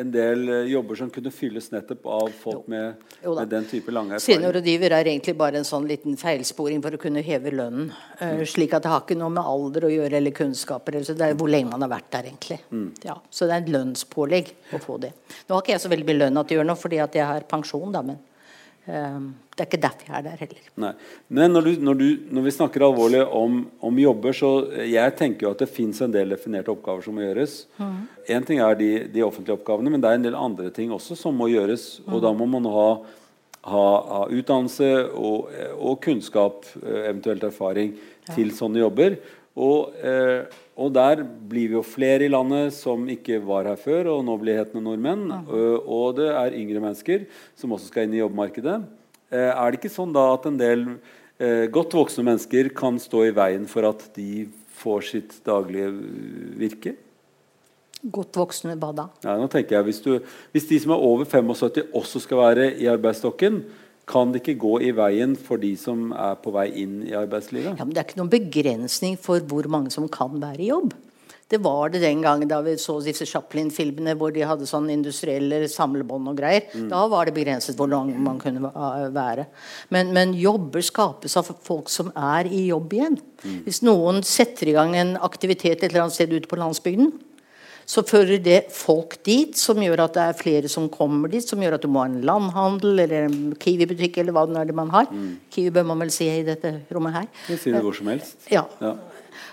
en 0.00 0.10
del 0.14 0.44
eh, 0.48 0.70
jobber 0.70 0.98
som 1.00 1.10
kunne 1.12 1.32
fylles 1.34 1.68
nettopp 1.72 2.06
av 2.06 2.30
folk 2.38 2.68
med, 2.70 3.02
med 3.26 3.50
den 3.50 3.66
type 3.68 3.92
lange 3.94 4.16
erfaring? 4.16 4.38
Seniorrådgiver 4.38 4.94
er 4.94 5.10
egentlig 5.10 5.34
bare 5.40 5.58
en 5.60 5.66
sånn 5.66 5.88
liten 5.90 6.16
feilsporing 6.20 6.82
for 6.84 6.94
å 6.94 7.02
kunne 7.02 7.24
heve 7.26 7.52
lønnen. 7.54 7.90
Mm. 8.22 8.44
slik 8.46 8.74
at 8.76 8.84
det 8.84 8.92
har 8.92 9.02
ikke 9.02 9.18
noe 9.18 9.32
med 9.34 9.42
alder 9.42 9.88
å 9.88 9.92
gjøre 9.92 10.18
eller 10.20 10.34
kunnskaper. 10.36 10.94
eller 10.94 11.08
så 11.08 11.16
Det 11.18 11.28
er 11.28 11.38
hvor 11.38 11.50
lenge 11.50 11.72
man 11.72 11.82
har 11.82 11.90
vært 11.92 12.10
der, 12.14 12.28
egentlig. 12.30 12.60
Ja, 13.04 13.18
så 13.30 13.48
det 13.48 13.56
er 13.56 13.64
et 13.64 13.72
lønnspålegg 13.74 14.52
å 14.76 14.82
få 14.82 14.98
det. 15.02 15.12
Nå 15.48 15.56
har 15.56 15.64
ikke 15.64 15.74
jeg 15.74 15.84
så 15.84 15.92
veldig 15.92 16.08
mye 16.10 16.20
lønn 16.22 16.42
at 16.42 16.50
det 16.50 16.58
gjør 16.60 16.68
noe, 16.70 16.78
fordi 16.78 17.02
at 17.02 17.18
jeg 17.18 17.26
har 17.26 17.48
pensjon, 17.50 17.90
da, 17.94 18.04
men 18.06 18.20
eh, 18.20 18.31
det 18.86 19.62
er 19.62 19.68
ikke 19.68 19.78
derfor 19.78 20.08
jeg 20.08 20.16
er 20.18 20.24
der 20.26 20.40
heller. 20.40 20.62
Nei. 20.82 20.92
Men 21.30 21.52
når, 21.54 21.68
du, 21.68 21.84
når, 21.86 21.98
du, 22.00 22.06
når 22.34 22.46
vi 22.48 22.54
snakker 22.56 22.82
alvorlig 22.82 23.20
om, 23.22 23.60
om 23.78 24.00
jobber, 24.02 24.34
så 24.34 24.50
jeg 24.88 25.14
tenker 25.20 25.46
jo 25.46 25.52
at 25.54 25.62
det 25.62 25.70
fins 25.70 26.00
en 26.02 26.14
del 26.14 26.34
definerte 26.34 26.72
oppgaver 26.72 27.04
som 27.06 27.14
må 27.14 27.22
gjøres. 27.22 27.60
Én 28.26 28.46
ting 28.48 28.62
er 28.64 28.78
de, 28.80 28.90
de 29.12 29.22
offentlige 29.22 29.54
oppgavene, 29.54 29.92
men 29.92 30.02
det 30.02 30.10
er 30.10 30.18
en 30.18 30.26
del 30.26 30.38
andre 30.38 30.72
ting 30.74 30.90
også 30.94 31.18
som 31.20 31.38
må 31.38 31.50
gjøres. 31.52 32.00
Og 32.08 32.24
da 32.24 32.34
må 32.34 32.48
man 32.50 32.66
ha 32.74 32.86
ha, 33.62 33.84
ha 34.08 34.22
utdannelse 34.32 34.88
og, 35.14 35.52
og, 35.76 36.00
kunnskap, 36.02 36.66
eventuelt 36.82 37.44
erfaring, 37.46 37.94
ja. 38.26 38.34
til 38.34 38.50
sånne 38.56 38.82
jobber. 38.82 39.18
Og, 39.62 39.92
eh, 40.02 40.48
og, 40.72 40.88
der 40.96 41.20
blir 41.24 41.68
vi 41.68 41.76
jo 41.76 41.84
flere 41.84 42.24
i 42.26 42.32
landet 42.32 42.72
som 42.76 43.04
ikke 43.10 43.40
var 43.44 43.68
her 43.68 43.78
før, 43.80 44.08
og 44.14 44.24
nå 44.24 44.38
blir 44.40 44.60
hetende 44.60 44.84
nordmenn. 44.86 45.28
Uh, 45.48 45.78
og 45.84 46.16
det 46.20 46.30
er 46.32 46.56
yngre 46.58 46.82
mennesker 46.84 47.26
som 47.58 47.74
også 47.76 47.92
skal 47.92 48.08
inn 48.08 48.16
i 48.16 48.22
jobbmarkedet. 48.22 48.80
Eh, 49.32 49.48
er 49.48 49.72
det 49.72 49.80
ikke 49.80 49.92
sånn 49.92 50.12
da 50.12 50.26
at 50.34 50.44
en 50.48 50.58
del 50.60 50.82
eh, 51.40 51.64
godt 51.72 51.94
voksne 51.96 52.24
mennesker 52.26 52.68
kan 52.76 52.98
stå 53.00 53.24
i 53.30 53.36
veien 53.36 53.64
for 53.70 53.88
at 53.88 54.04
de 54.16 54.44
får 54.82 55.06
sitt 55.08 55.38
daglige 55.46 55.88
virke? 56.60 56.94
Godt 58.02 58.36
voksne 58.36 58.74
hva 58.76 58.90
da? 58.96 59.06
Ja, 59.24 59.38
nå 59.38 59.46
tenker 59.48 59.78
jeg, 59.78 59.86
hvis, 59.86 60.02
du, 60.04 60.16
hvis, 60.52 60.66
de 60.68 60.80
som 60.82 60.92
er 60.92 61.04
over 61.06 61.24
75 61.24 61.94
også 61.96 62.20
skal 62.24 62.42
være 62.42 62.66
i 62.82 62.90
arbeidsstokken, 62.90 63.62
kan 64.10 64.32
det 64.32 64.42
ikke 64.42 64.58
gå 64.60 64.74
i 64.88 64.90
veien 64.96 65.36
for 65.38 65.62
de 65.62 65.72
som 65.78 66.10
er 66.16 66.34
på 66.42 66.52
vei 66.54 66.66
inn 66.82 67.00
i 67.06 67.14
arbeidslivet? 67.16 67.78
Ja, 67.78 67.86
men 67.86 67.94
Det 67.94 68.02
er 68.02 68.08
ikke 68.10 68.20
noen 68.20 68.34
begrensning 68.34 69.16
for 69.20 69.40
hvor 69.40 69.68
mange 69.70 69.94
som 69.94 70.08
kan 70.10 70.40
være 70.42 70.62
i 70.62 70.70
jobb. 70.72 70.94
Det 71.52 71.60
var 71.60 71.90
det 71.92 72.00
den 72.00 72.22
gangen 72.24 72.48
da 72.48 72.62
vi 72.64 72.78
så 72.80 72.94
disse 73.04 73.26
Chaplin-filmene 73.28 74.14
hvor 74.16 74.32
de 74.32 74.44
hadde 74.48 74.64
sånn 74.68 74.88
industrielle 74.92 75.66
samlebånd 75.68 76.30
og 76.30 76.38
greier. 76.40 76.64
Mm. 76.72 76.86
Da 76.88 77.02
var 77.12 77.28
det 77.28 77.34
begrenset 77.36 77.76
hvor 77.76 77.90
lang 77.92 78.08
man 78.24 78.38
kunne 78.40 78.70
være. 79.12 79.44
Men, 79.92 80.14
men, 80.16 80.32
jobber 80.32 80.80
skapes 80.80 81.36
av 81.36 81.50
folk 81.52 81.92
som 81.92 82.08
er 82.16 82.48
i 82.48 82.64
jobb 82.70 82.96
igjen. 82.96 83.20
Mm. 83.44 83.58
Hvis 83.66 83.82
noen 83.84 84.22
setter 84.24 84.72
i 84.72 84.76
gang 84.78 84.96
en 84.96 85.12
aktivitet 85.20 85.82
et 85.82 85.90
eller 85.90 86.06
annet 86.06 86.16
sted 86.16 86.32
ute 86.32 86.48
på 86.48 86.56
landsbygden, 86.56 87.12
så 87.88 88.04
fører 88.06 88.38
det 88.42 88.58
folk 88.74 89.18
dit, 89.26 89.56
som 89.58 89.80
gjør 89.82 90.04
at 90.04 90.16
det 90.16 90.24
er 90.24 90.38
flere 90.38 90.70
som 90.70 90.88
kommer 90.92 91.32
dit. 91.32 91.44
Som 91.44 91.62
gjør 91.64 91.76
at 91.78 91.84
du 91.84 91.90
må 91.90 92.02
ha 92.02 92.10
en 92.10 92.20
landhandel 92.26 93.04
eller 93.04 93.26
en 93.26 93.38
Kiwi-butikk 93.58 94.20
eller 94.22 94.36
hva 94.36 94.46
det 94.48 94.60
er 94.60 94.70
det 94.70 94.76
man 94.78 94.92
har. 94.94 95.10
Mm. 95.10 95.34
Kiwi 95.52 95.74
bør 95.74 95.88
man 95.90 96.04
vel 96.04 96.12
si 96.14 96.28
i 96.30 96.44
dette 96.46 96.74
rommet 96.92 97.16
her. 97.18 97.28
Det 97.48 97.58
sier 97.62 97.78
det 97.78 97.84
hvor 97.84 97.96
som 97.98 98.10
helst. 98.12 98.46
Ja. 98.52 98.64
ja. 98.82 98.94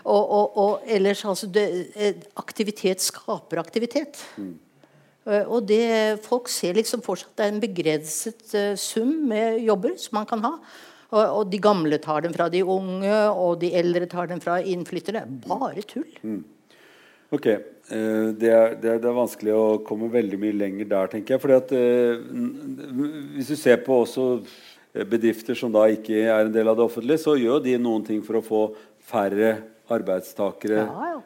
Og, 0.03 0.23
og, 0.23 0.57
og, 0.57 0.87
ellers 0.87 1.23
altså 1.27 1.49
det, 1.51 1.65
eh, 1.95 2.19
Aktivitet 2.39 3.03
skaper 3.03 3.61
aktivitet. 3.61 4.21
Mm. 4.37 4.53
Uh, 5.29 5.43
og 5.43 5.65
det, 5.67 6.21
folk 6.25 6.47
ser 6.49 6.77
liksom 6.77 7.03
fortsatt 7.05 7.33
at 7.33 7.41
det 7.41 7.45
er 7.45 7.51
en 7.53 7.61
begrenset 7.61 8.53
uh, 8.55 8.77
sum 8.79 9.11
med 9.29 9.59
jobber 9.61 9.97
som 9.99 10.15
man 10.17 10.29
kan 10.29 10.41
ha. 10.45 10.53
Og, 11.09 11.47
de 11.49 11.57
gamle 11.57 11.97
tar 11.97 12.21
den 12.21 12.33
fra 12.35 12.45
de 12.53 12.61
unge, 12.61 13.13
og 13.33 13.57
de 13.63 13.71
eldre 13.73 14.05
tar 14.09 14.29
den 14.29 14.41
fra 14.43 14.59
innflyttere. 14.61 15.23
Bare 15.47 15.81
tull. 15.89 16.09
Mm. 16.21 16.43
Ok, 17.33 17.47
eh, 17.49 17.63
det 17.89 18.49
er, 18.53 18.73
det, 18.77 18.89
er, 18.89 18.99
det 19.01 19.07
er, 19.09 19.15
vanskelig 19.17 19.53
å 19.55 19.63
komme 19.85 20.11
veldig 20.13 20.37
mye 20.41 20.57
lenger 20.57 20.89
der, 20.91 21.09
tenker 21.13 21.35
jeg. 21.35 21.41
Fordi 21.41 21.55
at 21.57 21.71
eh, 21.73 22.19
Hvis 23.37 23.49
du 23.49 23.55
ser 23.57 23.79
på 23.85 24.01
også 24.03 24.27
eh, 24.93 25.05
bedrifter 25.09 25.57
som 25.57 25.73
da 25.73 25.87
ikke 25.89 26.21
er 26.21 26.45
en 26.45 26.53
del 26.53 26.69
av 26.69 26.77
det 26.77 26.85
offentlige, 26.85 27.23
så 27.23 27.37
gjør 27.39 27.63
de 27.65 27.77
noen 27.81 28.05
ting 28.05 28.21
for 28.25 28.39
å 28.39 28.45
få 28.45 28.61
færre 29.09 29.55
arbeidstakere. 29.89 30.83
Ja, 30.85 31.09
ja. 31.15 31.19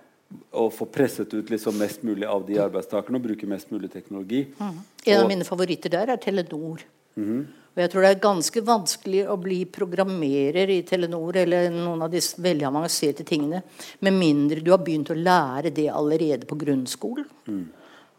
Og 0.58 0.72
få 0.74 0.88
presset 0.90 1.34
ut 1.36 1.52
liksom 1.52 1.76
mest 1.78 2.02
mulig 2.08 2.26
av 2.26 2.46
de 2.48 2.56
arbeidstakerne 2.64 3.20
og 3.20 3.26
bruke 3.28 3.50
mest 3.50 3.70
mulig 3.74 3.92
teknologi. 3.94 4.48
Mm. 4.58 4.80
En 5.04 5.20
av 5.20 5.28
mine 5.30 5.46
favoritter 5.46 5.94
der 5.94 6.16
er 6.16 6.18
Telenor. 6.18 6.82
Mm 7.14 7.28
-hmm. 7.28 7.44
Og 7.74 7.82
jeg 7.82 7.90
tror 7.90 8.06
det 8.06 8.10
er 8.14 8.22
ganske 8.22 8.62
vanskelig 8.66 9.22
å 9.34 9.38
bli 9.42 9.64
programmerer 9.66 10.70
i 10.70 10.84
Telenor 10.86 11.40
eller 11.42 11.72
noen 11.74 12.06
av 12.06 12.12
disse 12.14 12.42
veldig 12.42 12.68
avanserte 12.70 13.26
tingene, 13.26 13.64
med 14.06 14.14
mindre 14.14 14.62
du 14.62 14.70
har 14.70 14.84
begynt 14.86 15.10
å 15.10 15.18
lære 15.18 15.74
det 15.74 15.88
allerede 15.90 16.46
på 16.50 16.58
grunnskolen. 16.62 17.26
Mm. 17.50 17.64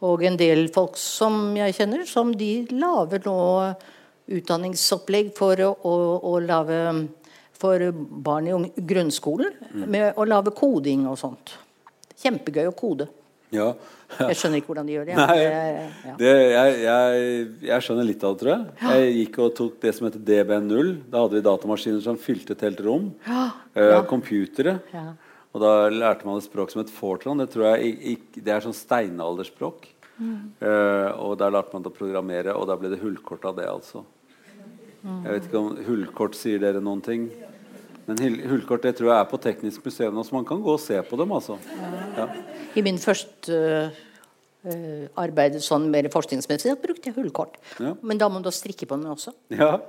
Og 0.03 0.25
en 0.27 0.37
del 0.37 0.67
folk 0.75 0.99
som 0.99 1.55
jeg 1.55 1.77
kjenner, 1.77 2.03
som 2.09 2.33
de 2.35 2.65
lager 2.75 3.23
nå 3.23 3.37
utdanningsopplegg 4.35 5.31
for 5.37 5.61
å, 5.63 5.71
å, 5.87 5.93
å 6.33 6.33
lage 6.43 6.81
for 7.55 7.91
barn 7.95 8.49
i 8.51 8.71
grunnskolen, 8.75 9.55
mm. 9.71 9.85
med 9.87 10.19
å 10.19 10.27
lage 10.27 10.51
koding 10.57 11.07
og 11.07 11.15
sånt. 11.21 11.55
Kjempegøy 12.19 12.67
å 12.67 12.75
kode. 12.75 13.07
Ja. 13.53 13.67
Jeg 14.15 14.37
skjønner 14.39 14.61
ikke 14.61 14.71
hvordan 14.71 14.87
de 14.87 14.95
gjør 14.95 15.07
det. 15.09 15.15
Nei, 15.19 15.35
ja. 15.41 16.13
det 16.19 16.31
jeg, 16.31 16.73
jeg, 16.85 17.45
jeg, 17.67 17.85
skjønner 17.85 18.07
litt 18.07 18.25
av 18.25 18.35
det, 18.35 18.39
tror 18.41 18.51
jeg. 18.53 18.65
Jeg 18.85 19.13
gikk 19.19 19.39
og 19.43 19.53
tok 19.59 19.77
det 19.83 19.93
som 19.97 20.07
heter 20.07 20.23
DB0. 20.29 20.91
Da 21.11 21.23
hadde 21.23 21.37
vi 21.37 21.45
datamaskiner 21.45 22.03
som 22.05 22.19
fylte 22.21 22.55
et 22.55 22.65
helt 22.67 22.83
rom. 22.85 23.09
Ja. 23.27 23.47
Uh, 23.75 23.99
computere. 24.09 24.77
Og 25.55 25.63
da 25.63 25.73
lærte 25.91 26.27
man 26.27 26.39
et 26.39 26.47
språk 26.47 26.73
som 26.73 26.81
het 26.83 26.91
Fortran. 26.91 27.39
Det 27.43 27.49
tror 27.53 27.69
jeg 27.73 28.17
det 28.35 28.55
er 28.55 28.65
sånn 28.65 28.75
steinalderspråk. 28.75 29.87
Mm. 30.15 30.35
Uh, 30.61 31.09
og 31.25 31.37
der 31.39 31.53
lærte 31.55 31.75
man 31.75 31.83
det 31.83 31.91
å 31.91 31.95
programmere, 31.95 32.55
og 32.55 32.69
da 32.69 32.77
ble 32.79 32.93
det 32.93 33.01
hullkort 33.01 33.47
av 33.49 33.57
det, 33.59 33.67
altså. 33.67 34.05
Mm. 35.05 35.19
Jeg 35.25 35.31
vet 35.31 35.49
ikke 35.49 35.61
om 35.61 35.73
hullkort 35.85 36.37
sier 36.37 36.61
dere 36.61 36.81
noen 36.83 37.03
ting? 37.05 37.27
Men 38.05 38.39
hullkort 38.51 38.85
det 38.85 38.95
tror 38.99 39.11
jeg 39.11 39.17
er 39.17 39.29
på 39.29 39.39
Teknisk 39.41 39.85
museum, 39.85 40.17
så 40.23 40.35
man 40.35 40.45
kan 40.45 40.61
gå 40.61 40.73
og 40.75 40.81
se 40.81 40.99
på 41.01 41.17
dem. 41.17 41.31
altså. 41.33 41.57
Ja. 42.17 42.27
I 42.77 42.83
min 42.85 42.99
første 43.01 43.61
uh, 44.65 45.05
arbeid 45.21 45.57
sånn 45.63 45.87
mer 45.93 46.07
forskningsmessig 46.13 46.75
brukte 46.83 47.09
jeg 47.09 47.17
hullkort. 47.17 47.57
Ja. 47.81 47.95
Men 48.05 48.21
da 48.21 48.29
må 48.29 48.43
du 48.45 48.51
strikke 48.53 48.87
på 48.89 48.99
den 48.99 49.09
også. 49.09 49.33
Ja, 49.49 49.79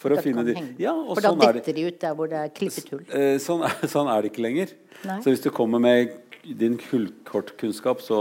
for 0.00 0.16
å 0.16 0.20
finne 0.24 0.46
de. 0.46 0.56
Ja, 0.80 0.94
for 1.10 1.20
da 1.20 1.34
sånn 1.34 1.44
detter 1.44 1.76
de 1.76 1.88
ut 1.90 2.00
der 2.00 2.16
hvor 2.16 2.32
det 2.32 2.42
er 2.46 2.52
klippet 2.56 2.92
hull. 2.94 3.04
Uh, 3.12 3.36
sånn, 3.42 3.66
sånn, 3.94 4.12
er 4.12 4.24
det 4.24 4.32
ikke 4.32 4.46
lenger. 4.46 4.76
Nei. 5.04 5.20
Så 5.20 5.34
hvis 5.34 5.44
du 5.44 5.52
kommer 5.54 5.82
med 5.82 6.16
din 6.46 6.78
hullkortkunnskap, 6.88 8.00
så 8.04 8.20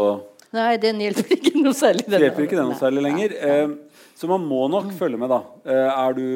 Nei, 0.56 0.72
den 0.82 1.02
hjelper 1.04 1.36
ikke 1.36 1.54
noe 1.60 1.76
særlig. 1.76 2.08
Den 2.08 2.26
hjelper 2.28 2.48
ikke 2.48 2.58
den 2.58 2.72
noe 2.72 2.80
særlig 2.80 3.04
lenger. 3.06 3.36
Uh, 3.42 3.96
så 4.16 4.30
man 4.32 4.46
må 4.48 4.62
nok 4.72 4.94
følge 4.96 5.20
med, 5.20 5.28
da. 5.28 5.42
Eh, 5.68 5.90
er 5.92 6.16
du, 6.16 6.28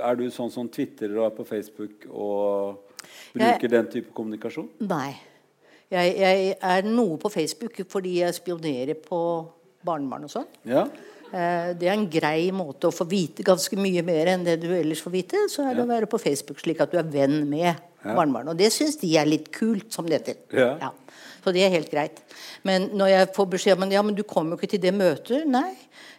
er 0.00 0.16
du, 0.16 0.24
sånn 0.32 0.48
som 0.52 0.68
twitterer 0.72 1.18
og 1.18 1.26
er 1.26 1.34
på 1.36 1.44
Facebook 1.44 2.06
og 2.08 3.02
bruker 3.34 3.66
jeg, 3.66 3.72
den 3.74 3.90
type 3.92 4.14
kommunikasjon? 4.16 4.70
Nei. 4.88 5.12
Jeg, 5.92 6.14
jeg, 6.20 6.54
er 6.56 6.88
noe 6.88 7.18
på 7.20 7.30
Facebook 7.32 7.76
fordi 7.88 8.18
jeg 8.22 8.36
spionerer 8.36 8.96
på 9.04 9.20
barnebarn 9.84 10.24
og 10.24 10.32
sånn. 10.32 10.48
Ja. 10.68 10.86
Eh, 11.28 11.74
det 11.76 11.90
er 11.90 11.94
en 11.98 12.08
grei 12.08 12.48
måte 12.56 12.88
å 12.88 12.96
få 12.96 13.04
vite 13.08 13.44
ganske 13.44 13.76
mye 13.76 14.00
mer 14.04 14.32
enn 14.32 14.48
det 14.48 14.56
du 14.64 14.70
ellers 14.72 15.04
får 15.04 15.16
vite. 15.18 15.44
Så 15.52 15.66
er 15.66 15.74
det 15.74 15.84
ja. 15.84 15.86
å 15.86 15.92
være 15.92 16.08
på 16.08 16.20
Facebook 16.22 16.64
slik 16.64 16.80
at 16.80 16.94
du 16.94 16.96
er 17.00 17.12
venn 17.12 17.42
med 17.44 17.68
ja. 17.68 17.76
barnebarn. 18.08 18.54
Og 18.54 18.56
det 18.56 18.72
syns 18.72 18.96
de 19.04 19.12
er 19.20 19.28
litt 19.28 19.52
kult, 19.52 19.90
som 19.92 20.08
det 20.08 20.22
heter. 20.22 20.40
Ja. 20.56 20.70
ja. 20.80 20.94
Så 21.42 21.54
det 21.54 21.64
er 21.64 21.74
helt 21.74 21.90
greit. 21.92 22.22
Men 22.66 22.90
når 22.98 23.12
jeg 23.12 23.30
får 23.36 23.50
beskjed 23.54 23.78
om 23.78 23.92
ja, 23.92 24.02
men 24.04 24.16
du 24.16 24.24
kommer 24.26 24.54
jo 24.54 24.60
ikke 24.60 24.72
til 24.74 24.82
det 24.82 24.94
møtet 24.96 25.46
Nei. 25.48 25.70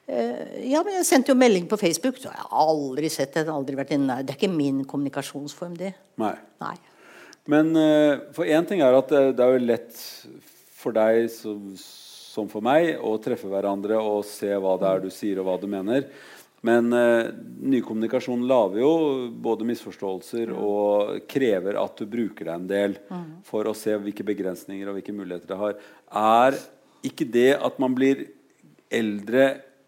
Eh, 0.09 0.69
ja, 0.71 0.81
men 0.81 0.95
jeg 0.97 1.05
sendte 1.05 1.33
jo 1.33 1.37
melding 1.37 1.67
på 1.69 1.77
Facebook. 1.77 2.17
Så 2.17 2.31
jeg 2.31 2.41
har 2.41 2.53
aldri 2.63 3.11
sett 3.13 3.35
det. 3.37 3.45
Aldri 3.53 3.77
vært 3.77 3.93
inne. 3.95 4.21
Det 4.23 4.33
er 4.33 4.39
ikke 4.39 4.51
min 4.51 4.81
kommunikasjonsform, 4.89 5.75
det. 5.77 5.93
Nei. 6.21 6.35
Nei. 6.63 6.75
Men 7.49 7.71
uh, 7.77 8.29
for 8.35 8.49
én 8.49 8.65
ting 8.69 8.81
er 8.85 8.97
at 8.97 9.09
det, 9.09 9.21
det, 9.37 9.45
er 9.45 9.55
jo 9.55 9.69
lett 9.69 10.01
for 10.79 10.95
deg 10.95 11.29
som, 11.33 11.61
som, 11.77 12.49
for 12.51 12.63
meg 12.65 12.91
å 13.01 13.15
treffe 13.21 13.49
hverandre 13.49 13.97
og 13.97 14.21
se 14.27 14.51
hva 14.53 14.75
det 14.81 14.89
er 14.89 15.01
du 15.05 15.09
sier, 15.13 15.41
og 15.41 15.49
hva 15.49 15.55
du 15.61 15.65
mener. 15.69 16.05
Men 16.67 16.91
eh, 16.95 17.29
ny 17.71 17.79
kommunikasjon 17.85 18.41
lager 18.47 18.81
jo 18.81 18.91
både 19.31 19.67
misforståelser 19.69 20.51
og 20.55 21.21
krever 21.31 21.79
at 21.79 22.01
du 22.01 22.09
bruker 22.09 22.49
deg 22.49 22.55
en 22.55 22.67
del 22.67 22.97
mm. 23.07 23.29
for 23.47 23.69
å 23.69 23.75
se 23.77 23.95
hvilke 23.95 24.25
begrensninger 24.27 24.89
og 24.89 24.97
hvilke 24.97 25.15
muligheter 25.15 25.53
det 25.53 25.59
har. 25.61 25.79
Er 26.19 26.59
ikke 27.07 27.27
det 27.31 27.53
at 27.55 27.79
man 27.79 27.95
blir 27.95 28.27
eldre 28.91 29.47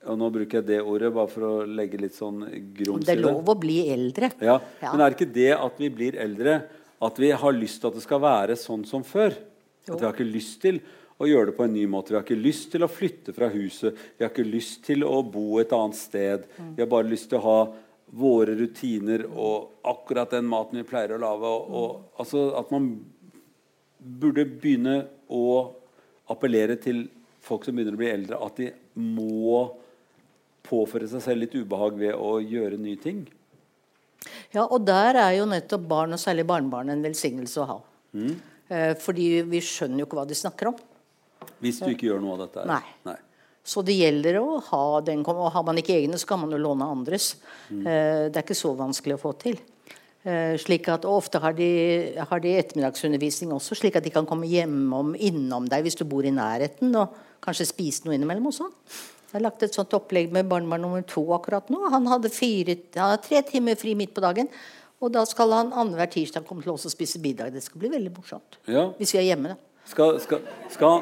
og 0.09 0.17
nå 0.17 0.31
bruker 0.33 0.61
jeg 0.61 0.65
det 0.65 0.79
ordet 0.81 1.11
bare 1.13 1.29
for 1.29 1.45
å 1.45 1.55
legge 1.69 1.99
litt 2.01 2.15
sånn 2.17 2.39
grums 2.73 3.03
i 3.03 3.05
det. 3.05 3.11
Det 3.11 3.13
er 3.13 3.21
lov 3.21 3.51
å 3.53 3.57
bli 3.59 3.77
eldre. 3.93 4.31
Ja, 4.41 4.55
ja. 4.81 4.93
Men 4.93 5.03
er 5.05 5.13
ikke 5.13 5.29
det 5.29 5.51
at 5.53 5.77
vi 5.77 5.91
blir 5.93 6.17
eldre, 6.23 6.55
at 7.05 7.21
vi 7.21 7.29
har 7.43 7.53
lyst 7.53 7.83
til 7.83 7.91
at 7.91 7.99
det 7.99 8.05
skal 8.07 8.23
være 8.23 8.57
sånn 8.57 8.85
som 8.89 9.05
før? 9.05 9.35
Jo. 9.85 9.93
At 9.93 9.99
vi 9.99 10.07
har 10.07 10.15
ikke 10.15 10.31
lyst 10.31 10.57
til 10.63 10.79
å 11.21 11.29
gjøre 11.29 11.51
det 11.51 11.57
på 11.57 11.67
en 11.67 11.75
ny 11.75 11.85
måte. 11.89 12.13
Vi 12.13 12.19
har 12.19 12.25
ikke 12.25 12.41
lyst 12.41 12.71
til 12.73 12.85
å 12.85 12.91
flytte 12.91 13.35
fra 13.35 13.51
huset. 13.53 13.97
Vi 14.17 14.25
har 14.25 14.33
ikke 14.33 14.47
lyst 14.47 14.81
til 14.87 15.05
å 15.05 15.21
bo 15.23 15.59
et 15.61 15.73
annet 15.75 15.99
sted. 15.99 16.47
Vi 16.57 16.81
har 16.81 16.89
bare 16.91 17.09
lyst 17.11 17.29
til 17.31 17.41
å 17.41 17.45
ha 17.45 17.59
våre 18.11 18.57
rutiner 18.59 19.23
og 19.29 19.85
akkurat 19.87 20.33
den 20.33 20.49
maten 20.51 20.81
vi 20.81 20.87
pleier 20.87 21.15
å 21.15 21.21
lage. 21.21 21.51
Altså 22.19 22.49
at 22.59 22.73
man 22.73 22.93
burde 24.01 24.47
begynne 24.49 25.03
å 25.31 25.45
appellere 26.31 26.77
til 26.81 27.05
folk 27.41 27.65
som 27.65 27.77
begynner 27.77 27.95
å 27.95 28.01
bli 28.01 28.09
eldre, 28.11 28.39
at 28.41 28.59
de 28.59 28.71
må 29.01 29.69
påføre 30.65 31.07
seg 31.09 31.23
selv 31.23 31.43
litt 31.43 31.55
ubehag 31.57 31.97
ved 31.99 32.15
å 32.15 32.35
gjøre 32.43 32.79
nye 32.81 32.99
ting. 33.01 33.23
Ja, 34.53 34.67
og 34.67 34.83
der 34.85 35.17
er 35.17 35.33
jo 35.39 35.47
nettopp 35.49 35.87
barn, 35.89 36.13
og 36.13 36.21
særlig 36.21 36.45
barnebarn, 36.49 36.91
en 36.93 37.03
velsignelse 37.03 37.63
å 37.63 37.67
ha. 37.69 37.77
Mm. 38.13 38.35
Eh, 38.71 38.93
fordi 39.01 39.27
vi 39.47 39.61
skjønner 39.65 40.03
jo 40.03 40.07
ikke 40.07 40.19
hva 40.19 40.27
de 40.29 40.37
snakker 40.37 40.71
om. 40.71 40.77
Hvis 41.61 41.81
du 41.81 41.89
ikke 41.91 42.09
gjør 42.09 42.23
noe 42.23 42.37
av 42.37 42.45
dette? 42.45 42.65
Nei. 42.69 42.83
Nei. 43.07 43.17
Så 43.61 43.83
det 43.85 43.93
gjelder 43.93 44.39
å 44.39 44.57
ha 44.71 44.85
den 45.05 45.21
Og 45.21 45.43
har 45.53 45.63
man 45.65 45.77
ikke 45.77 45.93
egne, 45.93 46.17
så 46.17 46.25
kan 46.31 46.39
man 46.41 46.53
jo 46.53 46.57
låne 46.61 46.87
andres. 46.89 47.35
Mm. 47.69 47.83
Eh, 47.85 48.23
det 48.29 48.39
er 48.39 48.45
ikke 48.45 48.57
så 48.57 48.73
vanskelig 48.77 49.19
å 49.19 49.21
få 49.21 49.35
til. 49.41 49.59
Eh, 50.23 50.53
slik 50.61 50.89
at, 50.93 51.05
og 51.05 51.21
Ofte 51.21 51.41
har 51.41 51.53
de, 51.57 51.69
har 52.29 52.41
de, 52.41 52.53
ettermiddagsundervisning 52.57 53.53
også, 53.55 53.77
slik 53.77 53.97
at 53.97 54.05
de 54.05 54.13
kan 54.13 54.27
komme 54.29 54.49
hjemom 54.49 55.15
innom 55.17 55.69
deg 55.69 55.87
hvis 55.87 55.97
du 55.97 56.05
bor 56.09 56.25
i 56.25 56.33
nærheten, 56.33 56.93
og 56.97 57.15
kanskje 57.41 57.69
spise 57.69 58.05
noe 58.05 58.17
innimellom. 58.17 58.51
og 58.51 58.57
sånn. 58.57 58.75
Jeg 59.31 59.39
har 59.39 59.45
lagt 59.47 59.63
et 59.63 59.73
sånt 59.73 59.93
opplegg 59.95 60.33
med 60.35 60.49
barnebarn 60.49 60.83
nummer 60.83 61.01
to 61.07 61.23
akkurat 61.33 61.69
nå. 61.71 61.87
Han 61.93 62.09
hadde 62.11 62.29
fire, 62.33 62.75
han 62.97 63.13
hadde 63.13 63.25
tre 63.25 63.41
timer 63.47 63.79
fri 63.79 63.95
midt 63.97 64.13
på 64.13 64.21
dagen. 64.21 64.49
Og 65.01 65.09
da 65.15 65.23
skal 65.25 65.55
han 65.55 65.71
annenhver 65.71 66.11
tirsdag 66.11 66.45
komme 66.45 66.61
til 66.61 66.75
oss 66.75 66.85
og 66.85 66.93
spise 66.93 67.21
middag. 67.23 67.49
Det 67.55 67.63
skal 67.65 67.81
bli 67.81 67.89
veldig 67.89 68.11
morsomt. 68.13 68.59
Ja. 68.69 68.89
Hvis 68.99 69.15
vi 69.15 69.21
er 69.23 69.31
hjemme, 69.31 69.55
da. 69.55 69.70
Skal, 69.91 70.19
skal, 70.23 70.39
skal, 70.71 71.01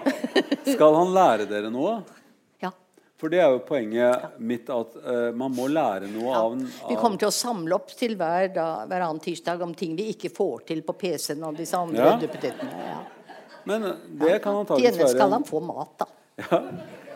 skal 0.66 0.96
han 0.98 1.12
lære 1.14 1.46
dere 1.50 1.70
noe? 1.74 2.00
Ja. 2.64 2.72
For 3.22 3.30
det 3.30 3.42
er 3.44 3.52
jo 3.54 3.60
poenget 3.68 4.40
mitt 4.42 4.70
at 4.74 4.96
uh, 5.04 5.30
man 5.38 5.54
må 5.54 5.68
lære 5.70 6.08
noe 6.10 6.34
av, 6.34 6.56
en- 6.58 6.66
Vi 6.90 6.98
kommer 6.98 7.20
til 7.22 7.30
å 7.30 7.36
samle 7.36 7.76
opp 7.78 7.92
til 8.00 8.16
hver, 8.18 8.48
da, 8.56 8.68
hver 8.90 9.06
annen 9.06 9.22
tirsdag 9.22 9.62
om 9.66 9.76
ting 9.78 9.94
vi 10.00 10.08
ikke 10.16 10.32
får 10.34 10.64
til 10.72 10.82
på 10.88 10.96
PC-en 11.04 11.46
og 11.52 11.60
disse 11.62 11.78
andre 11.78 12.08
Ja. 12.08 12.16
duppetittene. 12.24 12.90
Ja. 12.90 13.00
Men 13.70 13.86
det 14.18 14.40
kan 14.42 14.56
Til 14.56 14.64
antakeligvis 14.64 14.98
gjengjeld 14.98 15.14
skal 15.20 15.36
han 15.38 15.46
få 15.46 15.62
mat, 15.62 15.94
da. 16.02 16.10
ja, 16.40 16.60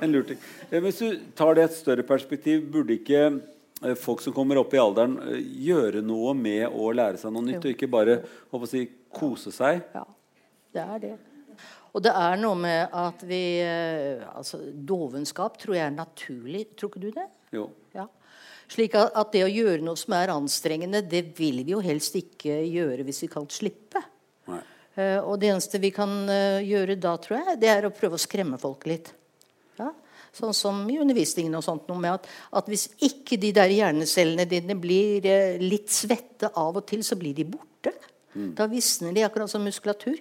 en 0.03 0.12
lur 0.13 0.25
ting. 0.29 0.38
Eh, 0.69 0.79
Hvis 0.83 0.99
du 1.01 1.19
tar 1.39 1.55
det 1.57 1.63
i 1.63 1.69
et 1.71 1.77
større 1.79 2.03
perspektiv, 2.05 2.67
burde 2.69 2.99
ikke 2.99 3.21
eh, 3.31 3.95
folk 3.97 4.21
som 4.21 4.36
kommer 4.36 4.59
opp 4.62 4.75
i 4.75 4.81
alderen, 4.83 5.15
eh, 5.31 5.39
gjøre 5.71 6.03
noe 6.05 6.36
med 6.38 6.67
å 6.69 6.91
lære 6.93 7.17
seg 7.23 7.33
noe 7.33 7.47
nytt, 7.47 7.63
og 7.65 7.71
ikke 7.73 7.89
bare 7.89 8.19
si, 8.69 8.86
kose 9.15 9.49
seg? 9.55 9.81
Ja, 9.95 10.03
det 10.75 10.83
er 10.83 10.99
det. 11.07 11.13
Og 11.93 12.01
det 12.01 12.13
er 12.17 12.39
noe 12.41 12.58
med 12.58 12.93
at 12.97 13.23
vi 13.29 13.43
eh, 13.62 14.25
Altså, 14.34 14.60
dovenskap 14.73 15.60
tror 15.62 15.77
jeg 15.77 15.86
er 15.86 15.95
naturlig. 15.95 16.65
Tror 16.77 16.91
ikke 16.91 17.03
du 17.03 17.10
det? 17.13 17.27
Jo. 17.53 17.67
Ja. 17.93 18.08
Slik 18.71 18.95
at, 18.97 19.34
det 19.34 19.43
å 19.45 19.51
gjøre 19.51 19.84
noe 19.86 19.99
som 19.99 20.15
er 20.17 20.34
anstrengende, 20.34 21.03
det 21.06 21.27
vil 21.38 21.62
vi 21.62 21.75
jo 21.75 21.82
helst 21.84 22.15
ikke 22.17 22.63
gjøre 22.65 23.06
hvis 23.06 23.25
vi 23.25 23.29
kan 23.36 23.45
slippe. 23.51 24.01
Nei. 24.49 24.62
Eh, 24.97 25.19
og 25.19 25.38
det 25.41 25.51
eneste 25.53 25.82
vi 25.84 25.91
kan 25.93 26.23
eh, 26.32 26.63
gjøre 26.65 26.97
da, 27.01 27.13
tror 27.21 27.39
jeg, 27.39 27.60
det 27.62 27.69
er 27.69 27.86
å 27.86 27.93
prøve 27.93 28.17
å 28.17 28.23
skremme 28.23 28.58
folk 28.62 28.88
litt. 28.89 29.13
Ja? 29.77 29.91
Sånn 30.34 30.56
som 30.58 30.82
i 30.89 30.97
undervisningen 30.97 31.53
og 31.60 31.65
sånt 31.65 31.86
noe 31.91 32.01
med 32.01 32.17
at, 32.17 32.29
at 32.58 32.69
hvis 32.71 32.88
ikke 33.06 33.38
de 33.41 33.51
der 33.53 33.69
hjernecellene 33.69 34.47
dine 34.49 34.77
blir 34.82 35.27
litt 35.62 35.93
svette 35.93 36.49
av 36.58 36.82
og 36.82 36.88
til, 36.89 37.06
så 37.06 37.19
blir 37.19 37.38
de 37.38 37.45
borte. 37.45 37.93
Da 38.58 38.65
visner 38.65 39.13
de 39.13 39.21
akkurat 39.27 39.51
som 39.51 39.62
muskulatur. 39.62 40.17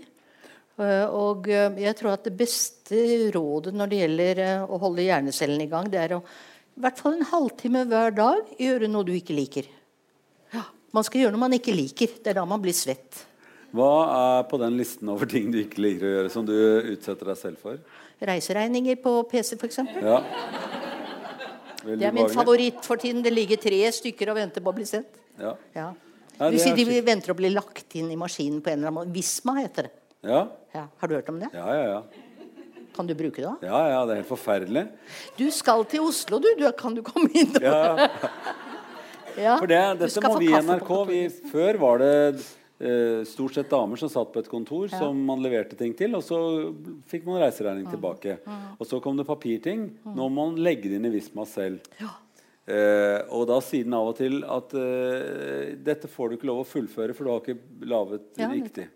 Eh, 0.82 1.04
og 1.14 1.48
eh, 1.50 1.78
jeg 1.84 1.98
tror 1.98 2.14
at 2.16 2.26
det 2.26 2.34
beste 2.38 3.02
rådet 3.34 3.74
når 3.76 3.90
det 3.90 4.00
gjelder 4.02 4.42
eh, 4.44 4.64
å 4.66 4.80
holde 4.82 5.06
hjernecellene 5.06 5.66
i 5.66 5.70
gang, 5.70 5.90
det 5.92 6.00
er 6.02 6.16
å 6.18 6.22
i 6.72 6.80
hvert 6.80 7.00
fall 7.02 7.18
en 7.18 7.28
halvtime 7.28 7.82
hver 7.90 8.14
dag 8.16 8.54
gjøre 8.56 8.88
noe 8.88 9.04
du 9.04 9.12
ikke 9.12 9.36
liker. 9.36 9.66
Ja, 10.54 10.64
Man 10.96 11.04
skal 11.04 11.20
gjøre 11.22 11.34
noe 11.34 11.42
man 11.44 11.56
ikke 11.56 11.74
liker. 11.76 12.14
Det 12.24 12.32
er 12.32 12.38
da 12.38 12.46
man 12.48 12.62
blir 12.64 12.72
svett. 12.76 13.26
Hva 13.76 13.90
er 14.12 14.46
på 14.48 14.60
den 14.60 14.78
listen 14.80 15.10
over 15.12 15.28
ting 15.28 15.50
du 15.52 15.58
ikke 15.60 15.82
liker 15.84 16.08
å 16.08 16.14
gjøre, 16.14 16.30
som 16.32 16.46
du 16.48 16.54
utsetter 16.94 17.28
deg 17.28 17.38
selv 17.40 17.60
for? 17.60 17.76
Reiseregninger 18.24 18.98
på 19.04 19.12
PC, 19.28 19.58
f.eks. 19.60 19.82
Ja. 20.00 20.18
Veldig 21.82 21.98
Det 22.00 22.08
er 22.08 22.16
min 22.16 22.32
favoritt 22.32 22.80
for 22.86 23.00
tiden. 23.00 23.20
Det 23.24 23.32
ligger 23.32 23.60
tre 23.60 23.82
stykker 23.92 24.32
og 24.32 24.40
venter 24.40 24.64
på 24.64 24.72
å 24.72 24.76
bli 24.76 24.88
sendt. 24.88 25.20
Ja. 25.40 25.54
Ja. 25.76 25.90
Ja, 26.38 26.48
Du 26.50 26.56
sier 26.56 26.72
er 26.72 26.80
de 26.80 27.00
venter 27.04 27.34
å 27.34 27.38
bli 27.38 27.50
lagt 27.52 27.96
inn 28.00 28.08
i 28.12 28.18
maskinen 28.18 28.62
på 28.64 28.72
en 28.72 28.80
eller 28.80 28.90
annen 28.92 29.00
måte. 29.02 29.14
Visma 29.14 29.58
heter 29.60 29.88
det. 29.88 29.96
Ja. 30.22 30.44
Ja. 30.74 30.86
Har 31.00 31.08
du 31.10 31.14
hørt 31.18 31.28
om 31.32 31.40
det? 31.42 31.48
ja, 31.52 31.66
ja, 31.74 31.84
ja. 31.96 32.02
Kan 32.92 33.06
du 33.08 33.14
bruke 33.16 33.40
det? 33.40 33.48
da? 33.48 33.56
Ja, 33.64 33.78
ja, 33.88 34.00
det 34.04 34.12
er 34.12 34.18
helt 34.20 34.28
forferdelig. 34.28 34.82
Du 35.38 35.46
skal 35.50 35.84
til 35.88 36.04
Oslo, 36.04 36.38
du. 36.44 36.50
du 36.60 36.66
kan 36.76 36.92
du 36.94 37.00
komme 37.06 37.30
inn? 37.32 37.54
Ja, 37.62 38.08
Ja. 39.32 39.54
for 39.56 39.64
det, 39.70 39.78
dette 40.02 40.20
må 40.28 40.34
vi 40.42 40.50
i 40.50 40.58
NRK 40.60 40.90
vi. 41.08 41.20
Før 41.48 41.78
var 41.80 42.02
det 42.02 42.10
eh, 42.84 43.22
stort 43.24 43.54
sett 43.56 43.70
damer 43.72 43.96
som 43.96 44.10
satt 44.12 44.28
på 44.34 44.42
et 44.42 44.50
kontor 44.52 44.90
som 44.92 45.16
man 45.24 45.40
leverte 45.40 45.72
ting 45.80 45.94
til, 45.96 46.12
og 46.18 46.20
så 46.26 46.36
fikk 47.08 47.24
man 47.24 47.40
reiseregning 47.40 47.88
tilbake. 47.88 48.36
Og 48.76 48.84
så 48.90 49.00
kom 49.00 49.16
det 49.16 49.24
papirting. 49.24 49.86
Nå 50.04 50.28
må 50.28 50.50
man 50.50 50.60
legge 50.60 50.90
det 50.92 51.00
inn 51.00 51.08
i 51.08 51.14
Visma 51.16 51.46
selv. 51.48 51.80
Eh, 52.68 53.24
og 53.32 53.48
da 53.48 53.56
sier 53.64 53.88
den 53.88 53.96
av 53.96 54.12
og 54.12 54.18
til 54.20 54.42
at 54.44 54.76
eh, 54.78 55.72
dette 55.82 56.12
får 56.12 56.28
du 56.28 56.36
ikke 56.36 56.50
lov 56.52 56.60
å 56.62 56.68
fullføre, 56.68 57.16
for 57.16 57.24
du 57.24 57.32
har 57.32 57.40
ikke 57.40 57.88
laget 57.88 58.28
Ja, 58.44 58.52
riktig. 58.52 58.90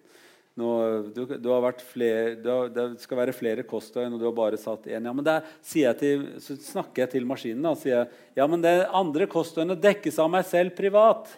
Nå, 0.56 0.68
du, 1.12 1.26
du 1.36 1.48
har 1.52 1.60
vært 1.60 1.82
flere, 1.84 2.30
du 2.40 2.46
har, 2.48 2.70
det 2.72 2.84
skal 3.02 3.18
være 3.18 3.34
flere 3.36 3.64
kostøy 3.68 4.06
og 4.06 4.14
du 4.16 4.24
har 4.24 4.36
bare 4.36 4.56
satt 4.60 4.86
én. 4.88 5.04
Ja, 5.04 5.12
men 5.12 5.26
der 5.26 5.44
sier 5.60 5.90
jeg 5.90 5.98
til, 6.00 6.22
så 6.40 6.56
snakker 6.56 7.04
jeg 7.04 7.12
til 7.12 7.26
maskinen 7.28 7.68
og 7.68 7.76
sier 7.82 8.06
ja, 8.36 8.46
men 8.48 8.64
det 8.64 8.86
andre 8.88 9.28
kostøyene 9.28 9.76
dekkes 9.76 10.16
av 10.22 10.30
meg 10.32 10.46
selv 10.48 10.72
privat. 10.78 11.28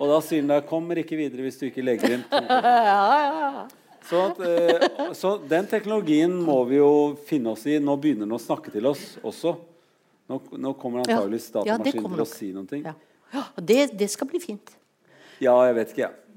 Og 0.00 0.08
da 0.08 0.22
sier 0.24 0.40
den 0.40 0.54
da 0.54 0.62
kommer 0.64 0.96
ikke 1.02 1.18
videre 1.20 1.44
hvis 1.44 1.60
du 1.60 1.66
ikke 1.68 1.84
legger 1.84 2.16
inn 2.16 2.24
to. 2.30 2.40
Så, 4.10 4.16
at, 4.26 4.38
eh, 4.42 5.12
så 5.14 5.34
den 5.46 5.68
teknologien 5.70 6.32
må 6.42 6.56
vi 6.66 6.80
jo 6.80 7.18
finne 7.28 7.52
oss 7.52 7.66
i. 7.68 7.76
Nå 7.78 7.94
begynner 8.00 8.24
den 8.24 8.34
å 8.34 8.40
snakke 8.42 8.72
til 8.74 8.88
oss 8.88 9.04
også. 9.20 9.52
Nå, 10.26 10.38
nå 10.56 10.72
kommer 10.80 11.04
antakeligvis 11.04 11.50
datamaskinen 11.52 11.94
Ja, 11.94 12.02
kommer 12.02 12.22
til 12.22 12.24
å 12.24 12.30
si 12.32 12.48
noe. 12.56 12.80
Ja. 12.80 12.96
Ja, 13.30 13.44
det, 13.60 13.78
det 14.00 14.08
skal 14.10 14.26
bli 14.32 14.40
fint. 14.42 14.72
Ja, 15.38 15.54
jeg 15.68 15.76
vet 15.78 15.92
ikke, 15.92 16.08
jeg. 16.08 16.29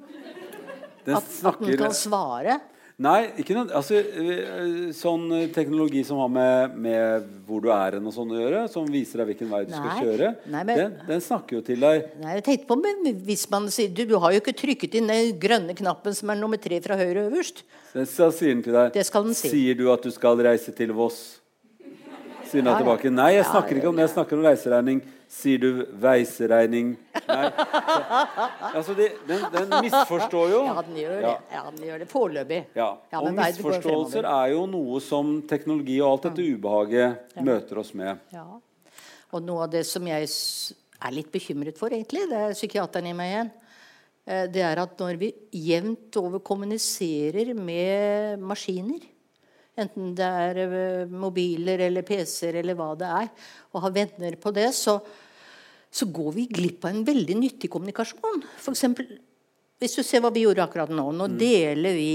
Den 1.05 1.15
At, 1.19 1.23
at 1.45 1.59
den 1.59 1.77
kan 1.77 1.91
svare. 1.97 2.59
Nei, 3.03 3.23
ikke 3.41 3.55
noe 3.57 3.71
altså, 3.73 3.97
øh, 3.97 4.91
Sånn 4.93 5.23
øh, 5.33 5.47
teknologi 5.51 6.03
som 6.05 6.19
har 6.21 6.29
med, 6.29 6.75
med 6.77 7.23
hvor 7.47 7.59
du 7.63 7.71
er 7.73 7.97
hen 7.97 8.05
og 8.05 8.13
sånn 8.13 8.29
å 8.31 8.37
gjøre, 8.37 8.59
som 8.69 8.85
viser 8.93 9.17
deg 9.23 9.31
hvilken 9.31 9.49
vei 9.49 9.63
du 9.65 9.73
skal 9.73 9.97
kjøre, 10.05 10.29
Nei, 10.53 10.61
men- 10.69 10.77
den, 10.77 10.93
den 11.07 11.23
snakker 11.25 11.57
jo 11.57 11.61
til 11.65 11.81
deg. 11.81 12.05
Nei, 12.21 12.35
jeg 12.37 12.43
tenkte 12.45 12.69
på 12.69 12.77
men 12.83 13.01
hvis 13.25 13.47
man 13.49 13.65
sier 13.73 13.89
du, 13.89 14.03
du 14.05 14.13
har 14.21 14.31
jo 14.35 14.43
ikke 14.43 14.53
trykket 14.61 14.99
inn 15.01 15.09
den 15.09 15.33
grønne 15.41 15.73
knappen 15.75 16.13
som 16.15 16.29
er 16.29 16.37
nummer 16.39 16.61
tre 16.61 16.79
fra 16.85 16.95
høyre 17.01 17.25
øverst. 17.31 17.63
Den, 17.95 18.05
så 18.05 18.29
sier 18.31 18.53
den 18.53 18.61
til 18.69 18.77
deg 18.77 18.93
Det 18.93 19.07
skal 19.09 19.25
den 19.25 19.33
si. 19.41 19.49
Sier 19.49 19.75
du 19.81 19.87
at 19.91 20.05
du 20.05 20.11
skal 20.13 20.37
reise 20.45 20.71
til 20.77 20.93
Voss? 20.93 21.39
Sier 22.45 22.61
den 22.61 22.69
Ja, 22.69 22.77
ja. 22.77 22.83
tilbake. 22.83 23.09
Nei, 23.09 23.31
jeg 23.39 23.43
Ja, 23.43 23.49
snakker 23.51 23.81
ikke 23.81 23.89
om 23.89 23.97
det. 23.97 24.05
Jeg 24.05 24.13
snakker 24.13 24.37
om 24.37 24.45
reiseregning. 24.45 25.01
Sier 25.33 25.57
du 25.57 25.69
veiseregning? 25.97 26.91
Nei. 27.25 27.47
Altså, 28.69 28.93
de, 28.97 29.07
den, 29.27 29.45
den 29.55 29.71
misforstår 29.81 30.51
jo. 30.51 30.59
Ja, 30.67 30.83
den 30.85 30.99
gjør 31.01 31.15
Ja. 31.23 31.31
det. 31.31 31.55
Ja, 31.55 31.63
den 31.71 31.87
gjør 31.87 32.03
det 32.03 32.07
Foreløpig. 32.11 32.59
Ja. 32.77 32.89
Ja, 33.11 33.21
og 33.23 33.33
misforståelser 33.39 34.27
er 34.29 34.51
jo 34.53 34.65
noe 34.69 35.01
som 35.01 35.33
teknologi 35.49 35.97
og 36.03 36.11
alt 36.11 36.27
dette 36.29 36.45
ubehaget 36.53 37.41
møter 37.43 37.81
oss 37.81 37.93
med. 37.97 38.21
Ja. 38.35 38.45
Og 39.33 39.41
noe 39.41 39.65
av 39.65 39.73
det 39.73 39.81
som 39.89 40.05
jeg 40.05 40.29
er 40.29 41.15
litt 41.17 41.31
bekymret 41.33 41.79
for, 41.81 41.89
egentlig, 41.89 42.27
det 42.29 42.37
er 42.37 42.53
psykiateren 42.55 43.09
i 43.09 43.15
meg 43.17 43.31
igjen, 43.33 43.49
eh, 44.29 44.45
det 44.53 44.61
er 44.69 44.83
at 44.85 44.93
når 45.01 45.17
vi 45.19 45.31
jevnt 45.65 46.15
over 46.21 46.39
kommuniserer 46.45 47.55
med 47.57 48.37
maskiner, 48.39 49.01
enten 49.79 50.13
det 50.17 50.29
er 50.45 50.61
eh, 50.63 51.11
mobiler 51.11 51.85
eller 51.87 52.05
PC-er 52.07 52.61
eller 52.61 52.77
hva 52.77 52.93
det 52.99 53.09
er, 53.09 53.29
og 53.73 53.85
har 53.85 53.95
venner 53.95 54.37
på 54.41 54.53
det, 54.55 54.69
så, 54.77 54.99
så 55.89 56.07
går 56.13 56.31
vi 56.37 56.47
glipp 56.51 56.85
av 56.85 56.93
en 56.93 57.05
veldig 57.07 57.37
nyttig 57.39 57.71
kommunikasjon. 57.73 58.43
For 58.61 58.75
eksempel, 58.75 59.15
hvis 59.81 59.97
du 59.97 60.03
ser 60.05 60.23
hva 60.23 60.31
vi 60.33 60.45
gjorde 60.45 60.63
akkurat 60.63 60.91
nå. 60.93 61.09
Nå 61.17 61.27
deler 61.35 61.97
vi 61.97 62.11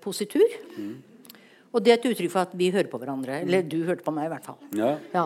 positur. 0.00 0.58
Og 1.70 1.84
det 1.86 1.92
er 1.92 1.98
et 2.00 2.06
uttrykk 2.10 2.32
for 2.32 2.42
at 2.42 2.54
vi 2.58 2.70
hører 2.74 2.88
på 2.90 2.98
hverandre. 2.98 3.36
Eller 3.44 3.62
du 3.62 3.76
hørte 3.86 4.02
på 4.02 4.10
meg, 4.14 4.26
i 4.26 4.30
hvert 4.32 4.46
fall. 4.48 4.56
Ja. 4.74 4.88
Ja. 5.14 5.22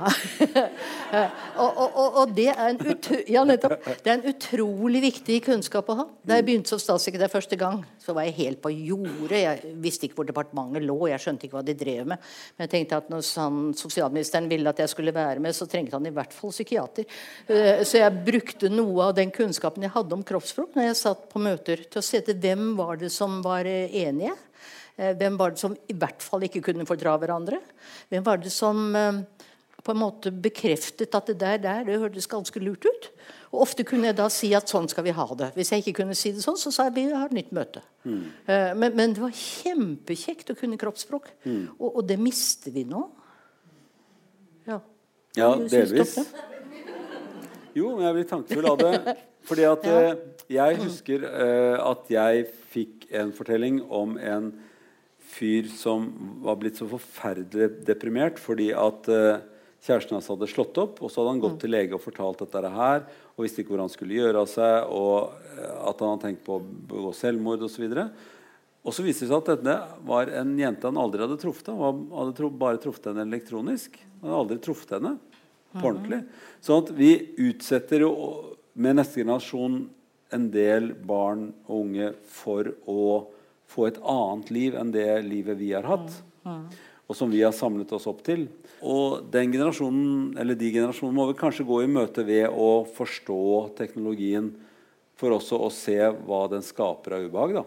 og, 1.62 1.70
og, 1.70 1.88
og, 1.88 2.18
og 2.20 2.34
det, 2.36 2.50
er 2.52 2.74
ja, 3.32 3.44
det 3.48 3.64
er 3.64 4.12
en 4.12 4.26
utrolig 4.28 5.00
viktig 5.06 5.38
kunnskap 5.46 5.88
å 5.88 5.96
ha. 6.02 6.06
Da 6.20 6.36
jeg 6.36 6.46
begynte 6.50 6.74
som 6.74 6.82
statssekretær 6.82 7.32
første 7.32 7.56
gang, 7.60 7.80
så 8.02 8.12
var 8.16 8.28
jeg 8.28 8.36
helt 8.42 8.60
på 8.64 8.74
jordet. 8.74 9.40
Jeg 9.40 9.72
visste 9.86 10.08
ikke 10.08 10.20
hvor 10.20 10.28
departementet 10.28 10.84
lå, 10.84 10.98
jeg 11.14 11.24
skjønte 11.24 11.48
ikke 11.48 11.58
hva 11.58 11.64
de 11.64 11.78
drev 11.80 12.12
med. 12.12 12.30
Men 12.54 12.66
jeg 12.66 12.74
tenkte 12.76 13.00
at 13.00 13.10
når 13.14 13.26
han, 13.40 13.60
sosialministeren 13.80 14.52
ville 14.52 14.76
at 14.76 14.84
jeg 14.84 14.92
skulle 14.92 15.16
være 15.16 15.40
med, 15.40 15.56
så 15.56 15.68
trengte 15.70 15.96
han 15.96 16.12
i 16.12 16.14
hvert 16.14 16.36
fall 16.36 16.52
psykiater. 16.52 17.08
Eh, 17.48 17.84
Så 17.88 18.04
jeg 18.04 18.24
brukte 18.26 18.68
noe 18.68 19.08
av 19.08 19.16
den 19.16 19.32
kunnskapen 19.32 19.88
jeg 19.88 19.96
hadde 19.96 20.16
om 20.16 20.24
kroppsspråk 20.26 20.76
når 20.76 20.90
jeg 20.90 21.00
satt 21.06 21.28
på 21.32 21.40
møter, 21.40 21.88
til 21.88 22.02
å 22.02 22.04
se 22.04 22.20
til 22.26 22.36
hvem 22.36 22.74
var 22.76 23.00
det 23.00 23.14
som 23.14 23.40
var 23.44 23.64
eh, 23.64 23.88
enige. 24.04 24.36
Eh, 24.96 25.14
Hvem 25.18 25.38
var 25.40 25.54
det 25.54 25.62
som 25.62 25.74
i 25.90 25.96
hvert 25.98 26.22
fall 26.22 26.46
ikke 26.46 26.62
kunne 26.68 26.86
fordra 26.88 27.16
hverandre? 27.18 27.58
Hvem 28.12 28.24
var 28.26 28.38
det 28.42 28.52
som 28.54 28.84
eh, 28.98 29.22
på 29.84 29.92
en 29.92 30.00
måte 30.00 30.30
bekreftet 30.32 31.14
at 31.18 31.26
det 31.32 31.38
der, 31.40 31.58
der 31.62 31.84
det 31.88 31.98
hørtes 32.02 32.28
ganske 32.30 32.62
lurt 32.62 32.86
ut? 32.86 33.10
Og 33.54 33.64
Ofte 33.66 33.84
kunne 33.86 34.08
jeg 34.08 34.16
da 34.18 34.28
si 34.32 34.48
at 34.56 34.70
sånn 34.70 34.88
skal 34.90 35.04
vi 35.06 35.12
ha 35.14 35.26
det. 35.38 35.52
Hvis 35.54 35.70
jeg 35.74 35.84
ikke 35.84 36.00
kunne 36.02 36.16
si 36.18 36.32
det 36.34 36.42
sånn, 36.42 36.56
så 36.58 36.72
sa 36.74 36.88
jeg 36.88 36.96
vi 36.96 37.04
har 37.12 37.28
et 37.28 37.36
nytt 37.36 37.52
møte. 37.54 37.84
Mm. 38.02 38.22
Men, 38.80 38.96
men 38.98 39.12
det 39.14 39.22
var 39.22 39.36
kjempekjekt 39.38 40.50
å 40.50 40.56
kunne 40.58 40.78
kroppsspråk. 40.80 41.28
Og, 41.78 41.86
og 41.92 42.00
det 42.08 42.16
mister 42.18 42.74
vi 42.74 42.82
nå. 42.90 43.04
Ja, 44.66 44.80
Ja, 45.38 45.52
delvis. 45.54 46.16
Jo, 47.74 47.92
men 47.94 48.06
jeg 48.06 48.16
blir 48.18 48.28
tankefull 48.30 48.68
av 48.70 48.82
det. 48.82 49.16
Fordi 49.46 49.66
at 49.70 49.86
Ja. 49.90 50.02
eh, 50.02 50.16
jeg 50.54 50.76
husker 50.82 51.22
uh, 51.24 51.78
at 51.92 52.10
jeg 52.12 52.44
fikk 52.74 53.06
en 53.16 53.30
fortelling 53.34 53.80
om 53.86 54.18
en 54.18 54.50
fyr 55.34 55.68
som 55.72 56.06
var 56.44 56.60
blitt 56.60 56.78
så 56.80 56.86
forferdelig 56.90 57.84
deprimert 57.88 58.38
fordi 58.42 58.70
at 58.76 59.10
eh, 59.10 59.42
kjæresten 59.84 60.16
hans 60.16 60.30
hadde 60.32 60.48
slått 60.48 60.78
opp, 60.80 61.02
og 61.02 61.10
så 61.10 61.20
hadde 61.20 61.34
han 61.34 61.42
gått 61.42 61.58
til 61.64 61.74
lege 61.74 61.96
og 61.96 62.02
fortalt 62.04 62.40
dette 62.40 62.70
her, 62.72 63.04
og 63.34 63.44
visste 63.44 63.60
ikke 63.62 63.74
hvor 63.74 63.84
han 63.84 63.92
skulle 63.92 64.16
gjøre 64.16 64.44
av 64.44 64.48
seg, 64.48 64.88
og 64.88 65.34
eh, 65.58 65.74
at 65.90 66.00
han 66.00 66.14
hadde 66.14 66.24
tenkt 66.28 66.46
på 66.46 66.56
å 66.56 66.64
begå 66.64 67.12
selvmord 67.16 67.66
osv. 67.66 67.84
Og 68.84 68.92
så 68.92 69.04
viste 69.04 69.26
det 69.26 69.32
seg 69.32 69.38
at 69.42 69.52
dette 69.54 69.76
var 70.08 70.32
en 70.40 70.56
jente 70.60 70.88
han 70.88 71.00
aldri 71.00 71.24
hadde 71.24 71.40
truffet. 71.40 71.70
Han 71.72 72.06
hadde 72.12 72.36
tro, 72.36 72.50
bare 72.52 72.80
truffet 72.80 73.10
henne 73.10 73.24
elektronisk. 73.24 73.96
Han 74.20 74.28
hadde 74.28 74.40
aldri 74.42 74.58
truffet 74.64 74.98
henne. 74.98 75.16
på 75.74 75.88
ordentlig. 75.88 76.20
Sånn 76.62 76.84
at 76.84 76.90
vi 76.94 77.08
utsetter 77.48 78.04
jo 78.04 78.12
med 78.78 78.98
neste 78.98 79.22
generasjon 79.22 79.80
en 80.34 80.44
del 80.54 80.92
barn 81.06 81.48
og 81.66 81.80
unge 81.80 82.12
for 82.30 82.70
å 82.90 83.06
få 83.74 83.88
et 83.90 84.00
annet 84.00 84.50
liv 84.54 84.78
enn 84.78 84.92
det 84.94 85.08
livet 85.26 85.58
vi 85.60 85.72
har 85.74 85.86
hatt. 85.88 86.12
Og 87.04 87.16
som 87.18 87.28
vi 87.28 87.42
har 87.44 87.52
samlet 87.52 87.90
oss 87.92 88.06
opp 88.08 88.22
til. 88.24 88.46
Og 88.80 89.26
den 89.32 89.52
generasjonen, 89.52 90.34
eller 90.40 90.56
de 90.56 90.70
generasjonene 90.72 91.18
må 91.18 91.26
vi 91.28 91.38
kanskje 91.40 91.66
gå 91.68 91.82
i 91.84 91.90
møte 91.90 92.24
ved 92.24 92.48
å 92.48 92.86
forstå 92.96 93.40
teknologien 93.76 94.54
for 95.20 95.36
også 95.36 95.60
å 95.62 95.70
se 95.72 95.98
hva 96.26 96.44
den 96.52 96.64
skaper 96.64 97.18
av 97.18 97.26
ubehag. 97.28 97.58
da. 97.60 97.64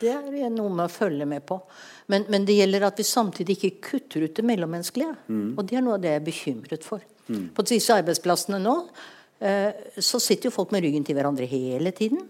Det 0.00 0.08
er 0.08 0.52
noe 0.52 0.72
med 0.72 0.86
å 0.86 0.92
følge 0.92 1.26
med 1.28 1.44
på. 1.48 1.58
Men, 2.08 2.24
men, 2.32 2.46
det 2.48 2.56
gjelder 2.56 2.86
at 2.88 3.00
vi 3.00 3.04
samtidig 3.04 3.58
ikke 3.58 3.88
kutter 3.90 4.24
ut 4.24 4.36
det 4.36 4.44
mellommenneskelige. 4.48 5.16
Mm. 5.28 5.48
Og 5.54 5.64
det 5.68 5.76
er 5.76 5.84
noe 5.84 5.98
av 5.98 6.04
det 6.04 6.14
jeg 6.14 6.20
er 6.20 6.28
bekymret 6.28 6.86
for. 6.86 7.04
Mm. 7.28 7.50
På 7.56 7.64
disse 7.68 7.96
arbeidsplassene 8.00 8.60
nå 8.62 8.76
eh, 9.44 9.90
så 10.00 10.20
sitter 10.22 10.48
jo 10.48 10.56
folk 10.56 10.72
med 10.74 10.86
ryggen 10.86 11.04
til 11.06 11.18
hverandre 11.18 11.48
hele 11.50 11.92
tiden. 11.96 12.24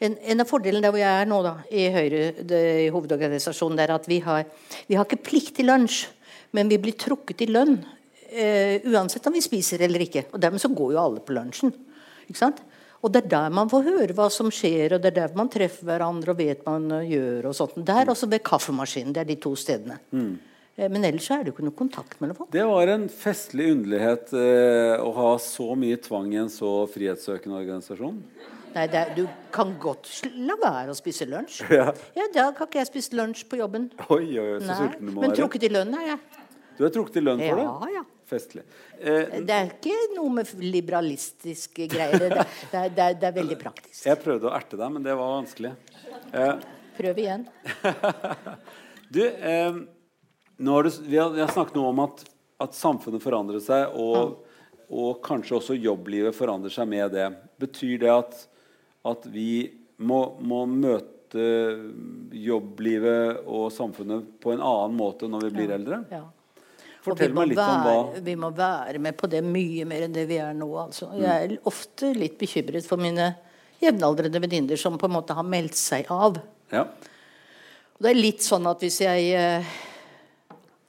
En, 0.00 0.16
en 0.16 0.40
av 0.40 0.48
fordelene 0.48 0.80
der 0.80 0.94
hvor 0.94 1.02
jeg 1.02 1.22
er 1.22 1.28
nå, 1.28 1.38
da, 1.44 1.54
i 1.68 1.86
Høyre, 1.92 2.22
det, 2.48 2.60
i 2.86 2.90
hovedorganisasjonen, 2.92 3.82
er 3.84 3.92
at 3.92 4.08
vi 4.08 4.20
har, 4.24 4.46
vi 4.88 4.96
har 4.96 5.04
ikke 5.04 5.20
plikt 5.26 5.58
til 5.58 5.68
lunsj, 5.68 6.06
men 6.56 6.70
vi 6.72 6.80
blir 6.80 6.96
trukket 6.98 7.44
i 7.44 7.50
lønn. 7.50 7.76
Eh, 8.30 8.80
uansett 8.88 9.26
om 9.28 9.34
vi 9.36 9.42
spiser 9.44 9.82
eller 9.84 10.06
ikke. 10.06 10.24
Og 10.32 10.40
dermed 10.40 10.62
så 10.62 10.70
går 10.72 10.94
jo 10.94 11.02
alle 11.02 11.22
på 11.24 11.34
lunsjen. 11.36 11.74
Ikke 12.30 12.40
sant? 12.40 12.62
Og 13.00 13.12
det 13.12 13.24
er 13.24 13.32
der 13.32 13.52
man 13.56 13.68
får 13.70 13.86
høre 13.86 14.14
hva 14.16 14.28
som 14.32 14.50
skjer, 14.52 14.94
og 14.96 15.02
det 15.02 15.12
er 15.12 15.18
der 15.22 15.36
man 15.36 15.50
treffer 15.52 15.88
hverandre 15.88 16.34
og 16.34 16.38
vet 16.40 16.62
man 16.66 16.88
gjør. 17.04 17.50
og 17.50 17.56
sånt. 17.56 17.76
Der 17.86 18.12
også 18.12 18.28
ved 18.30 18.44
kaffemaskinen. 18.44 19.12
Det 19.16 19.22
er 19.24 19.28
de 19.28 19.36
to 19.40 19.54
stedene. 19.56 19.98
Mm. 20.12 20.38
Men 20.80 21.04
ellers 21.04 21.28
er 21.32 21.42
det 21.42 21.50
jo 21.50 21.58
ikke 21.58 21.66
noe 21.66 21.76
kontakt 21.76 22.20
mellom 22.22 22.38
folk. 22.38 22.52
Det 22.54 22.64
var 22.64 22.88
en 22.92 23.04
festlig 23.12 23.68
underlighet 23.74 24.32
eh, 24.32 24.94
å 24.96 25.10
ha 25.16 25.32
så 25.42 25.74
mye 25.76 25.98
tvang 26.00 26.30
i 26.32 26.40
en 26.40 26.52
så 26.52 26.70
frihetssøkende 26.88 27.58
organisasjon. 27.58 28.22
Nei, 28.74 28.86
er, 28.86 29.12
Du 29.16 29.24
kan 29.54 29.72
godt 29.82 30.08
la 30.38 30.56
være 30.60 30.94
å 30.94 30.98
spise 30.98 31.26
lunsj. 31.28 31.62
Ja. 31.80 31.90
ja, 32.16 32.28
Da 32.34 32.50
kan 32.56 32.70
ikke 32.70 32.82
jeg 32.82 32.90
spise 32.90 33.18
lunsj 33.18 33.44
på 33.50 33.58
jobben. 33.60 33.90
Oi, 34.08 34.24
oi, 34.38 34.46
oi, 34.56 34.62
så 34.62 34.78
sulten 34.84 35.10
du 35.10 35.14
må 35.16 35.26
Men 35.26 35.36
trukket 35.36 35.66
i 35.66 35.72
lønn 35.72 35.92
er 35.98 36.12
jeg. 36.12 36.46
Du 36.78 36.86
er 36.86 36.92
trukket 36.94 37.20
i 37.20 37.24
lønn 37.24 37.42
for 37.42 37.60
det? 37.60 37.68
Ja, 37.68 38.00
ja. 38.00 38.06
Festlig. 38.30 38.62
Eh, 39.00 39.40
det 39.42 39.54
er 39.54 39.72
ikke 39.72 39.94
noe 40.14 40.30
med 40.38 40.50
liberalistiske 40.62 41.88
greier. 41.90 42.22
Det, 42.22 42.44
det, 42.70 42.82
det, 42.94 43.08
det, 43.18 43.26
er 43.26 43.34
veldig 43.34 43.56
praktisk. 43.58 44.04
Jeg 44.06 44.20
prøvde 44.22 44.46
å 44.46 44.52
erte 44.54 44.78
deg, 44.78 44.92
men 44.94 45.02
det 45.04 45.16
var 45.18 45.32
vanskelig. 45.34 45.72
Eh. 46.30 46.52
Prøv 46.94 47.18
igjen. 47.18 47.46
du, 49.16 49.24
eh, 49.26 49.80
du 49.80 50.70
vi, 50.70 51.18
har, 51.18 51.32
vi, 51.34 51.42
har, 51.42 51.50
snakket 51.50 51.80
noe 51.80 51.90
om 51.90 52.04
at, 52.06 52.22
at 52.62 52.78
samfunnet 52.78 53.24
forandrer 53.24 53.62
seg, 53.64 53.98
og, 53.98 54.36
mm. 54.36 54.78
og, 54.94 55.10
kanskje 55.26 55.58
også 55.58 55.78
jobblivet 55.80 56.36
forandrer 56.36 56.74
seg 56.74 56.86
med 56.92 57.10
det. 57.16 57.26
Betyr 57.60 57.98
det 58.04 58.14
at, 58.14 58.44
at 59.08 59.24
vi 59.32 59.70
må, 60.00 60.20
må 60.40 60.64
møte 60.68 61.46
jobblivet 62.34 63.46
og 63.46 63.70
samfunnet 63.72 64.26
på 64.42 64.54
en 64.54 64.62
annen 64.64 64.96
måte 64.98 65.28
når 65.30 65.46
vi 65.48 65.52
blir 65.60 65.72
ja. 65.72 65.78
eldre? 65.78 66.00
Ja. 66.10 66.24
Fortell 67.00 67.32
meg 67.32 67.52
litt 67.52 67.60
være, 67.60 67.76
om 67.76 67.86
hva 67.86 68.22
Vi 68.26 68.34
må 68.36 68.50
være 68.52 69.00
med 69.00 69.16
på 69.16 69.28
det 69.32 69.40
mye 69.44 69.86
mer 69.88 70.04
enn 70.04 70.16
det 70.16 70.26
vi 70.28 70.36
er 70.42 70.56
nå. 70.56 70.68
Altså. 70.82 71.08
Jeg 71.16 71.46
er 71.46 71.54
ofte 71.68 72.10
litt 72.16 72.36
bekymret 72.40 72.84
for 72.88 73.00
mine 73.00 73.30
jevnaldrende 73.80 74.42
venninner 74.42 74.80
som 74.80 74.98
på 75.00 75.08
en 75.08 75.16
måte 75.16 75.36
har 75.36 75.46
meldt 75.46 75.78
seg 75.80 76.10
av. 76.12 76.36
Ja. 76.74 76.84
Og 77.96 78.04
det 78.04 78.12
er 78.12 78.20
litt 78.20 78.44
sånn 78.44 78.68
at 78.68 78.84
hvis 78.84 79.00
jeg 79.06 79.32
eh, 79.36 79.72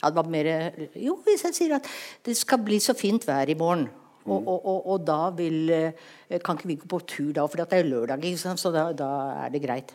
ja, 0.01 0.09
det 0.09 0.17
var 0.17 0.29
mer, 0.33 0.51
Jo, 0.99 1.15
hvis 1.25 1.45
jeg 1.47 1.55
sier 1.55 1.77
at 1.77 1.87
det 2.25 2.35
skal 2.39 2.59
bli 2.65 2.81
så 2.83 2.95
fint 2.97 3.23
vær 3.27 3.49
i 3.49 3.57
morgen, 3.57 3.87
mm. 4.25 4.31
og, 4.31 4.57
og, 4.57 4.79
og 4.93 5.05
da 5.05 5.21
vil 5.33 5.71
eh, 5.73 6.39
Kan 6.43 6.57
ikke 6.57 6.69
vi 6.69 6.79
gå 6.79 6.89
på 6.89 6.99
tur 7.09 7.31
da, 7.35 7.45
for 7.45 7.59
det 7.59 7.77
er 7.77 7.87
lørdag, 7.89 8.25
så 8.39 8.71
da, 8.71 8.89
da, 8.95 9.11
er 9.45 9.53
det 9.53 9.63
greit. 9.63 9.93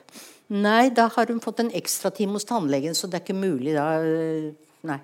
Nei, 0.52 0.90
da 0.94 1.08
har 1.14 1.30
hun 1.32 1.42
fått 1.42 1.62
en 1.62 1.72
ekstratime 1.74 2.36
hos 2.36 2.46
tannlegen, 2.46 2.94
så 2.94 3.08
det 3.08 3.20
er 3.20 3.24
ikke 3.24 3.38
mulig 3.38 3.74
da. 3.76 3.86
Eh, 4.02 4.50
nei. 4.86 4.98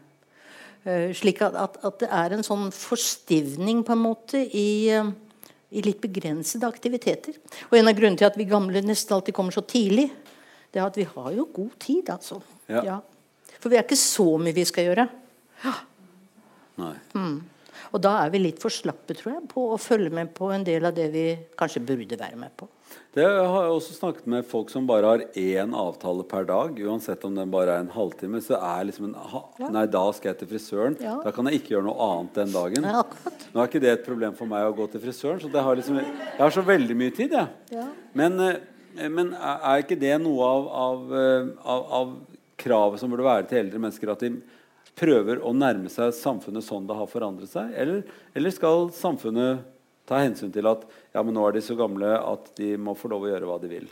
Eh, 0.82 1.12
slik 1.14 1.40
at, 1.46 1.54
at, 1.54 1.78
at, 1.86 1.98
det 2.02 2.08
er 2.10 2.34
en 2.34 2.44
sånn 2.46 2.72
forstivning 2.74 3.84
på 3.86 3.94
en 3.94 4.02
måte 4.02 4.42
i, 4.42 4.90
i, 4.90 5.84
litt 5.86 6.02
begrensede 6.02 6.66
aktiviteter. 6.66 7.38
Og 7.70 7.78
en 7.78 7.90
av 7.90 7.96
grunnene 7.96 8.18
til 8.18 8.28
at 8.28 8.38
vi 8.38 8.50
gamle 8.50 8.82
nesten 8.84 9.16
alltid 9.16 9.36
kommer 9.36 9.54
så 9.54 9.62
tidlig, 9.62 10.08
det 10.72 10.80
er 10.80 10.88
at 10.88 10.98
vi 10.98 11.06
har 11.06 11.30
jo 11.36 11.46
god 11.54 11.78
tid, 11.82 12.10
altså. 12.10 12.40
Ja. 12.66 12.84
Ja. 12.88 12.98
For 13.62 13.70
vi 13.70 13.78
er 13.78 13.86
ikke 13.86 13.98
så 14.00 14.26
mye 14.42 14.56
vi 14.56 14.66
skal 14.66 14.90
gjøre. 14.90 15.06
Ja. 15.62 15.74
Mm. 17.14 17.42
Og 17.92 18.02
da 18.04 18.18
er 18.22 18.32
vi 18.34 18.42
litt 18.42 18.62
for 18.62 18.72
slappe, 18.72 19.16
tror 19.18 19.36
jeg, 19.36 19.48
på 19.50 19.66
å 19.74 19.80
følge 19.80 20.12
med 20.14 20.32
på 20.36 20.50
en 20.54 20.64
del 20.66 20.88
av 20.88 20.94
det 20.96 21.08
vi 21.12 21.26
kanskje 21.58 21.84
burde 21.86 22.18
være 22.20 22.38
med 22.40 22.54
på. 22.56 22.68
Det 23.12 23.24
har 23.24 23.66
jeg 23.66 23.72
også 23.74 23.94
snakket 23.96 24.28
med 24.32 24.46
folk 24.48 24.70
som 24.72 24.86
bare 24.88 25.08
har 25.10 25.22
én 25.36 25.74
avtale 25.76 26.24
per 26.28 26.46
dag. 26.48 26.78
Uansett 26.80 27.24
om 27.28 27.34
den 27.36 27.50
bare 27.52 27.74
er 27.74 27.84
en 27.84 27.90
halvtime. 27.92 28.40
Så 28.44 28.56
er 28.56 28.86
liksom 28.88 29.10
en 29.10 29.16
ha, 29.32 29.42
Nei, 29.72 29.84
da 29.92 30.04
skal 30.16 30.32
jeg 30.32 30.40
til 30.40 30.50
frisøren. 30.54 30.96
Ja. 31.00 31.18
Da 31.24 31.32
kan 31.36 31.48
jeg 31.48 31.60
ikke 31.60 31.74
gjøre 31.74 31.88
noe 31.90 32.08
annet 32.08 32.40
den 32.40 32.54
dagen. 32.54 32.88
Ja, 32.88 33.02
Nå 33.52 33.60
er 33.60 33.68
ikke 33.68 33.82
det 33.84 33.92
et 33.92 34.06
problem 34.06 34.36
for 34.38 34.48
meg 34.48 34.64
å 34.64 34.72
gå 34.76 34.88
til 34.92 35.04
frisøren, 35.04 35.42
så 35.44 35.52
har 35.52 35.76
liksom, 35.76 36.00
jeg 36.00 36.40
har 36.40 36.56
så 36.56 36.64
veldig 36.64 36.96
mye 37.02 37.12
tid, 37.16 37.36
jeg. 37.36 37.84
Men, 38.16 38.40
eh, 38.46 39.08
men, 39.12 39.34
er 39.36 39.84
ikke 39.84 40.00
det 40.00 40.16
noe 40.24 40.48
av, 40.48 40.72
av, 40.86 41.14
eh, 41.20 41.52
av, 41.68 41.86
av 42.00 42.16
kravet 42.64 43.00
som 43.00 43.12
burde 43.12 43.28
være 43.28 43.48
til 43.50 43.60
eldre 43.66 43.82
mennesker? 43.84 44.14
At 44.16 44.24
de 44.24 44.32
prøver 44.98 45.40
å 45.40 45.54
nærme 45.56 45.90
seg 45.92 46.12
samfunnet 46.16 46.64
sånn 46.66 46.86
det 46.88 46.96
har 46.98 47.08
forandret 47.10 47.50
seg? 47.52 47.72
Eller, 47.78 48.02
eller 48.36 48.54
skal 48.54 48.90
samfunnet 48.94 49.64
ta 50.08 50.20
hensyn 50.22 50.52
til 50.52 50.66
at 50.68 50.84
ja, 51.14 51.22
men 51.22 51.34
nå 51.36 51.44
er 51.46 51.56
de 51.56 51.64
så 51.64 51.76
gamle 51.78 52.10
at 52.18 52.52
de 52.58 52.74
må 52.80 52.96
få 52.98 53.10
lov 53.12 53.26
å 53.26 53.32
gjøre 53.32 53.48
hva 53.48 53.58
de 53.62 53.70
vil. 53.70 53.88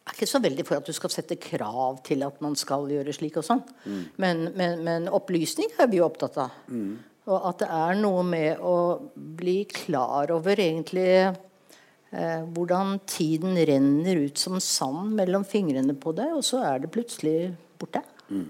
Jeg 0.00 0.14
er 0.14 0.16
ikke 0.16 0.30
så 0.30 0.40
veldig 0.42 0.64
for 0.66 0.80
at 0.80 0.88
du 0.88 0.96
skal 0.96 1.12
sette 1.12 1.36
krav 1.38 2.00
til 2.06 2.24
at 2.26 2.40
man 2.42 2.56
skal 2.58 2.88
gjøre 2.90 3.12
slik 3.14 3.36
og 3.38 3.46
sånn. 3.46 3.60
Mm. 3.84 4.00
Men, 4.22 4.42
men, 4.56 4.80
men, 4.86 5.08
opplysning 5.12 5.70
er 5.78 5.90
vi 5.90 6.00
jo 6.00 6.06
opptatt 6.08 6.38
av. 6.40 6.56
Mm. 6.72 6.96
Og 7.30 7.46
at 7.50 7.60
det 7.62 7.68
er 7.76 8.00
noe 8.00 8.24
med 8.26 8.64
å 8.64 8.74
bli 9.14 9.58
klar 9.70 10.32
over 10.34 10.58
egentlig 10.58 11.10
eh, 11.28 12.40
hvordan 12.56 12.96
tiden 13.06 13.60
renner 13.68 14.24
ut 14.24 14.40
som 14.40 14.58
sand 14.64 15.12
mellom 15.20 15.44
fingrene 15.46 15.94
på 15.94 16.16
deg, 16.16 16.32
og 16.38 16.42
så 16.48 16.64
er 16.72 16.82
det 16.82 16.90
plutselig 16.96 17.52
borte. 17.78 18.02
Mm. 18.32 18.48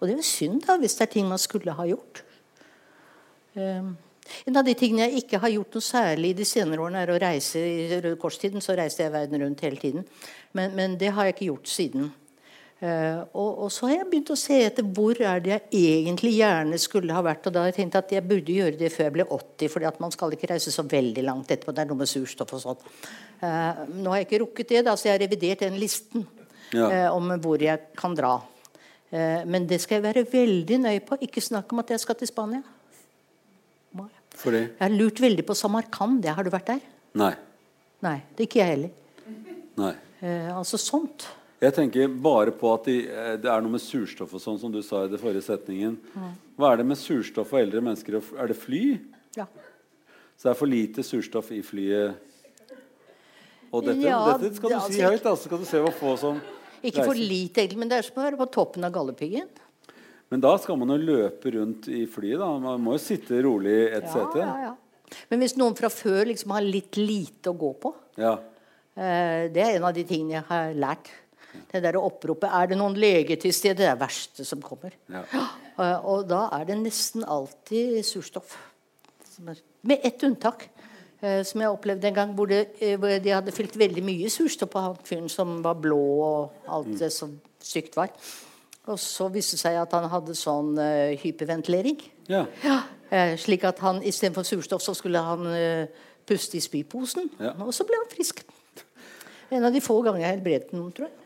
Og 0.00 0.08
det 0.08 0.14
er 0.14 0.22
jo 0.22 0.28
synd 0.28 0.62
da, 0.64 0.78
hvis 0.80 0.96
det 0.96 1.06
er 1.06 1.12
ting 1.12 1.28
man 1.28 1.40
skulle 1.40 1.74
ha 1.76 1.84
gjort. 1.88 2.22
Um, 3.54 3.96
en 4.46 4.56
av 4.56 4.64
de 4.64 4.76
tingene 4.78 5.08
jeg 5.08 5.24
ikke 5.24 5.40
har 5.42 5.52
gjort 5.52 5.76
noe 5.76 5.84
særlig 5.84 6.30
de 6.38 6.46
senere 6.48 6.82
årene, 6.84 7.02
er 7.02 7.12
å 7.12 7.18
reise. 7.20 7.60
I 7.60 7.98
Røde 7.98 8.16
Kors-tiden 8.20 8.64
så 8.64 8.76
reiste 8.78 9.04
jeg 9.04 9.12
verden 9.12 9.42
rundt 9.42 9.64
hele 9.66 9.80
tiden. 9.80 10.06
Men, 10.56 10.74
men 10.78 10.96
det 11.00 11.12
har 11.16 11.28
jeg 11.28 11.36
ikke 11.36 11.50
gjort 11.50 11.70
siden. 11.70 12.10
Uh, 12.80 13.26
og, 13.36 13.48
og, 13.66 13.68
så 13.74 13.90
har 13.90 13.98
jeg 13.98 14.06
begynt 14.08 14.30
å 14.32 14.38
se 14.40 14.56
etter 14.64 14.86
hvor 14.96 15.18
er 15.20 15.42
det 15.44 15.50
jeg 15.52 15.98
egentlig 15.98 16.30
gjerne 16.38 16.78
skulle 16.80 17.12
ha 17.12 17.20
vært. 17.26 17.50
Og 17.50 17.52
da 17.52 17.64
har 17.64 17.72
jeg 17.72 17.82
tenkt 17.82 17.98
at 18.00 18.14
jeg 18.14 18.24
burde 18.24 18.56
gjøre 18.56 18.78
det 18.80 18.88
før 18.94 19.10
jeg 19.10 19.16
ble 19.18 19.26
80, 19.36 19.72
fordi 19.74 19.88
at 19.90 19.98
man 20.00 20.14
skal 20.14 20.36
ikke 20.36 20.48
reise 20.54 20.72
så 20.72 20.86
veldig 20.88 21.26
langt 21.26 21.52
etterpå. 21.52 21.74
Det 21.76 21.84
er 21.84 21.90
noe 21.90 22.00
med 22.00 22.08
surstoff 22.08 22.54
og 22.56 22.62
sånn. 22.64 22.86
Uh, 23.42 23.84
nå 23.98 24.14
har 24.14 24.22
jeg 24.22 24.30
ikke 24.30 24.42
rukket 24.46 24.72
det, 24.72 24.84
da, 24.88 24.96
så 24.96 25.10
jeg 25.10 25.18
har 25.18 25.24
revidert 25.26 25.66
den 25.66 25.76
listen 25.80 26.24
ja. 26.72 26.86
uh, 26.86 27.18
om 27.18 27.34
hvor 27.44 27.60
jeg 27.60 27.90
kan 27.98 28.16
dra. 28.16 28.38
Men 29.10 29.64
det 29.66 29.80
skal 29.82 29.98
jeg 29.98 30.04
være 30.04 30.22
veldig 30.30 30.76
nøye 30.84 31.00
på. 31.02 31.16
Ikke 31.26 31.42
snakk 31.42 31.72
om 31.74 31.80
at 31.82 31.90
jeg 31.90 32.02
skal 32.02 32.18
til 32.20 32.28
Spania. 32.30 32.62
Fordi? 34.40 34.62
Jeg 34.68 34.80
har 34.80 34.94
lurt 34.94 35.20
veldig 35.20 35.44
på 35.46 35.56
Samarkand. 35.58 36.24
Har 36.24 36.46
du 36.46 36.52
vært 36.52 36.70
der? 36.72 36.86
Nei. 37.18 37.34
Nei, 38.00 38.16
Det 38.32 38.44
er 38.44 38.48
ikke 38.48 38.60
jeg 38.62 38.72
heller. 38.74 38.90
Nei. 39.80 39.92
Eh, 40.20 40.48
altså 40.56 40.78
sånt. 40.80 41.26
Jeg 41.60 41.74
tenker 41.76 42.08
bare 42.08 42.52
på 42.56 42.70
at 42.72 42.86
de, 42.88 42.96
eh, 43.08 43.34
det 43.36 43.50
er 43.50 43.60
noe 43.60 43.74
med 43.74 43.82
surstoff 43.84 44.32
og 44.32 44.40
sånn, 44.40 44.58
som 44.60 44.72
du 44.72 44.80
sa 44.82 45.04
i 45.04 45.10
den 45.12 45.20
forrige 45.20 45.44
setningen. 45.44 45.98
Hva 46.56 46.72
er 46.72 46.80
det 46.80 46.86
med 46.86 46.96
surstoff 46.96 47.52
og 47.52 47.60
eldre 47.60 47.82
mennesker? 47.84 48.16
Er 48.38 48.48
det 48.48 48.56
fly? 48.56 48.98
Ja. 49.36 49.46
Så 50.36 50.48
det 50.48 50.52
er 50.54 50.60
for 50.60 50.70
lite 50.70 51.04
surstoff 51.04 51.50
i 51.52 51.60
flyet? 51.60 52.16
Og 53.70 53.84
dette, 53.84 54.02
ja, 54.02 54.38
dette 54.38 54.56
skal 54.56 54.72
du 54.72 54.74
si 54.74 55.00
altså, 55.00 55.10
høyt, 55.12 55.22
da, 55.22 55.34
så 55.36 55.46
skal 55.46 55.60
du 55.60 55.68
se 55.68 55.80
hva 55.84 55.92
få 55.94 56.16
som 56.18 56.40
Ikke 56.82 57.04
for 57.04 57.18
lite, 57.18 57.60
egentlig, 57.60 57.80
men 57.82 57.90
det 57.90 57.98
er 57.98 58.06
som 58.06 58.20
å 58.20 58.24
være 58.24 58.38
på 58.40 58.48
toppen 58.54 58.86
av 58.86 58.92
Galdhøpiggen. 58.94 59.48
Men 60.30 60.42
da 60.44 60.52
skal 60.62 60.78
man 60.78 60.92
jo 60.94 60.98
løpe 61.02 61.52
rundt 61.56 61.88
i 61.90 62.04
flyet. 62.08 62.38
da. 62.38 62.50
Man 62.62 62.84
må 62.84 62.94
jo 62.94 63.02
sitte 63.02 63.40
rolig 63.42 63.72
i 63.74 63.88
et 63.98 64.06
ja, 64.06 64.12
sete. 64.14 64.44
Ja, 64.44 64.68
ja. 64.70 65.16
Men 65.32 65.42
hvis 65.42 65.56
noen 65.58 65.74
fra 65.78 65.90
før 65.90 66.28
liksom 66.30 66.54
har 66.54 66.62
litt 66.62 66.94
lite 67.00 67.50
å 67.50 67.58
gå 67.58 67.72
på 67.82 67.90
ja. 68.20 68.36
eh, 68.94 69.48
Det 69.50 69.64
er 69.64 69.72
en 69.74 69.88
av 69.88 69.96
de 69.96 70.04
tingene 70.06 70.36
jeg 70.36 70.46
har 70.46 70.76
lært. 70.78 71.10
Det 71.70 71.80
der 71.82 71.98
oppropet 71.98 72.46
'Er 72.46 72.70
det 72.70 72.78
noen 72.78 72.94
lege 72.94 73.34
til 73.34 73.50
stede?' 73.50 73.82
Det 73.82 73.88
er 73.88 73.96
det 73.96 74.04
verste 74.04 74.46
som 74.46 74.62
kommer. 74.62 74.94
Ja. 75.10 75.24
Eh, 75.80 75.98
og 76.06 76.28
da 76.30 76.48
er 76.60 76.64
det 76.68 76.78
nesten 76.78 77.24
alltid 77.24 78.04
surstoff. 78.06 78.54
Med 79.82 79.98
ett 80.04 80.22
unntak. 80.22 80.68
Eh, 81.20 81.42
som 81.44 81.60
jeg 81.60 81.68
opplevde 81.68 82.08
en 82.08 82.16
gang, 82.16 82.30
hvor, 82.32 82.48
det, 82.48 82.70
eh, 82.80 82.96
hvor, 82.96 83.12
de 83.20 83.32
hadde 83.34 83.52
fylt 83.52 83.74
veldig 83.76 84.02
mye 84.04 84.28
surstoff 84.32 84.70
på 84.72 84.80
han 84.80 84.94
fyren 85.04 85.28
som 85.28 85.58
var 85.64 85.76
blå, 85.76 86.00
og 86.24 86.62
alt 86.64 86.94
mm. 86.94 87.00
det 87.02 87.10
som 87.12 87.34
stygt 87.60 87.98
var. 87.98 88.14
Og 88.88 88.96
så 88.98 89.26
viste 89.28 89.58
det 89.58 89.60
seg 89.60 89.76
at 89.76 89.92
han 89.92 90.08
hadde 90.08 90.34
sånn 90.34 90.72
uh, 90.80 91.12
hyperventilering. 91.20 91.98
Ja. 92.32 92.46
Eh, 93.12 93.34
slik 93.38 93.66
at 93.68 93.82
han 93.84 94.00
istedenfor 94.06 94.46
surstoff 94.48 94.82
så 94.82 94.94
skulle 94.96 95.20
han 95.20 95.44
uh, 95.44 96.06
puste 96.26 96.56
i 96.56 96.62
spyposen. 96.64 97.28
Ja. 97.36 97.52
Og 97.66 97.74
så 97.76 97.84
ble 97.86 98.00
han 98.00 98.08
frisk. 98.10 98.40
En 99.52 99.66
av 99.68 99.74
de 99.74 99.84
få 99.84 99.98
ganger 100.06 100.24
jeg 100.24 100.38
helbredet 100.38 100.72
noen, 100.72 100.94
tror 100.96 101.10
jeg. 101.10 101.16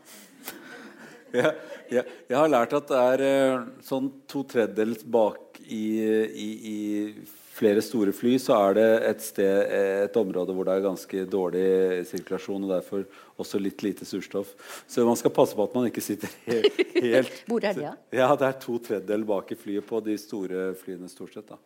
Ja, 1.35 1.51
ja, 1.91 2.03
jeg 2.31 2.37
har 2.39 2.51
lært 2.51 2.75
at 2.79 2.87
det 2.87 2.99
er 2.99 3.63
sånn 3.83 4.07
to 4.31 4.45
tredjedels 4.47 5.01
bak 5.03 5.59
i, 5.67 5.87
i, 6.31 6.51
i 6.71 6.77
flere 7.55 7.83
store 7.85 8.13
fly, 8.15 8.35
så 8.43 8.57
er 8.57 8.77
det 8.79 8.87
et, 9.11 9.23
sted, 9.23 9.75
et 10.09 10.17
område 10.19 10.55
hvor 10.57 10.67
det 10.67 10.75
er 10.75 10.87
ganske 10.89 11.25
dårlig 11.31 11.67
sirkulasjon, 12.09 12.67
og 12.67 12.73
derfor 12.73 13.05
også 13.41 13.61
litt 13.63 13.85
lite 13.87 14.07
surstoff. 14.09 14.51
Så 14.91 15.05
man 15.07 15.19
skal 15.19 15.33
passe 15.35 15.55
på 15.55 15.67
at 15.67 15.77
man 15.77 15.87
ikke 15.89 16.03
sitter 16.05 16.33
helt, 16.49 16.81
helt 16.99 17.39
Hvor 17.51 17.63
er 17.63 17.77
det, 17.77 17.87
da? 17.87 17.95
Ja, 18.15 18.33
det 18.41 18.49
er 18.49 18.59
to 18.65 18.81
tredjedeler 18.83 19.29
bak 19.29 19.55
i 19.55 19.59
flyet 19.59 19.87
på 19.87 20.03
de 20.05 20.19
store 20.19 20.73
flyene 20.81 21.11
stort 21.13 21.37
sett. 21.37 21.47
da. 21.53 21.61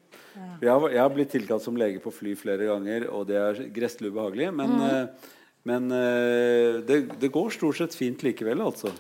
Jeg, 0.61 0.69
har, 0.69 0.87
jeg 0.93 1.03
har 1.03 1.15
blitt 1.15 1.33
tilkalt 1.33 1.65
som 1.65 1.81
lege 1.81 2.05
på 2.05 2.13
fly 2.15 2.37
flere 2.39 2.69
ganger, 2.69 3.09
og 3.09 3.27
det 3.31 3.41
er 3.41 3.65
gresselig 3.75 4.13
ubehagelig. 4.13 4.53
Men, 4.61 4.77
mm. 4.77 5.33
men 5.73 5.89
eh, 5.97 6.83
det, 6.85 7.01
det 7.17 7.33
går 7.33 7.57
stort 7.57 7.81
sett 7.81 7.97
fint 7.97 8.29
likevel, 8.29 8.61
altså. 8.67 8.93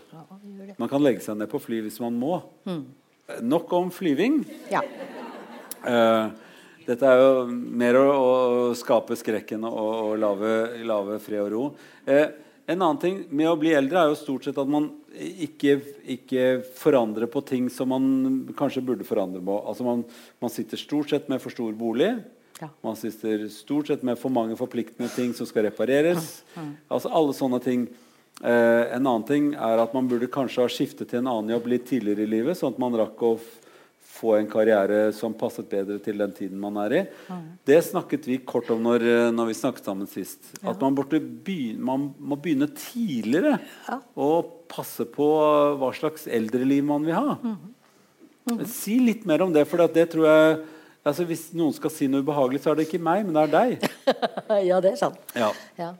Man 0.78 0.88
kan 0.88 1.04
legge 1.04 1.20
seg 1.24 1.36
ned 1.36 1.52
på 1.52 1.60
fly 1.60 1.82
hvis 1.84 2.00
man 2.00 2.16
må. 2.16 2.40
Nok 3.44 3.72
om 3.76 3.92
flyving. 3.92 4.40
Ja. 4.72 4.80
Eh, 5.84 6.47
dette 6.88 7.04
er 7.04 7.20
jo 7.20 7.32
mer 7.48 7.98
å, 8.00 8.04
å 8.08 8.76
skape 8.78 9.16
skrekken 9.18 9.66
og, 9.68 9.78
og 9.78 10.12
lage, 10.22 10.52
lage 10.88 11.18
fred 11.20 11.42
og 11.44 11.50
ro. 11.52 11.64
Eh, 12.08 12.30
en 12.68 12.82
annen 12.82 13.00
ting 13.00 13.20
med 13.32 13.48
å 13.48 13.58
bli 13.60 13.74
eldre 13.76 14.00
er 14.00 14.10
jo 14.10 14.16
stort 14.20 14.44
sett 14.44 14.58
at 14.60 14.68
man 14.68 14.90
ikke, 15.16 15.78
ikke 16.16 16.48
forandrer 16.76 17.28
på 17.32 17.40
ting 17.48 17.70
som 17.72 17.88
man 17.92 18.08
kanskje 18.56 18.84
burde 18.84 19.06
forandre 19.08 19.40
på. 19.44 19.54
Altså 19.68 19.86
man, 19.86 20.02
man 20.40 20.52
sitter 20.52 20.80
stort 20.80 21.12
sett 21.12 21.30
med 21.32 21.40
for 21.44 21.54
stor 21.54 21.72
bolig. 21.76 22.10
Ja. 22.58 22.68
Man 22.84 22.98
sitter 22.98 23.46
stort 23.52 23.88
sett 23.88 24.04
med 24.04 24.18
for 24.20 24.34
mange 24.34 24.56
forpliktende 24.58 25.08
ting 25.14 25.32
som 25.36 25.48
skal 25.48 25.68
repareres. 25.68 26.42
Altså 26.90 27.12
alle 27.12 27.36
sånne 27.36 27.62
ting. 27.64 27.88
Eh, 28.38 28.84
en 28.96 29.00
annen 29.00 29.24
ting 29.28 29.52
er 29.56 29.80
at 29.80 29.96
man 29.96 30.08
burde 30.10 30.28
kanskje 30.32 30.64
ha 30.64 30.72
skiftet 30.72 31.08
til 31.10 31.22
en 31.22 31.32
annen 31.32 31.56
jobb 31.56 31.72
litt 31.72 31.88
tidligere 31.88 32.24
i 32.24 32.32
livet, 32.36 32.58
sånn 32.58 32.76
at 32.76 32.82
man 32.82 32.96
rakk 33.00 33.24
å 33.26 33.32
få 34.18 34.34
en 34.38 34.48
karriere 34.50 35.12
som 35.14 35.34
passet 35.38 35.68
bedre 35.70 35.98
til 36.02 36.18
den 36.20 36.32
tiden 36.34 36.58
man 36.60 36.78
er 36.84 36.94
i. 36.98 37.02
Det 37.68 37.78
snakket 37.86 38.26
vi 38.28 38.38
kort 38.42 38.70
om 38.74 38.82
når, 38.82 39.04
eh, 39.06 39.30
når 39.34 39.50
vi 39.50 39.56
snakket 39.58 39.86
sammen 39.86 40.10
sist. 40.10 40.50
At 40.62 40.80
man, 40.82 40.96
begynne, 40.98 41.78
man 41.78 42.08
må 42.18 42.38
begynne 42.40 42.68
tidligere 42.74 43.58
Ja. 43.88 44.00
å 44.16 44.42
passe 44.68 45.06
på 45.06 45.28
hva 45.78 45.92
slags 45.94 46.26
eldreliv 46.26 46.84
man 46.84 47.04
vil 47.06 47.14
ha. 47.14 47.38
Si 48.66 48.98
litt 48.98 49.26
mer 49.28 49.42
om 49.44 49.52
det, 49.52 49.66
for 49.68 49.86
det 49.88 50.10
tror 50.10 50.24
jeg 50.26 50.58
altså 51.08 51.24
Hvis 51.24 51.54
noen 51.56 51.72
skal 51.72 51.90
si 51.90 52.06
noe 52.10 52.20
ubehagelig, 52.20 52.60
så 52.60 52.70
er 52.72 52.74
det 52.76 52.84
ikke 52.88 53.00
meg, 53.00 53.24
men 53.24 53.32
det 53.32 53.44
er 53.46 53.52
deg. 53.54 53.86
ja, 54.68 54.80
det 54.84 54.90
er 54.92 54.98
sant. 55.00 55.16
Ja. 55.32 55.52
Ja. 55.78 55.94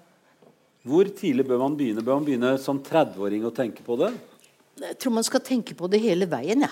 Hvor 0.85 1.09
tidlig 1.17 1.47
bør 1.49 1.63
man 1.63 1.77
begynne? 1.79 2.05
Bør 2.05 2.19
man 2.19 2.27
begynne 2.27 2.51
som 2.61 2.81
30-åring 2.85 3.47
å 3.49 3.53
tenke 3.55 3.81
på 3.87 3.97
det? 4.01 4.11
Jeg 4.83 4.99
tror 5.01 5.15
man 5.17 5.25
skal 5.27 5.41
tenke 5.41 5.75
på 5.79 5.89
det 5.91 6.03
hele 6.03 6.29
veien. 6.29 6.67
Ja. 6.67 6.71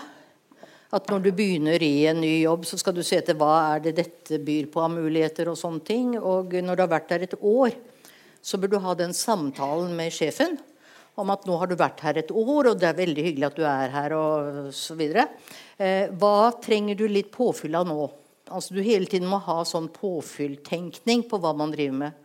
At 0.94 1.11
når 1.11 1.25
du 1.25 1.33
begynner 1.35 1.83
i 1.83 2.07
en 2.07 2.20
ny 2.22 2.42
jobb, 2.44 2.66
så 2.68 2.79
skal 2.79 2.94
du 2.94 3.03
se 3.03 3.18
etter 3.18 3.35
hva 3.38 3.75
er 3.75 3.83
det 3.88 3.96
dette 3.99 4.38
byr 4.38 4.68
på 4.70 4.85
av 4.85 4.92
muligheter. 4.94 5.51
Og 5.51 5.59
sånne 5.59 5.83
ting. 5.87 6.14
Og 6.20 6.55
når 6.62 6.79
du 6.79 6.85
har 6.85 6.92
vært 6.94 7.11
der 7.11 7.27
et 7.27 7.38
år, 7.40 7.75
så 8.46 8.61
bør 8.62 8.77
du 8.77 8.79
ha 8.85 8.94
den 8.94 9.14
samtalen 9.16 9.96
med 9.99 10.14
sjefen 10.14 10.59
om 11.16 11.33
at 11.33 11.46
nå 11.49 11.57
har 11.57 11.70
du 11.70 11.79
vært 11.81 12.03
her 12.05 12.20
et 12.20 12.31
år, 12.31 12.70
og 12.70 12.79
det 12.81 12.90
er 12.90 12.99
veldig 12.99 13.25
hyggelig 13.25 13.49
at 13.49 13.57
du 13.57 13.64
er 13.64 13.92
her, 13.94 14.12
og 14.12 14.68
så 14.77 14.96
videre. 14.99 15.31
Eh, 15.81 16.12
hva 16.12 16.53
trenger 16.62 16.99
du 16.99 17.07
litt 17.09 17.31
påfyll 17.33 17.79
av 17.79 17.88
nå? 17.88 18.07
Altså 18.46 18.77
Du 18.77 18.79
hele 18.85 19.09
tiden 19.11 19.27
må 19.27 19.40
ha 19.42 19.57
sånn 19.66 19.88
påfylltenkning 19.90 21.25
på 21.27 21.38
hva 21.42 21.51
man 21.57 21.72
driver 21.72 21.96
med. 22.05 22.20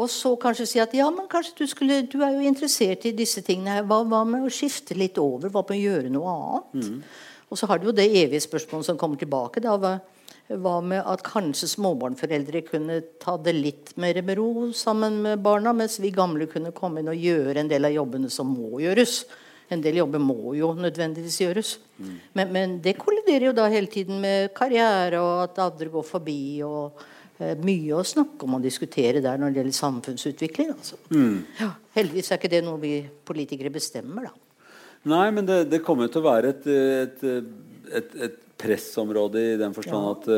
Og 0.00 0.06
så 0.08 0.30
kanskje 0.40 0.66
si 0.70 0.80
at 0.80 0.94
ja, 0.96 1.10
men 1.12 1.26
kanskje 1.28 1.58
du 1.58 1.66
skulle 1.68 1.98
Du 2.08 2.22
er 2.24 2.38
jo 2.38 2.46
interessert 2.48 3.04
i 3.04 3.12
disse 3.12 3.42
tingene 3.44 3.74
her. 3.76 3.84
Hva, 3.84 3.98
hva 4.08 4.22
med 4.24 4.46
å 4.46 4.52
skifte 4.54 4.96
litt 4.96 5.18
over? 5.20 5.50
Hva 5.52 5.60
med 5.68 5.76
å 5.76 5.82
gjøre 5.82 6.14
noe 6.14 6.36
annet? 6.38 7.10
Og 7.48 7.58
så 7.58 7.68
har 7.68 7.80
du 7.80 7.88
jo 7.88 7.96
det 7.96 8.06
evige 8.06 8.44
spørsmålet 8.44 8.90
som 8.90 9.00
kommer 9.00 9.20
tilbake. 9.20 9.60
da, 9.64 9.76
hva, 9.80 9.96
hva 10.48 10.78
med 10.84 11.02
at 11.04 11.24
kanskje 11.26 11.70
småbarnforeldre 11.74 12.62
kunne 12.68 13.00
ta 13.20 13.36
det 13.40 13.54
litt 13.56 13.92
mer 14.00 14.20
med 14.22 14.38
ro 14.38 14.70
sammen 14.76 15.20
med 15.24 15.42
barna, 15.44 15.72
mens 15.72 15.98
vi 16.00 16.12
gamle 16.14 16.48
kunne 16.50 16.74
komme 16.76 17.00
inn 17.02 17.12
og 17.12 17.28
gjøre 17.28 17.60
en 17.60 17.70
del 17.70 17.88
av 17.88 17.94
jobbene 17.96 18.30
som 18.32 18.50
må 18.52 18.82
gjøres. 18.84 19.22
En 19.68 19.84
del 19.84 20.00
jobber 20.00 20.20
må 20.22 20.54
jo 20.56 20.72
nødvendigvis 20.76 21.42
gjøres. 21.42 21.74
Men, 22.32 22.52
men 22.52 22.78
det 22.84 22.96
kolliderer 23.00 23.50
jo 23.50 23.56
da 23.56 23.68
hele 23.68 23.90
tiden 23.92 24.20
med 24.22 24.54
karriere 24.56 25.20
og 25.20 25.44
at 25.44 25.60
andre 25.66 25.90
går 25.92 26.06
forbi. 26.08 26.40
og 26.64 27.02
eh, 27.36 27.52
Mye 27.60 27.98
å 27.98 28.04
snakke 28.06 28.48
om 28.48 28.56
og 28.56 28.64
diskutere 28.64 29.20
der 29.24 29.40
når 29.40 29.52
det 29.52 29.60
gjelder 29.60 29.80
samfunnsutvikling. 29.82 30.72
Altså. 30.72 31.00
Ja, 31.60 31.74
heldigvis 31.98 32.32
er 32.32 32.40
ikke 32.40 32.52
det 32.56 32.62
noe 32.64 32.80
vi 32.80 32.94
politikere 33.28 33.72
bestemmer, 33.74 34.30
da. 34.30 34.47
Nei, 35.08 35.28
men 35.34 35.46
det, 35.46 35.62
det 35.70 35.84
kommer 35.84 36.10
til 36.10 36.22
å 36.22 36.28
være 36.28 36.54
et, 36.54 36.66
et, 36.66 37.22
et, 38.00 38.18
et 38.26 38.40
pressområde 38.58 39.44
i 39.54 39.60
den 39.60 39.76
forstand 39.76 40.10
at 40.16 40.28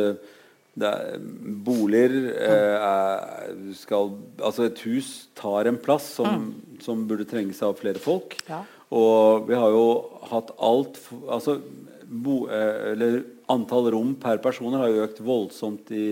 det 0.80 0.86
er, 0.86 1.16
boliger 1.66 2.12
eh, 2.30 3.54
skal, 3.78 4.12
Altså 4.38 4.68
et 4.68 4.82
hus 4.86 5.08
tar 5.38 5.68
en 5.68 5.78
plass 5.82 6.06
som, 6.20 6.50
som 6.82 7.06
burde 7.08 7.26
trenges 7.28 7.62
av 7.66 7.78
flere 7.80 8.00
folk. 8.02 8.36
Ja. 8.48 8.62
Og 8.94 9.48
vi 9.48 9.58
har 9.58 9.70
jo 9.74 9.84
hatt 10.32 10.50
alt 10.58 10.98
Altså 11.28 11.58
bo, 12.10 12.44
eh, 12.50 12.92
eller 12.92 13.20
antall 13.50 13.90
rom 13.94 14.14
per 14.18 14.40
personer 14.42 14.82
har 14.82 14.92
jo 14.92 15.04
økt 15.08 15.20
voldsomt 15.26 15.90
i 15.94 16.06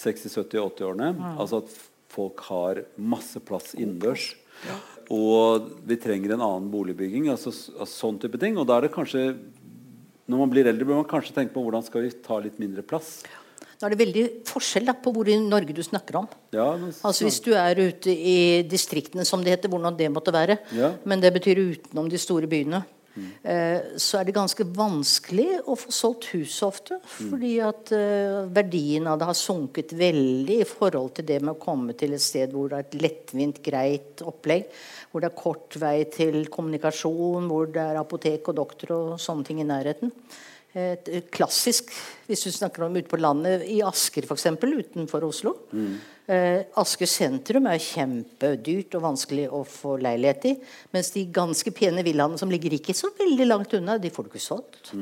60-, 0.00 0.28
70-, 0.28 0.60
80-årene. 0.60 1.10
Altså 1.36 1.62
at 1.62 1.74
folk 2.12 2.44
har 2.50 2.84
masse 3.00 3.40
plass 3.44 3.72
innendørs. 3.78 4.32
Og 5.10 5.70
vi 5.88 5.96
trenger 5.96 6.34
en 6.34 6.44
annen 6.44 6.70
boligbygging. 6.72 7.28
Altså, 7.32 7.50
altså 7.78 8.06
sånn 8.06 8.18
type 8.22 8.38
ting. 8.40 8.56
Og 8.58 8.66
da 8.68 8.76
er 8.78 8.86
det 8.86 8.92
kanskje 8.94 9.36
Når 10.28 10.38
man 10.38 10.50
blir 10.52 10.68
eldre, 10.70 10.86
bør 10.86 11.00
man 11.00 11.08
kanskje 11.10 11.34
tenke 11.34 11.52
på 11.52 11.62
hvordan 11.64 11.82
skal 11.84 12.04
vi 12.04 12.10
ta 12.24 12.36
litt 12.38 12.58
mindre 12.62 12.82
plass. 12.86 13.24
Nå 13.82 13.88
er 13.88 13.90
det 13.96 13.98
veldig 13.98 14.22
forskjell 14.46 14.86
da, 14.86 14.92
på 14.94 15.10
hvor 15.12 15.26
i 15.26 15.34
Norge 15.42 15.74
du 15.74 15.82
snakker 15.82 16.20
om. 16.20 16.28
Ja, 16.54 16.68
Altså 17.02 17.26
Hvis 17.26 17.40
du 17.42 17.50
er 17.58 17.74
ute 17.74 18.14
i 18.14 18.62
distriktene, 18.62 19.24
som 19.26 19.42
det 19.42 19.56
heter, 19.56 19.68
hvordan 19.68 19.96
det 19.98 20.06
måtte 20.14 20.30
være, 20.32 20.58
Ja. 20.70 20.92
men 21.04 21.20
det 21.20 21.32
betyr 21.34 21.58
utenom 21.58 22.08
de 22.08 22.16
store 22.22 22.46
byene, 22.46 22.84
eh, 23.18 23.96
så 24.00 24.18
er 24.18 24.28
det 24.28 24.34
ganske 24.36 24.66
vanskelig 24.76 25.60
å 25.66 25.76
få 25.78 25.94
solgt 25.94 26.30
hus 26.32 26.58
ofte. 26.66 26.98
Fordi 27.04 27.52
at 27.64 27.92
eh, 27.96 28.38
verdien 28.52 29.08
av 29.10 29.20
det 29.20 29.28
har 29.30 29.38
sunket 29.38 29.94
veldig 29.98 30.60
i 30.62 30.68
forhold 30.68 31.16
til 31.18 31.28
det 31.28 31.40
med 31.42 31.54
å 31.54 31.62
komme 31.62 31.96
til 31.98 32.16
et 32.16 32.24
sted 32.24 32.54
hvor 32.54 32.70
det 32.72 32.78
er 32.78 32.86
et 32.88 32.98
lettvint, 33.02 33.62
greit 33.64 34.24
opplegg. 34.26 34.68
Hvor 35.10 35.24
det 35.24 35.32
er 35.32 35.42
kort 35.42 35.76
vei 35.80 35.96
til 36.12 36.46
kommunikasjon, 36.52 37.50
hvor 37.50 37.68
det 37.72 37.84
er 37.84 38.00
apotek 38.00 38.52
og 38.52 38.58
doktor 38.62 38.96
og 38.96 39.20
sånne 39.20 39.48
ting 39.48 39.60
i 39.62 39.68
nærheten. 39.68 40.14
Et 40.72 41.28
klassisk, 41.34 41.90
hvis 42.28 42.46
du 42.46 42.50
snakker 42.54 42.86
om 42.86 42.96
ute 42.96 43.10
på 43.10 43.20
landet, 43.20 43.66
i 43.68 43.82
Asker 43.84 44.24
f.eks., 44.24 44.46
utenfor 44.56 45.26
Oslo. 45.26 45.56
Eh, 46.32 46.62
Asker 46.78 47.10
sentrum 47.10 47.66
er 47.68 47.82
kjempedyrt 47.82 48.94
og 48.96 49.04
vanskelig 49.08 49.48
å 49.52 49.64
få 49.68 49.98
leilighet 50.00 50.48
i. 50.48 50.54
Mens 50.94 51.10
de 51.12 51.26
ganske 51.34 51.74
pene 51.74 52.04
villaene 52.06 52.40
som 52.40 52.52
ligger 52.52 52.78
ikke 52.78 52.96
så 52.96 53.10
veldig 53.18 53.48
langt 53.50 53.74
unna, 53.76 53.98
de 54.00 54.12
får 54.12 54.28
du 54.28 54.32
ikke 54.32 54.44
solgt. 54.44 54.94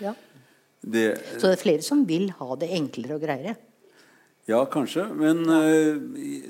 Ja. 0.00 0.14
det, 0.80 1.06
Så 1.36 1.48
det 1.48 1.56
er 1.58 1.62
flere 1.62 1.84
som 1.86 2.06
vil 2.08 2.30
ha 2.38 2.56
det 2.60 2.72
enklere 2.78 3.18
og 3.18 3.26
greiere. 3.26 3.56
Ja, 4.46 4.60
kanskje. 4.68 5.06
Men 5.16 5.44
øh, 5.48 6.00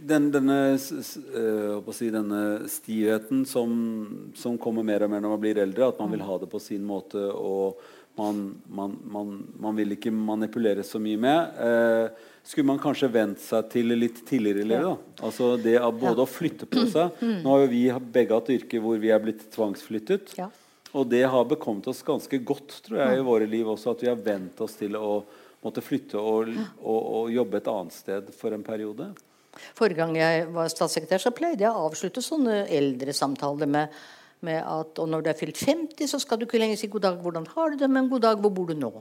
den, 0.02 0.30
denne, 0.34 0.60
øh, 0.74 1.90
si, 1.94 2.08
denne 2.10 2.68
stivheten 2.68 3.44
som, 3.46 4.32
som 4.34 4.58
kommer 4.58 4.82
mer 4.82 5.06
og 5.06 5.12
mer 5.12 5.22
når 5.22 5.36
man 5.36 5.44
blir 5.44 5.60
eldre, 5.62 5.92
at 5.92 6.00
man 6.02 6.10
vil 6.10 6.24
ha 6.26 6.38
det 6.42 6.50
på 6.50 6.58
sin 6.58 6.82
måte, 6.82 7.22
og 7.32 7.78
man, 8.18 8.44
man, 8.66 8.94
man, 9.10 9.32
man 9.58 9.76
vil 9.76 9.96
ikke 9.96 10.12
manipulere 10.14 10.84
så 10.86 11.00
mye 11.02 11.18
med, 11.20 11.60
eh, 11.66 12.24
skulle 12.46 12.68
man 12.68 12.80
kanskje 12.82 13.10
vent 13.10 13.40
seg 13.42 13.70
til 13.72 13.94
litt 13.96 14.20
tidligere 14.28 14.62
i 14.62 14.68
livet. 14.68 14.90
da. 14.90 15.26
Altså 15.26 15.54
det 15.58 15.78
av 15.80 15.96
både 15.98 16.22
å 16.22 16.28
flytte 16.28 16.68
på 16.68 16.84
seg 16.92 17.22
Nå 17.24 17.54
har 17.54 17.64
jo 17.64 17.70
vi 17.72 17.86
begge 18.14 18.36
hatt 18.36 18.52
yrker 18.52 18.84
hvor 18.84 19.00
vi 19.00 19.10
er 19.14 19.22
blitt 19.22 19.46
tvangsflyttet. 19.54 20.36
Ja. 20.38 20.50
Og 20.94 21.08
det 21.10 21.24
har 21.26 21.48
bekommet 21.50 21.88
oss 21.90 22.04
ganske 22.06 22.38
godt 22.46 22.76
tror 22.86 23.00
jeg, 23.00 23.18
i 23.18 23.26
våre 23.26 23.48
liv 23.50 23.68
også, 23.72 23.96
at 23.96 24.04
vi 24.04 24.12
har 24.12 24.20
vent 24.20 24.60
oss 24.62 24.76
til 24.78 24.94
å 24.94 25.24
måtte 25.64 25.82
flytte 25.82 26.20
og, 26.20 26.52
og, 26.84 26.98
og 27.00 27.32
jobbe 27.32 27.58
et 27.58 27.70
annet 27.72 27.96
sted 27.96 28.28
for 28.36 28.54
en 28.54 28.62
periode. 28.66 29.08
Forrige 29.74 30.02
gang 30.02 30.14
jeg 30.18 30.46
var 30.54 30.70
statssekretær, 30.70 31.22
så 31.22 31.32
pleide 31.34 31.64
jeg 31.64 31.72
å 31.72 31.86
avslutte 31.88 32.22
sånne 32.22 32.64
eldresamtaler 32.74 33.70
med, 33.70 33.98
med 34.44 34.60
at 34.60 35.02
og 35.02 35.10
når 35.10 35.24
du 35.24 35.32
er 35.32 35.38
fylt 35.38 35.60
50, 35.64 36.08
så 36.10 36.20
skal 36.22 36.40
du 36.40 36.46
ikke 36.46 36.60
lenger 36.62 36.80
si 36.80 36.90
'god 36.92 37.06
dag, 37.08 37.20
hvordan 37.20 37.46
har 37.56 37.70
du 37.70 37.76
det', 37.82 37.90
men 37.90 38.08
god 38.08 38.26
dag, 38.28 38.40
hvor 38.40 38.52
bor 38.54 38.66
du 38.70 38.74
nå'? 38.78 38.92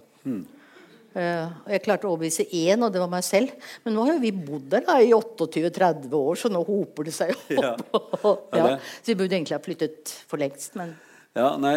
Eh, 1.14 1.46
og 1.46 1.70
jeg 1.70 1.84
klarte 1.86 2.08
å 2.10 2.14
overbevise 2.16 2.48
én, 2.58 2.82
og 2.82 2.94
det 2.94 3.02
var 3.04 3.10
meg 3.12 3.24
selv. 3.26 3.54
Men 3.86 3.94
nå 3.94 4.06
har 4.08 4.16
jo 4.16 4.24
vi 4.24 4.32
bodd 4.34 4.66
der 4.72 4.86
da, 4.88 4.98
i 4.98 5.12
28-30 5.14 6.14
år, 6.18 6.39
så 6.41 6.50
nå 6.50 6.64
hoper 6.66 7.10
det 7.10 7.14
seg 7.14 7.36
opp. 7.36 7.52
Ja. 7.54 7.74
ja. 8.58 8.68
Ja, 8.74 8.78
Så 8.98 9.12
vi 9.12 9.20
burde 9.20 9.38
egentlig 9.38 9.58
ha 9.58 9.62
flyttet 9.64 10.14
for 10.30 10.41
lengst, 10.41 10.78
men 10.80 10.96
Ja, 11.34 11.56
nei, 11.58 11.74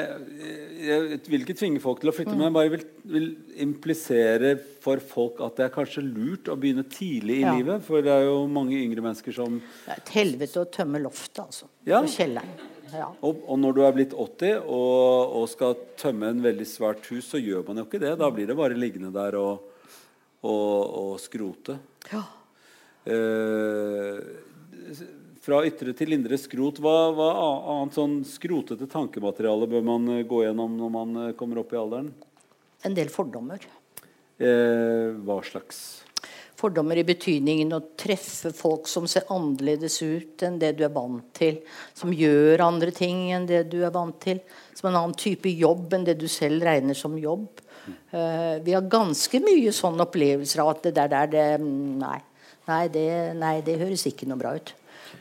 Jeg 0.84 1.20
vil 1.32 1.40
ikke 1.40 1.56
tvinge 1.56 1.80
folk 1.80 2.02
til 2.02 2.10
å 2.10 2.12
flytte, 2.12 2.34
men 2.36 2.50
jeg 2.50 2.54
bare 2.56 2.72
vil, 2.74 2.82
vil, 3.08 3.28
implisere 3.64 4.50
for 4.84 5.00
folk 5.00 5.40
at 5.44 5.56
det 5.56 5.64
er 5.64 5.72
kanskje 5.72 6.04
lurt 6.04 6.50
å 6.52 6.58
begynne 6.60 6.84
tidlig 6.92 7.38
i 7.38 7.46
Ja. 7.46 7.54
livet. 7.56 7.84
For 7.84 8.04
det 8.04 8.12
er 8.12 8.26
jo 8.28 8.46
mange 8.52 8.76
yngre 8.76 9.00
mennesker 9.04 9.32
som 9.32 9.60
Det 9.60 9.94
er 9.94 10.02
et 10.02 10.12
helvete 10.16 10.60
å 10.60 10.68
tømme 10.68 11.00
loftet, 11.00 11.40
altså. 11.44 11.68
Ja. 11.88 12.02
Og 12.02 12.08
kjelleren. 12.12 12.52
Ja. 12.94 13.08
og, 13.20 13.42
og 13.46 13.58
når 13.58 13.76
du 13.76 13.80
er 13.82 13.94
blitt 13.96 14.14
80 14.14 14.60
og, 14.62 15.34
og 15.40 15.46
skal 15.50 15.76
tømme 15.98 16.30
en 16.30 16.42
veldig 16.44 16.66
svært 16.68 17.06
hus, 17.10 17.26
så 17.32 17.40
gjør 17.42 17.64
man 17.66 17.80
jo 17.80 17.86
ikke 17.88 18.02
det. 18.02 18.14
Da 18.20 18.30
blir 18.32 18.46
det 18.50 18.58
bare 18.58 18.78
liggende 18.78 19.10
der 19.14 19.38
og, 19.40 19.70
og, 20.46 21.16
skrote. 21.22 21.80
ja. 22.12 22.24
Eh, 23.06 24.18
fra 25.46 25.60
ytre 25.62 25.92
til 25.94 26.10
indre 26.16 26.34
skrot, 26.42 26.80
hva, 26.82 26.94
hva 27.14 27.28
annet 27.76 27.94
sånn 27.94 28.16
skrotete 28.26 28.88
tankemateriale 28.90 29.68
bør 29.70 29.84
man 29.86 30.08
eh, 30.16 30.24
gå 30.26 30.42
gjennom 30.42 30.74
når 30.74 30.90
man 30.90 31.20
eh, 31.22 31.34
kommer 31.38 31.60
opp 31.62 31.74
i 31.74 31.78
alderen? 31.78 32.08
En 32.86 32.96
del 32.96 33.12
fordommer. 33.14 33.62
Eh, 34.42 35.14
hva 35.22 35.38
slags? 35.46 35.78
Fordommer 36.56 36.96
i 36.96 37.04
betydningen 37.04 37.74
å 37.76 37.82
treffe 38.00 38.52
folk 38.56 38.88
som 38.88 39.04
ser 39.10 39.28
annerledes 39.32 39.98
ut 40.00 40.42
enn 40.46 40.56
det 40.60 40.72
du 40.78 40.84
er 40.86 40.94
vant 40.94 41.26
til. 41.36 41.58
Som 41.96 42.14
gjør 42.16 42.64
andre 42.64 42.94
ting 42.96 43.26
enn 43.36 43.48
det 43.48 43.66
du 43.72 43.82
er 43.84 43.92
vant 43.92 44.16
til. 44.22 44.40
Som 44.76 44.90
en 44.90 45.00
annen 45.02 45.16
type 45.20 45.52
jobb 45.52 45.92
enn 45.96 46.06
det 46.08 46.16
du 46.20 46.26
selv 46.32 46.64
regner 46.64 46.96
som 46.96 47.18
jobb. 47.20 47.60
Uh, 48.10 48.56
vi 48.66 48.74
har 48.74 48.88
ganske 48.90 49.38
mye 49.44 49.72
sånne 49.74 50.06
opplevelser 50.08 50.62
av 50.64 50.72
at 50.72 50.86
det 50.88 50.96
der, 50.96 51.12
der 51.12 51.28
det, 51.30 51.46
mm, 51.62 51.98
nei, 52.00 52.18
nei, 52.66 52.84
det, 52.90 53.08
nei, 53.38 53.56
det 53.66 53.76
høres 53.82 54.06
ikke 54.08 54.26
noe 54.30 54.40
bra 54.40 54.56
ut. 54.56 54.72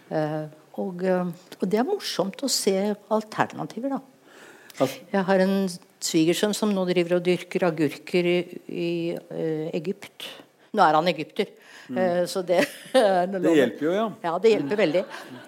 Uh, 0.10 0.46
og, 0.82 1.04
eh, 1.08 1.30
og 1.60 1.70
det 1.72 1.80
er 1.80 1.88
morsomt 1.88 2.42
å 2.44 2.52
se 2.52 2.76
alternativer, 3.14 3.96
da. 3.96 4.88
Jeg 5.08 5.24
har 5.24 5.40
en 5.40 5.70
svigersønn 6.04 6.56
som 6.58 6.74
nå 6.76 6.84
driver 6.90 7.16
og 7.18 7.24
dyrker 7.24 7.64
agurker 7.64 8.28
i, 8.28 8.40
i 8.68 8.90
uh, 9.16 9.70
Egypt. 9.72 10.28
Nå 10.76 10.84
er 10.84 10.98
han 11.00 11.08
egypter, 11.12 11.48
eh, 11.96 12.22
så 12.28 12.44
det 12.46 12.62
Mm. 12.96 13.42
det 13.44 13.52
hjelper 13.58 13.86
jo, 13.86 13.92
ja. 13.96 14.06
Ja, 14.24 14.34
det 14.40 14.52
hjelper 14.54 14.78
veldig. 14.80 15.02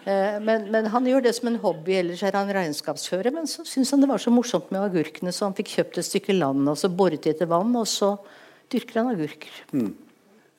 Eh, 0.08 0.40
men, 0.44 0.66
men 0.74 0.86
han 0.92 1.06
gjør 1.08 1.24
det 1.24 1.32
som 1.38 1.48
en 1.52 1.60
hobby, 1.64 1.96
ellers 2.02 2.24
er 2.28 2.36
han 2.36 2.50
regnskapsfører. 2.54 3.32
Men 3.34 3.48
så 3.48 3.64
syns 3.68 3.92
han 3.96 4.04
det 4.04 4.10
var 4.12 4.20
så 4.24 4.34
morsomt 4.36 4.68
med 4.76 4.84
agurkene, 4.90 5.32
så 5.34 5.48
han 5.48 5.56
fikk 5.58 5.72
kjøpt 5.78 6.02
et 6.02 6.08
stykke 6.10 6.36
land 6.38 6.68
og 6.70 6.76
så 6.80 6.90
boret 6.92 7.24
de 7.24 7.32
etter 7.32 7.48
vann, 7.52 7.72
og 7.80 7.88
så 7.88 8.14
dyrker 8.74 9.00
han 9.02 9.14
agurker. 9.16 9.56
Mm. 9.72 9.94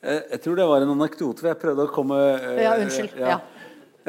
Jeg 0.01 0.39
tror 0.45 0.55
det 0.55 0.65
var 0.71 0.81
en 0.85 0.93
anekdote, 0.95 1.41
for 1.43 1.51
jeg 1.51 1.59
prøvde 1.61 1.85
å 1.85 1.93
komme 1.93 2.17
eh, 2.39 2.61
Ja, 2.65 2.73
unnskyld. 2.81 3.15
Ja. 3.19 3.33
ja. 3.35 3.39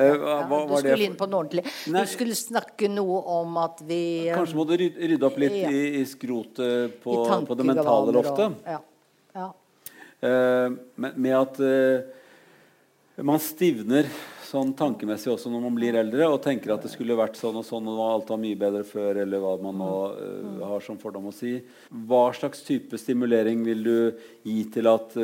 hva, 0.01 0.05
Ja, 0.07 0.37
du 0.47 0.53
var 0.55 0.69
det 0.71 0.93
skulle 0.95 1.09
inn 1.11 1.17
på 1.19 1.27
noe 1.29 1.41
ordentlig. 1.45 1.65
Nei. 1.91 2.05
Du 2.07 2.13
skulle 2.15 2.37
snakke 2.39 2.89
noe 2.91 3.19
om 3.41 3.57
at 3.61 3.83
vi 3.89 4.03
eh, 4.29 4.37
Kanskje 4.39 4.57
må 4.61 4.65
du 4.71 4.77
rydde 4.79 5.27
opp 5.27 5.37
litt 5.43 5.57
Ja. 5.59 5.69
i, 5.75 5.83
i 6.01 6.05
skrotet 6.09 7.01
på, 7.05 7.17
på 7.49 7.59
det 7.59 7.67
mentale 7.75 8.09
og- 8.15 8.17
loftet. 8.23 8.61
Ja. 8.65 8.79
ja. 8.79 8.87
Eh, 10.21 10.73
med, 10.95 11.33
at 11.33 11.61
eh, 11.65 13.23
man 13.25 13.41
stivner 13.41 14.09
sånn 14.51 14.73
tankemessig 14.77 15.31
også 15.33 15.51
når 15.53 15.63
man 15.65 15.77
blir 15.77 15.97
eldre, 15.97 16.27
og 16.29 16.43
tenker 16.45 16.75
at 16.75 16.85
det 16.85 16.91
skulle 16.93 17.17
vært 17.19 17.39
sånn 17.39 17.61
og 17.61 17.67
sånn, 17.67 17.87
og 17.89 18.01
alt 18.05 18.33
var 18.33 18.41
mye 18.43 18.59
bedre 18.59 18.83
før, 18.85 19.23
eller 19.23 19.43
hva 19.43 19.55
man 19.63 19.79
nå 19.79 19.93
uh, 20.11 20.65
har 20.73 20.83
som 20.83 20.99
fordom 20.99 21.29
å 21.31 21.35
si. 21.35 21.55
Hva 21.89 22.25
slags 22.35 22.65
type 22.67 22.99
stimulering 22.99 23.63
vil 23.65 23.85
du 23.87 23.95
gi 24.43 24.65
til 24.75 24.91
at, 24.91 25.15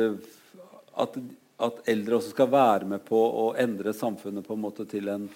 at, 1.03 1.19
at 1.67 1.83
eldre 1.91 2.21
også 2.21 2.31
skal 2.31 2.49
være 2.53 2.87
med 2.93 3.03
på 3.09 3.19
å 3.19 3.49
endre 3.59 3.91
samfunnet 3.97 4.47
på 4.47 4.55
en 4.55 4.63
måte 4.63 4.87
til 4.87 5.11
en 5.11 5.27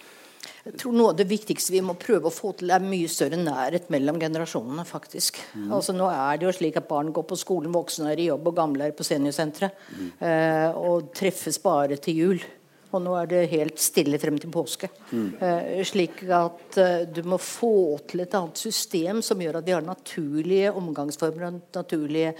Jeg 0.65 0.77
tror 0.81 0.95
Noe 0.95 1.11
av 1.13 1.17
det 1.19 1.27
viktigste 1.29 1.73
vi 1.73 1.81
må 1.85 1.95
prøve 1.99 2.29
å 2.29 2.33
få 2.33 2.53
til, 2.57 2.71
er 2.73 2.83
mye 2.83 3.09
større 3.11 3.37
nærhet 3.39 3.89
mellom 3.93 4.19
generasjonene. 4.21 4.85
faktisk. 4.85 5.39
Altså 5.69 5.93
Nå 5.93 6.07
er 6.11 6.39
det 6.39 6.47
jo 6.47 6.55
slik 6.55 6.79
at 6.81 6.89
barn 6.89 7.11
går 7.13 7.27
på 7.29 7.37
skolen, 7.39 7.73
voksne 7.73 8.11
er 8.11 8.21
i 8.21 8.29
jobb 8.29 8.49
og 8.51 8.57
gamle 8.57 8.89
er 8.89 8.95
på 8.97 9.05
seniorsenteret. 9.05 9.85
Eh, 10.19 10.69
og 10.77 11.11
treffes 11.17 11.61
bare 11.61 11.97
til 12.01 12.17
jul. 12.23 12.43
Og 12.91 12.99
nå 12.99 13.13
er 13.15 13.29
det 13.31 13.45
helt 13.53 13.79
stille 13.79 14.19
frem 14.19 14.37
til 14.41 14.51
påske. 14.51 14.89
Eh, 15.15 15.79
slik 15.87 16.25
at 16.27 16.77
eh, 16.81 17.05
du 17.07 17.21
må 17.23 17.39
få 17.39 18.01
til 18.09 18.25
et 18.25 18.35
annet 18.35 18.59
system 18.59 19.21
som 19.23 19.39
gjør 19.39 19.61
at 19.61 19.67
vi 19.67 19.75
har 19.77 19.85
naturlige 19.85 20.73
omgangsformer 20.75 21.47
og 21.47 21.61
naturlige 21.77 22.35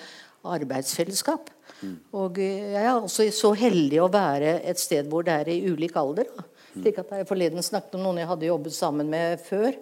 arbeidsfellesskap. 0.51 1.49
Og 2.17 2.39
eh, 2.41 2.73
jeg 2.75 2.83
er 2.83 2.93
også 2.97 3.29
så 3.35 3.53
heldig 3.57 4.01
å 4.03 4.11
være 4.11 4.57
et 4.67 4.81
sted 4.81 5.07
hvor 5.09 5.25
det 5.27 5.37
er 5.39 5.53
i 5.53 5.61
ulik 5.71 5.95
alder. 6.01 6.27
Da. 6.35 6.47
Slik 6.71 7.01
at 7.01 7.09
jeg 7.11 7.27
forleden 7.29 7.65
snakket 7.65 7.97
om 7.97 8.05
noen 8.05 8.21
jeg 8.21 8.29
hadde 8.29 8.47
jobbet 8.47 8.75
sammen 8.75 9.09
med 9.11 9.41
før, 9.43 9.75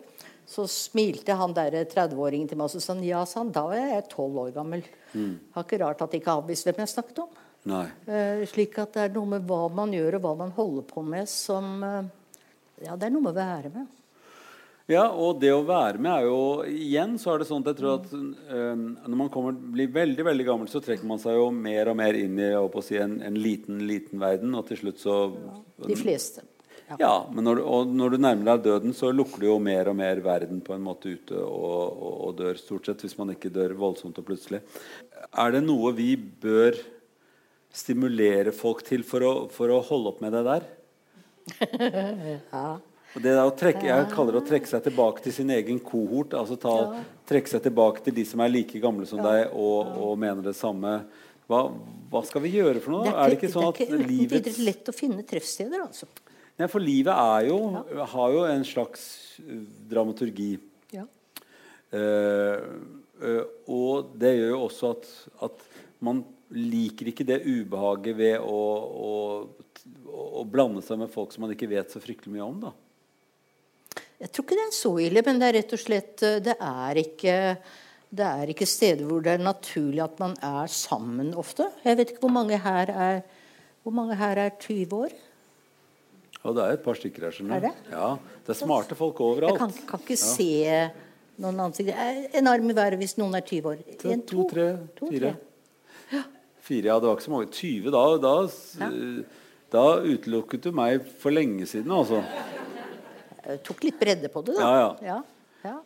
så 0.49 0.65
smilte 0.65 1.35
han 1.37 1.53
der 1.53 1.83
30-åringen 1.91 2.49
til 2.49 2.57
meg 2.57 2.69
og 2.69 2.73
så 2.73 2.81
sa 2.81 2.95
han, 2.95 3.03
ja, 3.05 3.21
sa 3.29 3.43
han, 3.43 3.51
da 3.53 3.67
var 3.69 3.77
jeg 3.77 4.07
12 4.07 4.39
år 4.45 4.55
gammel. 4.55 4.81
Det 5.13 5.53
var 5.53 5.67
ikke 5.67 5.81
rart 5.83 6.01
at 6.01 6.15
de 6.15 6.21
ikke 6.21 6.39
avviste 6.41 6.71
hvem 6.71 6.81
jeg 6.81 6.93
snakket 6.95 7.21
om. 7.25 7.37
Eh, 7.69 8.41
slik 8.49 8.77
at 8.81 8.95
det 8.95 9.05
er 9.05 9.13
noe 9.13 9.35
med 9.35 9.45
hva 9.45 9.67
man 9.73 9.93
gjør 9.93 10.17
og 10.17 10.25
hva 10.25 10.33
man 10.45 10.53
holder 10.55 10.85
på 10.89 11.03
med 11.05 11.29
som 11.29 11.83
eh, 11.83 12.03
Ja, 12.85 12.95
det 12.95 13.09
er 13.09 13.13
noe 13.13 13.25
med 13.25 13.35
å 13.35 13.39
være 13.39 13.71
med. 13.73 13.95
Ja, 14.89 15.03
og 15.11 15.37
det 15.43 15.51
å 15.53 15.65
være 15.67 15.99
med 16.01 16.09
er 16.09 16.23
jo 16.25 16.37
Igjen 16.65 17.17
så 17.21 17.35
er 17.35 17.43
det 17.43 17.49
sånn 17.49 17.61
at 17.61 17.73
jeg 17.73 17.79
tror 17.81 17.99
at 17.99 18.13
eh, 18.15 18.85
når 19.05 19.17
man 19.21 19.29
kommer, 19.33 19.53
blir 19.53 19.91
veldig 19.93 20.25
veldig 20.25 20.47
gammel, 20.47 20.71
så 20.71 20.81
trekker 20.81 21.05
man 21.09 21.21
seg 21.21 21.37
jo 21.37 21.49
mer 21.53 21.91
og 21.91 21.99
mer 21.99 22.17
inn 22.17 22.39
i 22.39 22.47
jeg 22.47 22.85
si, 22.87 22.97
en, 22.97 23.19
en 23.27 23.37
liten, 23.37 23.83
liten 23.89 24.23
verden, 24.23 24.55
og 24.57 24.65
til 24.71 24.81
slutt 24.81 25.03
så 25.03 25.19
De 25.85 25.99
fleste. 25.99 26.47
Ja. 26.89 26.97
Ja, 26.97 27.13
men 27.29 27.45
når 27.45 27.59
du, 27.59 27.63
og 27.69 27.91
når 27.93 28.15
du 28.15 28.21
nærmer 28.23 28.47
deg 28.55 28.63
døden, 28.65 28.93
så 28.97 29.11
lukker 29.13 29.43
du 29.43 29.45
jo 29.45 29.57
mer 29.61 29.91
og 29.91 29.97
mer 29.99 30.21
verden 30.25 30.61
på 30.65 30.73
en 30.73 30.81
måte 30.81 31.11
ute 31.13 31.37
og, 31.37 31.83
og, 31.93 32.13
og 32.25 32.37
dør, 32.39 32.57
stort 32.57 32.89
sett, 32.89 33.03
hvis 33.05 33.17
man 33.19 33.35
ikke 33.35 33.51
dør 33.53 33.75
voldsomt 33.77 34.17
og 34.17 34.25
plutselig. 34.25 34.63
Er 35.29 35.53
det 35.53 35.61
noe 35.67 35.93
vi 35.93 36.15
bør 36.17 36.79
stimulere 37.69 38.53
folk 38.55 38.81
til 38.87 39.05
for 39.05 39.25
å, 39.25 39.33
for 39.53 39.69
å 39.69 39.83
holde 39.85 40.15
opp 40.15 40.23
med 40.25 40.37
det 40.37 40.45
der? 40.49 40.69
Ja. 42.53 42.69
Det 43.17 43.31
er 43.33 43.47
trekke, 43.57 43.87
jeg 43.87 44.09
kaller 44.11 44.35
det 44.35 44.41
å 44.43 44.45
trekke 44.45 44.69
seg 44.69 44.83
tilbake 44.85 45.23
til 45.25 45.33
sin 45.33 45.49
egen 45.49 45.79
kohort. 45.81 46.35
altså 46.37 46.59
ta, 46.61 46.73
Trekke 47.29 47.49
seg 47.49 47.63
tilbake 47.65 48.03
til 48.05 48.13
de 48.19 48.25
som 48.29 48.43
er 48.45 48.51
like 48.53 48.81
gamle 48.83 49.07
som 49.09 49.21
deg 49.23 49.49
og, 49.49 49.95
og 49.97 50.13
mener 50.21 50.45
det 50.45 50.53
samme. 50.57 50.91
Hva, 51.49 51.63
hva 52.11 52.21
skal 52.27 52.43
vi 52.45 52.51
gjøre 52.59 52.83
for 52.83 52.93
noe? 52.93 53.09
er, 53.09 53.31
det 53.31 53.39
ikke 53.39 53.49
sånn 53.49 53.71
at 53.71 53.79
det 53.81 53.87
er 53.87 53.95
ikke 53.95 54.11
livets 54.11 54.35
videre 54.35 54.67
lett 54.67 54.91
å 54.91 54.93
finne 54.93 55.25
treffsteder, 55.25 55.81
altså. 55.87 56.05
Nei, 56.59 56.67
For 56.67 56.83
livet 56.83 57.15
er 57.15 57.47
jo, 57.47 57.59
har 58.13 58.33
jo 58.35 58.43
en 58.49 58.65
slags 58.67 59.03
uh, 59.39 59.61
dramaturgi. 59.89 60.51
Ja. 60.91 61.05
Eh, 61.95 62.65
eh, 63.25 63.45
og 63.71 64.11
det 64.19 64.35
gjør 64.35 64.51
jo 64.51 64.59
også 64.67 64.91
at, 64.93 65.07
at 65.47 65.63
man 66.05 66.21
liker 66.53 67.09
ikke 67.11 67.25
det 67.27 67.41
ubehaget 67.45 68.17
ved 68.17 68.43
å, 68.43 68.59
å, 69.07 70.19
å 70.41 70.43
blande 70.49 70.83
seg 70.85 71.01
med 71.01 71.11
folk 71.13 71.33
som 71.33 71.45
man 71.45 71.53
ikke 71.55 71.69
vet 71.71 71.93
så 71.93 72.01
fryktelig 72.01 72.35
mye 72.35 72.45
om. 72.45 72.61
da. 72.67 72.73
Jeg 74.19 74.33
tror 74.33 74.45
ikke 74.45 74.57
det 74.59 74.65
er 74.65 74.75
så 74.75 74.93
ille, 74.99 75.23
men 75.25 75.39
det 75.39 75.47
er 75.47 75.57
rett 75.61 75.75
og 75.77 75.81
slett 75.81 76.25
eh, 76.27 76.41
Det 76.43 76.55
er 76.59 77.01
ikke, 77.05 77.37
det 78.19 78.29
er 78.29 78.53
ikke 78.53 78.67
steder 78.67 79.05
hvor 79.07 79.23
det 79.23 79.37
er 79.37 79.45
naturlig 79.45 80.03
at 80.03 80.19
man 80.21 80.35
er 80.43 80.71
sammen 80.73 81.31
ofte. 81.39 81.69
Jeg 81.85 81.99
vet 81.99 82.13
ikke 82.13 82.27
hvor 82.27 82.35
mange 82.41 82.59
her 82.59 82.91
er 82.91 83.21
Hvor 83.79 83.95
mange 83.95 84.17
her 84.19 84.37
er 84.37 84.51
20 84.59 84.91
år? 84.93 85.13
Og 86.47 86.55
det 86.55 86.63
er 86.63 86.77
et 86.77 86.83
par 86.83 86.95
stykker 86.95 87.25
her. 87.27 87.39
Er 87.57 87.63
det? 87.67 87.71
Ja, 87.91 88.09
det 88.45 88.53
er 88.53 88.57
smarte 88.59 88.95
folk 88.95 89.17
Jeg 89.19 89.27
overalt. 89.27 89.57
kan, 89.59 89.73
kan 89.89 89.99
ikke 90.05 90.15
se 90.17 90.47
noen 91.39 91.59
ansikter. 91.65 91.95
Eh, 91.99 92.29
En 92.39 92.47
arm 92.47 92.69
i 92.71 92.75
været 92.77 92.97
hvis 93.01 93.17
noen 93.19 93.35
er 93.35 93.43
20 93.43 93.67
år. 93.73 93.81
To, 93.99 94.09
En, 94.13 94.21
to, 94.21 94.45
tre, 94.51 94.67
to, 94.95 95.09
fire. 95.11 95.33
tre. 95.35 96.23
Fire, 96.69 96.85
ja, 96.85 96.95
det 97.01 97.09
var 97.09 97.17
ikke 97.17 97.25
så 97.27 97.31
mange. 97.33 97.51
20, 97.51 97.91
da, 97.91 98.03
da, 98.23 98.33
ja. 98.79 98.89
da 99.73 99.83
utelukket 100.05 100.63
du 100.63 100.71
meg 100.75 101.03
for 101.19 101.33
lenge 101.33 101.65
siden, 101.67 101.91
altså. 101.91 102.21
Jeg 103.49 103.61
tok 103.65 103.83
litt 103.87 103.99
bredde 103.99 104.29
på 104.31 104.43
det, 104.45 104.55
da. 104.59 104.69
Ja, 104.69 104.89
ja. 105.01 105.19
ja. 105.65 105.77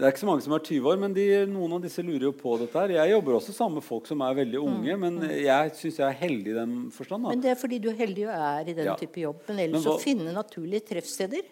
Det 0.00 0.06
er 0.08 0.12
ikke 0.14 0.22
så 0.22 0.28
mange 0.30 0.42
som 0.46 0.54
er 0.56 0.62
20 0.64 0.86
år, 0.88 0.98
men 1.02 1.12
de, 1.12 1.24
noen 1.50 1.74
av 1.76 1.82
disse 1.84 2.00
lurer 2.02 2.24
jo 2.30 2.32
på 2.32 2.54
dette. 2.62 2.72
her. 2.80 2.88
Jeg 2.96 3.10
jobber 3.12 3.36
også 3.36 3.52
sammen 3.52 3.76
med 3.80 3.84
folk 3.84 4.06
som 4.08 4.22
er 4.24 4.34
veldig 4.38 4.60
unge, 4.64 4.96
men 5.02 5.18
jeg 5.28 5.74
syns 5.76 5.98
jeg 6.00 6.06
er 6.08 6.16
heldig 6.22 6.54
i 6.54 6.56
den 6.56 6.74
forstand. 6.94 7.26
Da. 7.26 7.28
Men 7.34 7.42
det 7.44 7.50
er 7.52 7.58
fordi 7.60 7.78
du 7.84 7.90
er 7.92 7.98
heldig 8.00 8.24
og 8.30 8.34
er 8.34 8.70
i 8.70 8.72
den 8.78 8.86
Ja. 8.88 8.94
type 8.96 9.20
jobb. 9.20 9.42
Men 9.48 9.58
ellers 9.66 9.84
Men 9.84 9.92
hva- 9.92 9.98
å 9.98 10.00
finne 10.00 10.32
naturlige 10.32 10.86
treffsteder 10.88 11.42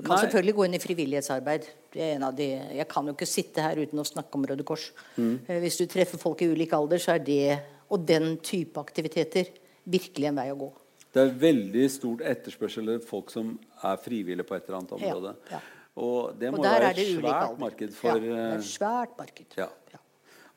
Du 0.00 0.06
kan 0.06 0.16
Nei. 0.16 0.24
selvfølgelig 0.24 0.54
gå 0.56 0.64
inn 0.64 0.74
i 0.74 0.78
frivillighetsarbeid. 0.78 1.64
Det 1.92 2.00
er 2.00 2.14
en 2.16 2.22
av 2.22 2.34
de, 2.34 2.44
jeg 2.72 2.88
kan 2.88 3.04
jo 3.04 3.12
ikke 3.12 3.26
sitte 3.28 3.60
her 3.60 3.76
uten 3.76 3.98
å 4.00 4.04
snakke 4.06 4.34
om 4.34 4.44
Røde 4.46 4.64
Kors. 4.64 4.92
Mm. 5.18 5.40
Eh, 5.46 5.60
Hvis 5.60 5.76
du 5.76 5.84
treffer 5.86 6.16
folk 6.18 6.40
i 6.40 6.46
ulik 6.48 6.72
alder, 6.72 6.96
så 6.96 7.14
er 7.16 7.18
det 7.18 7.58
og 7.90 8.06
den 8.06 8.38
type 8.38 8.76
aktiviteter 8.80 9.48
virkelig 9.86 10.24
en 10.28 10.36
vei 10.36 10.48
å 10.48 10.56
gå. 10.56 10.72
Det 11.12 11.20
er 11.20 11.34
veldig 11.34 11.90
stort 11.90 12.20
etterspørsel 12.22 12.88
etter 12.94 13.06
folk 13.06 13.28
som 13.30 13.58
er 13.84 13.96
frivillige 13.98 14.46
på 14.46 14.56
et 14.56 14.64
eller 14.68 14.78
annet 14.78 14.92
område. 14.92 15.34
Ja, 15.50 15.58
ja. 15.58 15.60
Og 15.96 16.36
det 16.38 16.52
må 16.52 16.60
og 16.60 16.64
være 16.64 16.92
et 16.94 17.00
svært 17.16 17.58
marked 17.58 17.94
for 17.96 18.12
ja, 18.12 18.18
det 18.22 18.30
er 18.30 18.44
eh, 18.44 18.58
et 18.58 18.68
svært 18.68 19.16
marked. 19.18 19.46
ja. 19.58 19.68
Ja. 19.90 19.98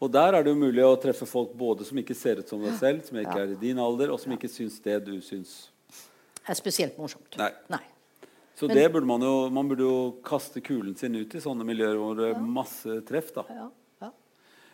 Og 0.03 0.09
der 0.11 0.35
er 0.35 0.43
det 0.43 0.51
jo 0.51 0.59
mulig 0.59 0.83
å 0.83 0.95
treffe 0.99 1.23
folk 1.25 1.53
både 1.55 1.85
som 1.87 1.97
ikke 2.01 2.15
ser 2.17 2.41
ut 2.43 2.49
som 2.49 2.59
deg 2.59 2.73
selv, 2.75 3.05
som 3.07 3.15
ikke 3.21 3.37
er 3.39 3.53
i 3.53 3.59
din 3.61 3.77
alder, 3.79 4.11
og 4.11 4.19
som 4.19 4.33
ikke 4.35 4.49
syns 4.51 4.75
det 4.83 4.97
du 5.05 5.13
syns. 5.23 5.69
Det 6.41 6.51
er 6.51 6.57
spesielt 6.59 6.97
morsomt. 6.99 7.37
Nei. 7.39 7.53
Nei. 7.71 7.79
Så 8.59 8.67
det 8.67 8.83
burde 8.93 9.07
man 9.09 9.23
jo 9.25 9.49
Man 9.49 9.69
burde 9.69 9.81
jo 9.81 9.95
kaste 10.25 10.61
kulen 10.61 10.93
sin 10.99 11.15
ut 11.15 11.31
i 11.33 11.41
sånne 11.41 11.65
miljøer 11.65 11.95
hvor 11.97 12.19
det 12.19 12.33
er 12.33 12.43
masse 12.43 12.99
treff, 13.07 13.31
da. 13.33 13.45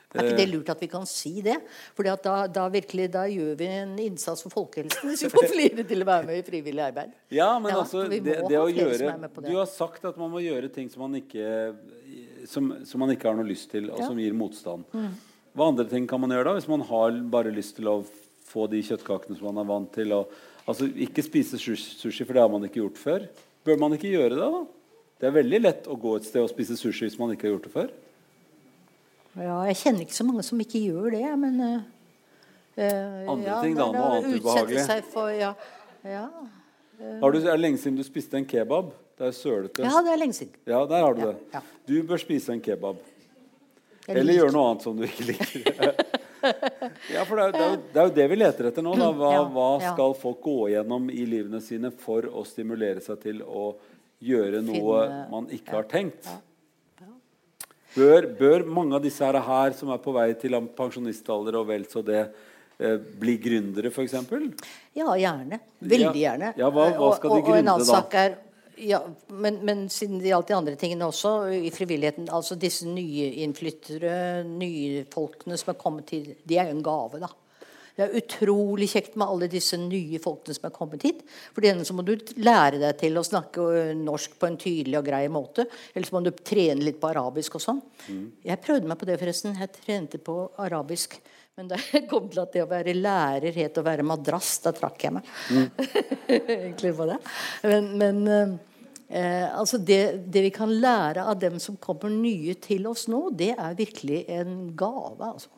Er 0.09 0.25
ikke 0.25 0.37
det 0.39 0.47
lurt 0.49 0.69
at 0.73 0.79
vi 0.81 0.87
kan 0.89 1.03
si 1.05 1.35
det? 1.45 1.59
For 1.93 2.07
da, 2.07 2.37
da, 2.49 2.63
virkelig, 2.73 3.11
da 3.13 3.27
gjør 3.29 3.51
vi 3.59 3.67
en 3.69 3.91
innsats 4.01 4.41
for 4.41 4.49
folkehelsen 4.55 5.05
hvis 5.05 5.21
vi 5.27 5.29
får 5.35 5.49
flere 5.53 5.85
til 5.85 6.01
å 6.01 6.07
være 6.09 6.25
med 6.25 6.39
i 6.39 6.45
frivillig 6.47 6.81
arbeid. 6.87 7.11
Ja, 7.29 7.51
men 7.61 7.75
Ja, 7.75 7.83
altså 7.83 8.07
det, 8.09 8.23
det 8.25 8.57
å 8.57 8.65
gjøre. 8.73 9.11
Du 9.45 9.51
har 9.53 9.69
sagt 9.69 10.07
at 10.09 10.17
man 10.17 10.33
må 10.33 10.41
gjøre 10.41 10.71
ting 10.73 10.89
som 10.89 11.05
man 11.05 11.19
ikke 11.19 11.75
som, 12.49 12.71
som 12.89 13.03
man 13.03 13.13
ikke 13.13 13.29
har 13.29 13.37
noe 13.37 13.45
lyst 13.45 13.69
til, 13.69 13.91
og 13.91 13.99
Ja. 13.99 14.07
Mm. 14.07 14.09
som 14.09 14.23
gir 14.23 14.33
motstand. 14.33 14.89
Hva 15.53 15.69
andre 15.69 15.85
ting 15.89 16.07
kan 16.09 16.21
man 16.21 16.33
gjøre 16.33 16.49
da, 16.49 16.57
hvis 16.57 16.69
man 16.71 16.81
har 16.89 17.21
bare 17.29 17.53
lyst 17.53 17.77
til 17.77 17.89
å 17.91 17.99
få 18.49 18.65
de 18.71 18.81
kjøttkakene 18.85 19.37
som 19.37 19.49
man 19.51 19.61
er 19.61 19.69
vant 19.69 19.93
til? 19.93 20.13
Og, 20.17 20.33
altså 20.65 20.89
Ikke 21.05 21.25
spise 21.25 21.61
sushi, 21.61 22.25
for 22.25 22.33
det 22.33 22.41
har 22.41 22.49
man 22.49 22.65
ikke 22.65 22.81
gjort 22.81 22.97
før. 22.97 23.29
Bør 23.65 23.77
man 23.81 23.93
ikke 23.93 24.09
gjøre 24.09 24.37
det, 24.37 24.49
da? 24.57 24.65
Det 25.19 25.27
er 25.27 25.35
veldig 25.35 25.59
lett 25.61 25.89
å 25.91 25.97
gå 25.99 26.15
et 26.17 26.25
sted 26.25 26.41
og 26.41 26.49
spise 26.49 26.77
sushi 26.79 27.05
hvis 27.05 27.19
man 27.19 27.33
ikke 27.35 27.45
har 27.49 27.57
gjort 27.57 27.67
det 27.67 27.75
før. 27.77 27.89
Ja, 29.37 29.59
jeg 29.69 29.77
kjenner 29.77 30.05
ikke 30.05 30.17
så 30.17 30.25
mange 30.25 30.43
som 30.45 30.61
ikke 30.61 30.81
gjør 30.81 31.13
det, 31.13 31.25
men 31.39 31.59
eh, 31.65 31.81
Andre 32.79 33.45
ja, 33.45 33.59
ting 33.61 33.75
da, 33.77 33.89
noe 33.91 34.07
annet 34.15 34.39
ubehagelig. 34.39 34.85
For, 35.11 35.29
ja, 35.35 35.51
ja. 36.07 36.25
Har 37.21 37.31
du, 37.31 37.37
er 37.39 37.51
det 37.53 37.61
lenge 37.61 37.79
siden 37.81 37.99
du 37.99 38.03
spiste 38.07 38.39
en 38.39 38.47
kebab? 38.47 38.91
Det 39.19 39.27
er 39.27 39.35
sølete. 39.35 39.83
ja, 39.83 39.99
det 40.03 40.13
er 40.13 40.19
lenge 40.19 40.37
siden. 40.37 40.55
Ja, 40.67 40.85
der 40.87 41.03
har 41.03 41.15
du 41.15 41.25
Ja, 41.25 41.33
det. 41.53 41.61
Du 41.87 41.95
bør 42.07 42.21
spise 42.21 42.55
en 42.55 42.61
kebab. 42.63 43.01
Eller 44.07 44.39
gjøre 44.39 44.53
noe 44.55 44.71
annet 44.71 44.85
som 44.87 44.97
du 44.97 45.03
ikke 45.05 45.27
liker. 45.27 45.91
ja, 47.13 47.25
for 47.27 47.35
det 47.35 47.43
er, 47.43 47.51
det, 47.51 47.61
er 47.61 47.69
jo, 47.69 47.79
det 47.93 48.01
er 48.01 48.07
jo 48.07 48.13
det 48.15 48.27
vi 48.31 48.37
leter 48.39 48.69
etter 48.71 48.85
nå. 48.85 48.95
Da. 48.97 49.09
Hva, 49.11 49.31
Ja, 49.35 49.43
hva 49.53 49.69
ja. 49.83 49.93
skal 49.93 50.15
folk 50.17 50.39
gå 50.45 50.57
gjennom 50.73 51.09
i 51.13 51.25
livene 51.29 51.61
sine 51.63 51.91
for 51.91 52.25
å 52.31 52.45
stimulere 52.47 53.03
seg 53.05 53.19
til 53.25 53.43
å 53.43 53.73
gjøre 54.23 54.63
noe 54.65 55.03
man 55.31 55.51
ikke 55.53 55.77
har 55.77 55.89
tenkt? 55.91 56.31
Bør, 57.95 58.27
bør 58.37 58.65
mange 58.69 58.95
av 58.95 59.01
disse 59.03 59.25
her, 59.25 59.39
her 59.41 59.73
som 59.77 59.89
er 59.93 60.01
på 60.03 60.13
vei 60.13 60.27
til 60.39 60.53
pensjonistalder 60.77 61.57
og 61.59 61.67
vel 61.71 61.87
så 61.89 62.03
det, 62.05 62.27
eh, 62.79 62.97
bli 63.21 63.37
gründere, 63.41 63.89
f.eks.? 63.89 64.13
Ja, 64.95 65.07
gjerne. 65.17 65.59
Veldig 65.81 66.21
gjerne. 66.21 66.53
Ja, 66.59 66.69
hva- 66.69 66.91
hva 66.95 67.15
skal 67.17 67.33
de 67.33 67.41
og, 67.41 67.41
og, 67.41 67.49
og 67.49 67.57
en 67.57 67.65
gründe 67.65 67.73
annen 67.73 67.89
da? 67.89 68.23
er 68.27 68.37
ja, 68.79 69.01
men, 69.27 69.57
men 69.67 69.81
siden 69.91 70.21
det 70.21 70.29
gjaldt 70.29 70.47
de 70.47 70.55
andre 70.55 70.75
tingene 70.79 71.07
også, 71.09 71.33
i 71.51 71.71
frivilligheten 71.75 72.29
altså 72.31 72.55
Disse 72.55 72.87
nye 72.87 73.25
innflyttere, 73.43 74.45
nye 74.47 75.01
folkene 75.11 75.57
som 75.59 75.73
er 75.73 75.79
kommet 75.81 76.07
til, 76.13 76.29
de 76.47 76.57
er 76.61 76.69
jo 76.69 76.77
en 76.77 76.85
gave, 76.85 77.19
da. 77.25 77.27
Det 77.99 78.05
er 78.05 78.15
utrolig 78.15 78.87
kjekt 78.93 79.17
med 79.19 79.27
alle 79.27 79.49
disse 79.51 79.75
nye 79.75 80.21
folkene 80.23 80.55
som 80.55 80.69
er 80.69 80.71
kommet 80.71 81.03
hit. 81.03 81.25
For 81.51 81.59
det 81.59 81.73
ene 81.73 81.87
så 81.87 81.95
må 81.97 82.05
du 82.07 82.13
lære 82.39 82.79
deg 82.79 82.95
til 83.01 83.19
å 83.19 83.23
snakke 83.27 83.65
norsk 83.99 84.37
på 84.39 84.47
en 84.47 84.55
tydelig 84.61 85.01
og 85.01 85.09
grei 85.09 85.25
måte. 85.27 85.65
Eller 85.91 86.07
så 86.07 86.15
må 86.15 86.21
du 86.23 86.31
trene 86.31 86.85
litt 86.85 87.01
på 87.01 87.09
arabisk 87.09 87.57
og 87.59 87.65
sånn. 87.65 87.81
Jeg 88.47 88.63
prøvde 88.63 88.87
meg 88.87 89.01
på 89.01 89.09
det, 89.09 89.19
forresten. 89.19 89.59
Jeg 89.59 89.73
trente 89.81 90.21
på 90.23 90.37
arabisk. 90.63 91.19
Men 91.59 91.73
da 91.73 91.81
jeg 91.89 92.05
kom 92.07 92.31
til 92.31 92.39
at 92.45 92.55
det 92.55 92.63
å 92.63 92.71
være 92.71 92.95
lærer 92.95 93.59
het 93.59 93.81
å 93.81 93.83
være 93.83 94.07
madrass, 94.07 94.55
da 94.63 94.71
trakk 94.71 95.03
jeg 95.03 95.17
meg. 95.17 95.35
Egentlig 96.31 96.95
på 96.95 97.11
det. 97.11 97.19
Men, 97.67 97.93
men 97.99 98.25
eh, 98.31 98.57
eh, 99.11 99.47
altså 99.51 99.83
det, 99.83 100.01
det 100.31 100.47
vi 100.47 100.55
kan 100.55 100.71
lære 100.71 101.27
av 101.27 101.35
dem 101.43 101.59
som 101.59 101.75
kommer 101.83 102.15
nye 102.15 102.55
til 102.63 102.87
oss 102.87 103.09
nå, 103.11 103.25
det 103.35 103.57
er 103.57 103.75
virkelig 103.75 104.23
en 104.39 104.59
gave. 104.71 105.33
altså. 105.33 105.51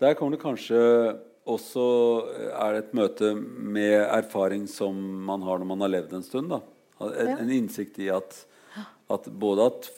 Der 0.00 0.14
kommer 0.14 0.36
det 0.36 0.42
kanskje 0.42 0.80
også 1.46 1.84
er 2.50 2.74
det 2.74 2.80
et 2.82 2.96
møte 2.98 3.30
med 3.36 4.00
erfaring 4.02 4.66
som 4.68 4.96
man 5.28 5.44
har 5.46 5.60
når 5.60 5.70
man 5.70 5.84
har 5.84 5.92
levd 5.94 6.16
en 6.18 6.26
stund. 6.26 6.50
Da. 6.50 6.60
En, 7.06 7.32
en 7.44 7.52
innsikt 7.54 8.00
i 8.02 8.10
at, 8.12 8.34
at 9.12 9.28
både 9.30 9.68
at, 9.70 9.88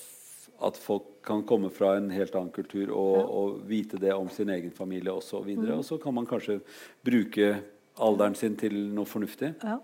at 0.68 0.78
folk 0.80 1.08
kan 1.24 1.42
komme 1.48 1.70
fra 1.72 1.94
en 1.98 2.10
helt 2.12 2.36
annen 2.36 2.52
kultur 2.52 2.92
og, 2.92 3.16
og 3.16 3.56
vite 3.68 4.00
det 4.00 4.12
om 4.14 4.28
sin 4.32 4.52
egen 4.52 4.72
familie 4.76 5.12
osv. 5.12 5.40
Og, 5.40 5.48
videre, 5.48 5.80
og 5.80 5.86
så 5.88 5.98
kan 6.02 6.14
man 6.16 6.28
kanskje 6.28 6.60
bruke 7.04 7.56
alderen 7.98 8.36
sin 8.38 8.56
til 8.60 8.76
noe 8.94 9.08
fornuftig. 9.08 9.54
Ja. 9.64 9.78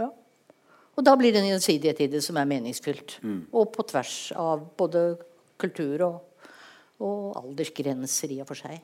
ja. 0.00 0.08
Og 0.92 1.06
da 1.06 1.14
blir 1.16 1.32
det 1.32 1.44
en 1.44 1.52
gjensidighet 1.52 2.02
i 2.04 2.10
det 2.16 2.24
som 2.24 2.40
er 2.40 2.48
meningsfylt. 2.48 3.20
Og 3.52 3.70
på 3.76 3.84
tvers 3.92 4.16
av 4.36 4.66
både 4.78 5.04
kultur 5.62 6.08
og, 6.08 6.20
og 7.02 7.36
aldersgrenser 7.42 8.32
i 8.34 8.40
og 8.44 8.48
for 8.50 8.62
seg. 8.62 8.80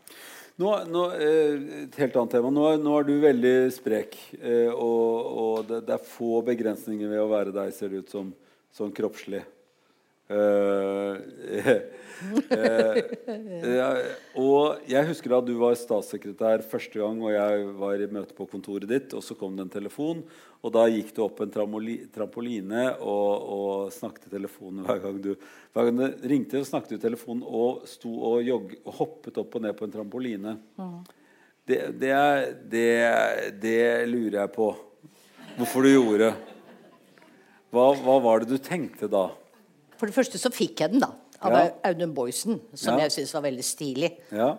Nå, 0.59 0.73
nå, 0.91 1.05
eh, 1.15 1.85
et 1.85 2.01
helt 2.03 2.17
annet 2.19 2.35
tema. 2.35 2.51
Nå, 2.51 2.65
nå 2.83 2.97
er 2.99 3.07
du 3.07 3.15
veldig 3.23 3.55
sprek, 3.75 4.19
eh, 4.41 4.73
og, 4.73 5.29
og 5.45 5.69
det, 5.69 5.85
det 5.87 5.95
er 5.95 6.11
få 6.11 6.43
begrensninger 6.49 7.13
ved 7.13 7.23
å 7.23 7.31
være 7.31 7.55
deg, 7.55 7.71
ser 7.77 7.95
det 7.95 8.03
ut 8.03 8.17
som, 8.17 8.33
som 8.75 8.91
kroppslig. 8.95 9.45
Eh, 12.51 12.99
eh, 13.29 13.69
eh, 13.79 13.99
og 14.43 14.89
jeg 14.91 15.07
husker 15.07 15.31
da 15.31 15.39
du 15.45 15.53
var 15.61 15.77
statssekretær 15.79 16.65
første 16.67 16.99
gang, 16.99 17.21
og 17.23 17.31
jeg 17.31 17.69
var 17.79 18.03
i 18.03 18.09
møte 18.11 18.35
på 18.35 18.49
kontoret 18.51 18.89
ditt, 18.91 19.15
og 19.15 19.23
så 19.23 19.37
kom 19.39 19.55
det 19.55 19.69
en 19.69 19.75
telefon, 19.77 20.25
og 20.59 20.75
da 20.75 20.89
gikk 20.91 21.13
du 21.15 21.23
opp 21.23 21.45
en 21.45 21.53
trampoline 21.55 22.85
og, 22.99 23.47
og 23.55 23.95
snakket 23.95 24.27
i 24.27 24.35
telefonen 24.35 24.83
hver 24.89 24.99
gang 25.05 25.23
du 25.23 25.31
Hver 25.37 25.87
gang 25.87 26.01
det 26.01 26.11
ringte, 26.33 26.59
så 26.59 26.73
snakket 26.73 26.97
du 26.97 26.99
i 26.99 27.05
telefonen 27.07 27.47
og 27.47 27.87
sto 27.87 28.11
og, 28.11 28.43
jogg, 28.43 28.75
og 28.83 28.99
hoppet 28.99 29.39
opp 29.39 29.55
og 29.55 29.63
ned 29.63 29.79
på 29.79 29.87
en 29.87 29.95
trampoline. 29.95 30.57
Det, 31.69 31.83
det, 32.01 32.11
er, 32.11 32.47
det, 32.73 32.87
det 33.63 33.83
lurer 34.11 34.41
jeg 34.41 34.55
på 34.57 34.73
hvorfor 35.59 35.87
du 35.87 35.93
gjorde. 35.93 36.33
Hva, 37.71 37.93
hva 38.01 38.17
var 38.25 38.43
det 38.43 38.57
du 38.57 38.59
tenkte 38.59 39.07
da? 39.13 39.29
For 39.99 40.07
det 40.11 40.15
første 40.17 40.41
så 40.41 40.51
fikk 40.55 40.85
jeg 40.85 40.95
den, 40.95 41.03
da. 41.05 41.13
Av 41.43 41.55
Ja. 41.55 41.67
Audun 41.91 42.15
Boysen, 42.15 42.61
som 42.75 42.99
Ja. 42.99 43.07
jeg 43.07 43.15
syns 43.19 43.35
var 43.35 43.43
veldig 43.43 43.65
stilig. 43.65 44.11
Ja, 44.33 44.57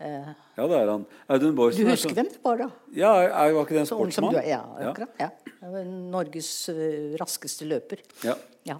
ja 0.00 0.66
det 0.70 0.76
er 0.78 0.90
han. 0.90 1.06
Audun 1.28 1.50
Du 1.50 1.56
Boysen 1.56 1.84
Du 1.84 1.90
husker 1.90 2.10
sånn- 2.10 2.14
hvem 2.14 2.28
det 2.30 2.42
var, 2.44 2.56
da? 2.58 2.70
Ja, 2.94 3.12
jeg 3.22 3.54
var 3.54 3.64
ikke 3.64 3.74
det 3.74 3.80
en 3.80 3.86
sportsmann? 3.86 4.32
du. 4.34 4.48
Ja, 4.48 4.62
akkurat. 4.90 5.10
Ja. 5.18 5.30
ja. 5.62 5.84
Norges 5.84 6.68
eh, 6.68 7.16
raskeste 7.20 7.66
løper. 7.66 7.98
Ja. 8.24 8.34
Ja. 8.64 8.78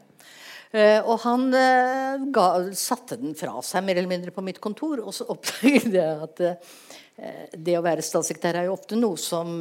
Uh, 0.72 1.02
og 1.02 1.18
han 1.24 1.48
uh, 1.52 2.30
ga, 2.30 2.70
satte 2.78 3.16
den 3.18 3.34
fra 3.34 3.56
seg 3.66 3.82
mer 3.82 3.98
eller 3.98 4.06
mindre 4.06 4.30
på 4.30 4.42
mitt 4.46 4.60
kontor, 4.62 5.00
og 5.02 5.10
så 5.12 5.26
oppdaget 5.34 5.90
jeg 5.90 6.20
at 6.22 6.40
uh, 6.46 7.48
det 7.58 7.74
å 7.74 7.82
være 7.82 8.04
statssekretær 8.06 8.60
er 8.60 8.68
jo 8.68 8.76
ofte 8.76 8.94
noe 8.94 9.18
som 9.18 9.58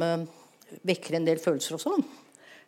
vekker 0.86 1.16
en 1.18 1.26
del 1.26 1.40
følelser 1.42 1.74
og 1.74 1.82
sånn. 1.82 2.04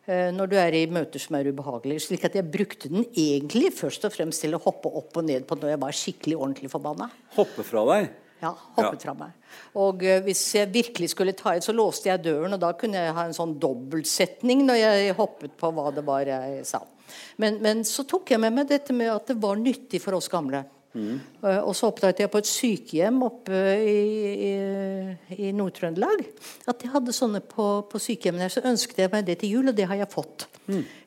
Eh, 0.03 0.33
når 0.35 0.49
du 0.51 0.57
er 0.59 0.75
i 0.75 0.83
møter 0.91 1.21
som 1.21 1.37
er 1.37 1.47
ubehagelige. 1.47 2.03
Slik 2.09 2.25
at 2.27 2.35
jeg 2.35 2.49
brukte 2.51 2.89
den 2.91 3.05
egentlig 3.07 3.71
først 3.75 4.03
og 4.03 4.11
fremst 4.11 4.43
til 4.43 4.57
å 4.57 4.59
hoppe 4.65 4.91
opp 4.91 5.15
og 5.21 5.29
ned 5.29 5.47
på 5.47 5.55
når 5.55 5.73
jeg 5.73 5.81
var 5.85 5.95
skikkelig 5.95 6.35
ordentlig 6.39 6.71
forbanna. 6.73 7.07
Hoppe 7.37 7.63
fra 7.63 7.85
deg? 7.93 8.09
Ja, 8.43 8.51
hoppet 8.75 9.05
fra 9.05 9.13
meg. 9.15 9.37
Og 9.79 10.03
eh, 10.03 10.19
hvis 10.25 10.41
jeg 10.57 10.73
virkelig 10.73 11.13
skulle 11.13 11.35
ta 11.39 11.53
i, 11.55 11.63
så 11.63 11.71
låste 11.75 12.11
jeg 12.11 12.25
døren, 12.25 12.51
og 12.51 12.59
da 12.59 12.73
kunne 12.75 12.99
jeg 12.99 13.15
ha 13.15 13.23
en 13.29 13.37
sånn 13.37 13.55
dobbeltsetning 13.63 14.65
når 14.67 14.81
jeg 14.81 15.15
hoppet 15.21 15.55
på 15.59 15.71
hva 15.71 15.87
det 15.95 16.03
var 16.03 16.27
jeg 16.27 16.65
sa. 16.67 16.83
Men, 17.39 17.61
men 17.63 17.87
så 17.87 18.03
tok 18.09 18.33
jeg 18.33 18.43
med 18.43 18.57
meg 18.57 18.67
dette 18.67 18.95
med 18.95 19.13
at 19.13 19.31
det 19.31 19.39
var 19.39 19.55
nyttig 19.59 20.03
for 20.03 20.19
oss 20.19 20.27
gamle. 20.31 20.65
Eh, 20.93 21.59
og 21.59 21.73
så 21.77 21.89
oppdaget 21.89 22.23
jeg 22.23 22.31
på 22.33 22.41
et 22.43 22.49
sykehjem 22.49 23.19
oppe 23.25 23.59
i, 23.81 23.99
i, 24.49 24.53
i 25.47 25.51
Nord-Trøndelag 25.55 26.25
at 26.69 26.79
de 26.81 26.91
hadde 26.93 27.15
sånne 27.15 27.41
på, 27.45 27.67
på 27.89 28.01
sykehjemmene. 28.01 28.51
Så 28.53 28.65
ønsket 28.65 29.05
jeg 29.05 29.13
meg 29.13 29.27
det 29.27 29.39
til 29.41 29.57
jul, 29.57 29.71
og 29.71 29.77
det 29.77 29.89
har 29.89 30.01
jeg 30.03 30.11
fått. 30.13 30.47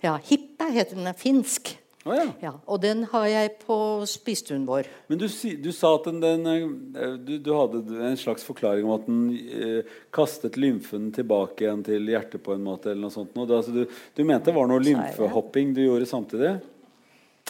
Ja, 0.03 0.16
Hippa 0.28 0.70
heter 0.74 0.99
den. 0.99 1.11
er 1.11 1.18
Finsk. 1.18 1.76
Oh, 2.07 2.14
ja. 2.14 2.26
Ja, 2.39 2.53
og 2.70 2.78
den 2.84 3.03
har 3.11 3.24
jeg 3.26 3.57
på 3.64 3.76
spisestuen 4.07 4.62
vår. 4.68 4.87
Men 5.11 5.18
du, 5.18 5.26
du 5.26 5.72
sa 5.74 5.91
at 5.97 6.05
den, 6.07 6.20
den 6.22 6.47
eh, 6.95 7.16
du, 7.18 7.32
du 7.43 7.51
hadde 7.57 7.80
en 8.11 8.18
slags 8.20 8.47
forklaring 8.47 8.87
om 8.87 8.95
at 8.95 9.09
den 9.09 9.24
eh, 9.34 9.97
kastet 10.14 10.55
lymfen 10.61 11.09
tilbake 11.16 11.66
igjen 11.66 11.82
til 11.87 12.07
hjertet 12.12 12.45
på 12.47 12.55
en 12.55 12.62
måte, 12.62 12.93
eller 12.93 13.09
noe 13.09 13.14
sånt. 13.14 13.34
noe. 13.34 13.49
Det, 13.51 13.59
altså, 13.59 13.74
du, 13.74 13.99
du 14.14 14.22
mente 14.22 14.53
det 14.53 14.55
var 14.55 14.70
noe 14.70 14.84
lymfehopping 14.87 15.74
du 15.74 15.82
gjorde 15.82 16.07
samtidig? 16.07 16.55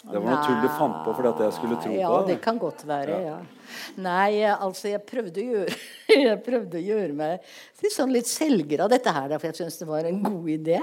Det 0.03 0.21
var 0.21 0.27
noe 0.29 0.43
tull 0.45 0.59
du 0.63 0.69
fant 0.77 0.99
på 1.03 1.13
fordi 1.17 1.31
at 1.33 1.41
jeg 1.47 1.55
skulle 1.57 1.77
tro 1.83 1.95
ja, 1.97 2.11
på 2.13 2.27
det 2.29 2.37
kan 2.45 2.59
godt 2.63 2.85
være. 2.87 3.21
ja. 3.25 3.37
Nei, 4.05 4.45
altså 4.53 4.93
jeg 4.93 5.03
prøvde 5.09 5.43
å 5.43 5.47
gjøre 5.57 5.79
Jeg 6.29 6.41
prøvde 6.47 6.79
å 6.79 6.85
gjøre 6.85 7.17
meg 7.17 7.49
litt 7.83 7.95
sånn 7.95 8.13
litt 8.15 8.31
selger 8.31 8.85
av 8.85 8.93
dette 8.93 9.13
her, 9.13 9.35
for 9.39 9.49
jeg 9.49 9.59
syntes 9.59 9.81
det 9.81 9.89
var 9.89 10.07
en 10.07 10.21
god 10.23 10.51
idé. 10.53 10.81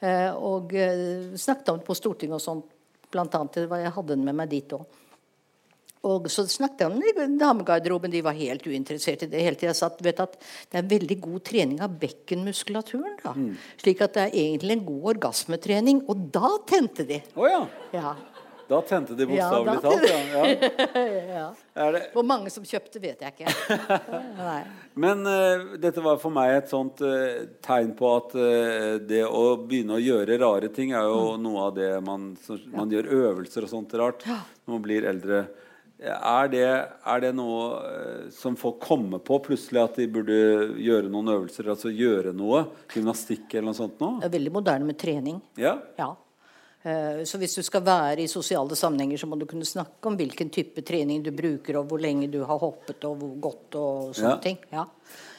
Eh, 0.00 0.30
og 0.32 0.72
eh, 0.76 1.34
snakket 1.38 1.72
om 1.72 1.80
det 1.80 1.86
på 1.86 1.96
Stortinget 1.98 2.48
og 2.50 2.64
blant 3.12 3.36
annet. 3.36 3.58
Det 3.58 3.70
var, 3.70 3.82
jeg 3.84 3.94
hadde 3.98 4.14
den 4.16 4.24
med 4.26 4.38
meg 4.40 4.52
dit 4.52 4.76
òg. 4.76 5.00
Og 6.04 6.26
så 6.28 6.44
snakket 6.50 6.82
jeg 6.84 6.90
om 6.92 6.98
det 7.00 7.12
i 7.14 7.26
damegarderoben, 7.40 8.12
de 8.12 8.20
var 8.24 8.36
helt 8.36 8.66
uinteressert 8.68 9.22
i 9.24 9.28
det. 9.32 9.40
hele 9.40 9.56
tiden. 9.56 9.72
Jeg 9.72 9.78
satt, 9.78 10.02
vet 10.04 10.20
at 10.20 10.36
det 10.36 10.80
er 10.80 10.90
veldig 10.90 11.16
god 11.24 11.44
trening 11.48 11.80
av 11.84 11.94
bekkenmuskulaturen. 12.02 13.16
da. 13.22 13.32
Mm. 13.32 13.54
Slik 13.80 14.02
at 14.04 14.18
det 14.18 14.26
er 14.26 14.36
egentlig 14.42 14.76
en 14.76 14.84
god 14.90 15.08
orgasmetrening. 15.14 16.02
Og 16.12 16.26
da 16.34 16.50
tente 16.68 17.08
de. 17.08 17.22
Oh, 17.36 17.48
ja. 17.48 17.62
Ja. 17.96 18.12
Da 18.68 18.78
tente 18.86 19.14
de 19.18 19.26
bokstavelig 19.28 19.74
ja, 19.74 19.80
talt. 19.84 20.04
Ja. 20.08 21.50
Ja. 21.74 21.90
Det, 21.90 22.00
Hvor 22.14 22.22
mange 22.22 22.50
som 22.54 22.62
kjøpte, 22.64 23.00
vet 23.02 23.20
jeg 23.24 23.34
ikke. 23.34 23.98
Men 25.04 25.24
uh, 25.26 25.74
dette 25.82 26.02
var 26.04 26.20
for 26.22 26.30
meg 26.34 26.52
et 26.60 26.70
sånt 26.70 27.02
uh, 27.02 27.44
tegn 27.66 27.90
på 27.98 28.12
at 28.14 28.36
uh, 28.38 28.94
det 29.02 29.24
å 29.26 29.42
begynne 29.58 29.96
å 29.98 30.02
gjøre 30.02 30.38
rare 30.42 30.70
ting, 30.74 30.92
er 30.94 31.02
Mm. 31.04 31.10
jo 31.10 31.36
noe 31.44 31.66
av 31.66 31.74
det 31.76 31.90
man, 32.06 32.30
som, 32.46 32.60
man 32.72 32.90
gjør 32.94 33.10
øvelser 33.18 33.66
og 33.66 33.72
sånt 33.74 33.92
rart 34.00 34.22
når 34.26 34.70
man 34.76 34.82
blir 34.86 35.04
eldre. 35.10 35.42
Er 36.04 36.48
det, 36.52 36.64
er 37.06 37.20
det 37.22 37.30
noe 37.38 38.30
som 38.34 38.56
folk 38.60 38.80
kommer 38.82 39.20
på 39.24 39.38
plutselig, 39.44 39.80
at 39.82 39.98
de 40.00 40.08
burde 40.10 40.34
gjøre 40.82 41.08
noen 41.12 41.30
øvelser? 41.36 41.68
Altså 41.74 41.92
gjøre 41.94 42.32
noe? 42.36 42.64
Gymnastikk 42.92 43.54
eller 43.54 43.70
noe 43.70 43.78
sånt 43.78 44.00
nå? 44.02 44.10
Det 44.20 44.28
er 44.28 44.34
veldig 44.38 44.52
moderne 44.56 44.88
med 44.88 44.98
trening. 45.00 45.38
Ja? 45.60 45.76
Ja. 46.00 46.10
Eh, 46.84 47.22
Så 47.24 47.38
hvis 47.40 47.54
du 47.56 47.62
skal 47.64 47.80
være 47.80 48.20
i 48.20 48.26
sosiale 48.28 48.76
sammenhenger, 48.76 49.16
så 49.16 49.26
må 49.26 49.38
du 49.40 49.46
kunne 49.48 49.64
snakke 49.64 50.04
om 50.10 50.16
hvilken 50.18 50.50
type 50.52 50.82
trening 50.84 51.22
du 51.24 51.30
bruker, 51.32 51.78
og 51.80 51.88
hvor 51.88 51.98
lenge 52.02 52.28
du 52.30 52.42
har 52.44 52.58
hoppet, 52.60 53.02
og 53.08 53.16
hvor 53.22 53.40
godt, 53.40 53.74
og 53.80 54.14
sånne 54.14 54.34
Ja. 54.34 54.36
ting. 54.36 54.58
Ja. 54.70 54.84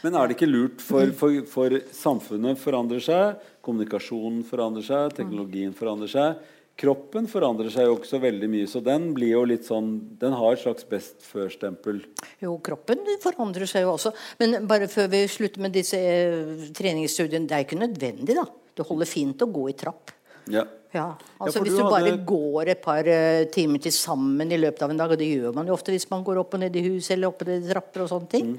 Men 0.03 0.15
er 0.15 0.27
det 0.27 0.37
ikke 0.37 0.49
lurt 0.49 0.81
for, 0.81 1.05
for, 1.13 1.45
for 1.45 1.69
samfunnet 1.93 2.57
forandrer 2.57 2.99
seg, 3.01 3.37
kommunikasjonen 3.61 4.43
forandrer 4.43 4.83
seg, 4.83 5.13
teknologien 5.15 5.73
forandrer 5.73 6.09
seg. 6.09 6.35
Kroppen 6.75 7.25
forandrer 7.31 7.69
seg 7.71 7.85
jo 7.87 7.93
også 7.95 8.19
veldig 8.19 8.49
mye, 8.51 8.65
så 8.67 8.81
den 8.83 9.13
blir 9.15 9.29
jo 9.31 9.45
litt 9.47 9.63
sånn 9.63 10.17
Den 10.19 10.33
har 10.35 10.51
et 10.57 10.59
slags 10.59 10.83
best 10.83 11.21
før-stempel. 11.23 12.01
Jo, 12.41 12.57
kroppen 12.59 12.99
forandrer 13.23 13.65
seg 13.69 13.85
jo 13.85 13.93
også. 13.93 14.11
Men 14.41 14.65
bare 14.67 14.89
før 14.91 15.07
vi 15.13 15.21
slutter 15.31 15.61
med 15.63 15.71
disse 15.77 15.95
eh, 15.95 16.67
treningsstudiene, 16.75 17.47
det 17.47 17.55
er 17.55 17.63
ikke 17.63 17.79
nødvendig, 17.79 18.35
da. 18.35 18.43
Det 18.75 18.85
holder 18.89 19.07
fint 19.07 19.39
å 19.45 19.47
gå 19.55 19.69
i 19.71 19.77
trapp. 19.79 20.11
Ja. 20.47 20.63
Ja, 20.95 21.09
altså 21.41 21.59
ja, 21.59 21.63
Hvis 21.65 21.73
du 21.75 21.81
du 21.83 21.89
bare 21.89 22.05
hadde- 22.05 22.25
går 22.25 22.67
et 22.71 22.81
par 22.81 23.03
eh, 23.05 23.43
timer 23.51 23.81
til 23.83 23.91
sammen 23.91 24.49
i 24.49 24.55
løpet 24.57 24.81
av 24.81 24.89
en 24.91 24.97
dag, 24.97 25.11
og 25.11 25.17
det 25.19 25.27
gjør 25.27 25.53
man 25.53 25.67
jo 25.67 25.73
ofte 25.73 25.91
hvis 25.91 26.09
man 26.09 26.23
går 26.23 26.37
opp 26.39 26.53
og 26.53 26.59
ned 26.61 26.75
i 26.75 26.83
hus 26.87 27.09
eller 27.11 27.27
opp 27.27 27.41
og 27.41 27.47
ned 27.47 27.65
i 27.65 27.73
trapper 27.73 28.01
og 28.05 28.09
sånne 28.09 28.29
ting, 28.29 28.53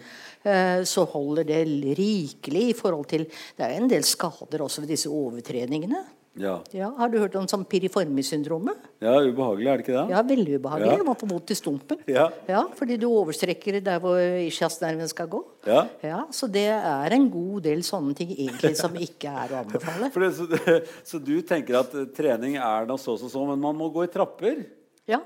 eh, 0.45 0.82
så 0.84 1.07
holder 1.09 1.45
det 1.49 1.62
rikelig 1.97 2.68
i 2.70 2.74
forhold 2.76 3.07
til 3.09 3.24
Det 3.24 3.64
er 3.64 3.76
en 3.80 3.89
del 3.89 4.03
skader 4.03 4.61
også 4.61 4.80
ved 4.84 4.89
disse 4.89 5.09
overtreningene. 5.09 6.05
Ja. 6.37 6.59
Ja, 6.76 6.91
har 6.99 7.11
du 7.12 7.16
hørt 7.20 7.37
om 7.39 7.47
sånn 7.49 7.64
piriformis-syndromet? 7.68 8.82
ja, 9.01 9.14
ubehagelig, 9.24 9.68
er 9.70 9.80
det 9.80 9.84
ikke 9.84 9.95
det? 9.95 10.05
Ja, 10.12 10.22
veldig 10.26 10.59
ubehagelig. 10.61 10.93
Ja. 10.99 11.07
Man 11.07 11.18
får 11.20 11.30
vondt 11.30 11.53
i 11.53 11.57
stumpen. 11.59 12.03
Ja. 12.11 12.62
fordi 12.76 12.99
du 13.01 13.07
overstrekker 13.09 13.80
der 13.84 14.01
hvor 14.03 14.20
ischiasnerven 14.20 15.09
skal 15.12 15.30
gå. 15.32 15.43
Ja. 15.68 15.87
ja. 16.05 16.22
så 16.30 16.49
det 16.53 16.68
er 16.76 17.16
en 17.16 17.28
god 17.32 17.66
del 17.68 17.84
sånne 17.87 18.16
ting 18.18 18.32
egentlig 18.37 18.74
som 18.78 18.97
ikke 18.97 19.32
er 19.32 19.55
å 19.55 19.62
anbefale. 19.64 20.11
For 20.14 20.24
det, 20.24 20.32
så, 20.37 20.80
så 21.12 21.22
du 21.22 21.39
tenker 21.47 21.80
at 21.80 21.97
trening 22.16 22.59
er 22.61 22.89
noe 22.89 23.01
så 23.01 23.16
så 23.20 23.30
så, 23.32 23.47
men 23.49 23.61
man 23.62 23.76
må 23.78 23.91
gå 23.95 24.07
i 24.07 24.12
trapper? 24.12 24.64
Ja. 25.09 25.22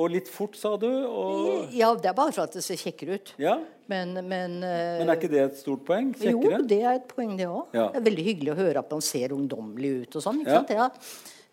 Og 0.00 0.08
litt 0.08 0.28
fort, 0.32 0.54
sa 0.56 0.70
du? 0.80 0.86
Og, 0.88 1.66
ja, 1.76 1.90
det 2.00 2.08
er 2.08 2.14
bare 2.16 2.32
for 2.32 2.46
at 2.46 2.54
det 2.56 2.62
ser 2.64 2.78
kjekkere 2.80 3.18
ut. 3.18 3.34
ja? 3.42 3.58
Men, 3.92 4.14
men, 4.24 4.54
eh, 4.64 4.98
Men 5.02 5.10
er 5.12 5.18
ikke 5.18 5.28
det 5.28 5.40
et 5.42 5.58
stort 5.60 5.82
poeng? 5.84 6.14
Jo, 6.16 6.40
det 6.64 6.78
er 6.80 6.94
et 6.96 7.08
poeng, 7.10 7.34
det 7.36 7.44
òg. 7.50 7.66
Ja. 7.76 7.90
Det 7.92 8.00
er 8.00 8.06
veldig 8.06 8.24
hyggelig 8.24 8.52
å 8.54 8.56
høre 8.56 8.78
at 8.80 8.90
man 8.94 9.02
ser 9.04 9.34
ungdommelig 9.36 9.90
ut 10.06 10.16
og 10.16 10.22
sånn. 10.24 10.40
ikke 10.40 10.48
Ja. 10.54 10.62
sant? 10.62 10.70
Ja. 10.72 10.88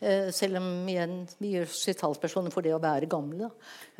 Eh, 0.01 0.29
selv 0.31 0.55
om 0.61 0.87
igjen, 0.87 1.27
vi 1.41 1.51
gjør 1.57 1.67
oss 1.67 1.83
talspersoner 1.99 2.53
for 2.53 2.61
det 2.63 2.71
å 2.71 2.79
være 2.79 3.09
gamle. 3.11 3.49
Da. 3.49 3.51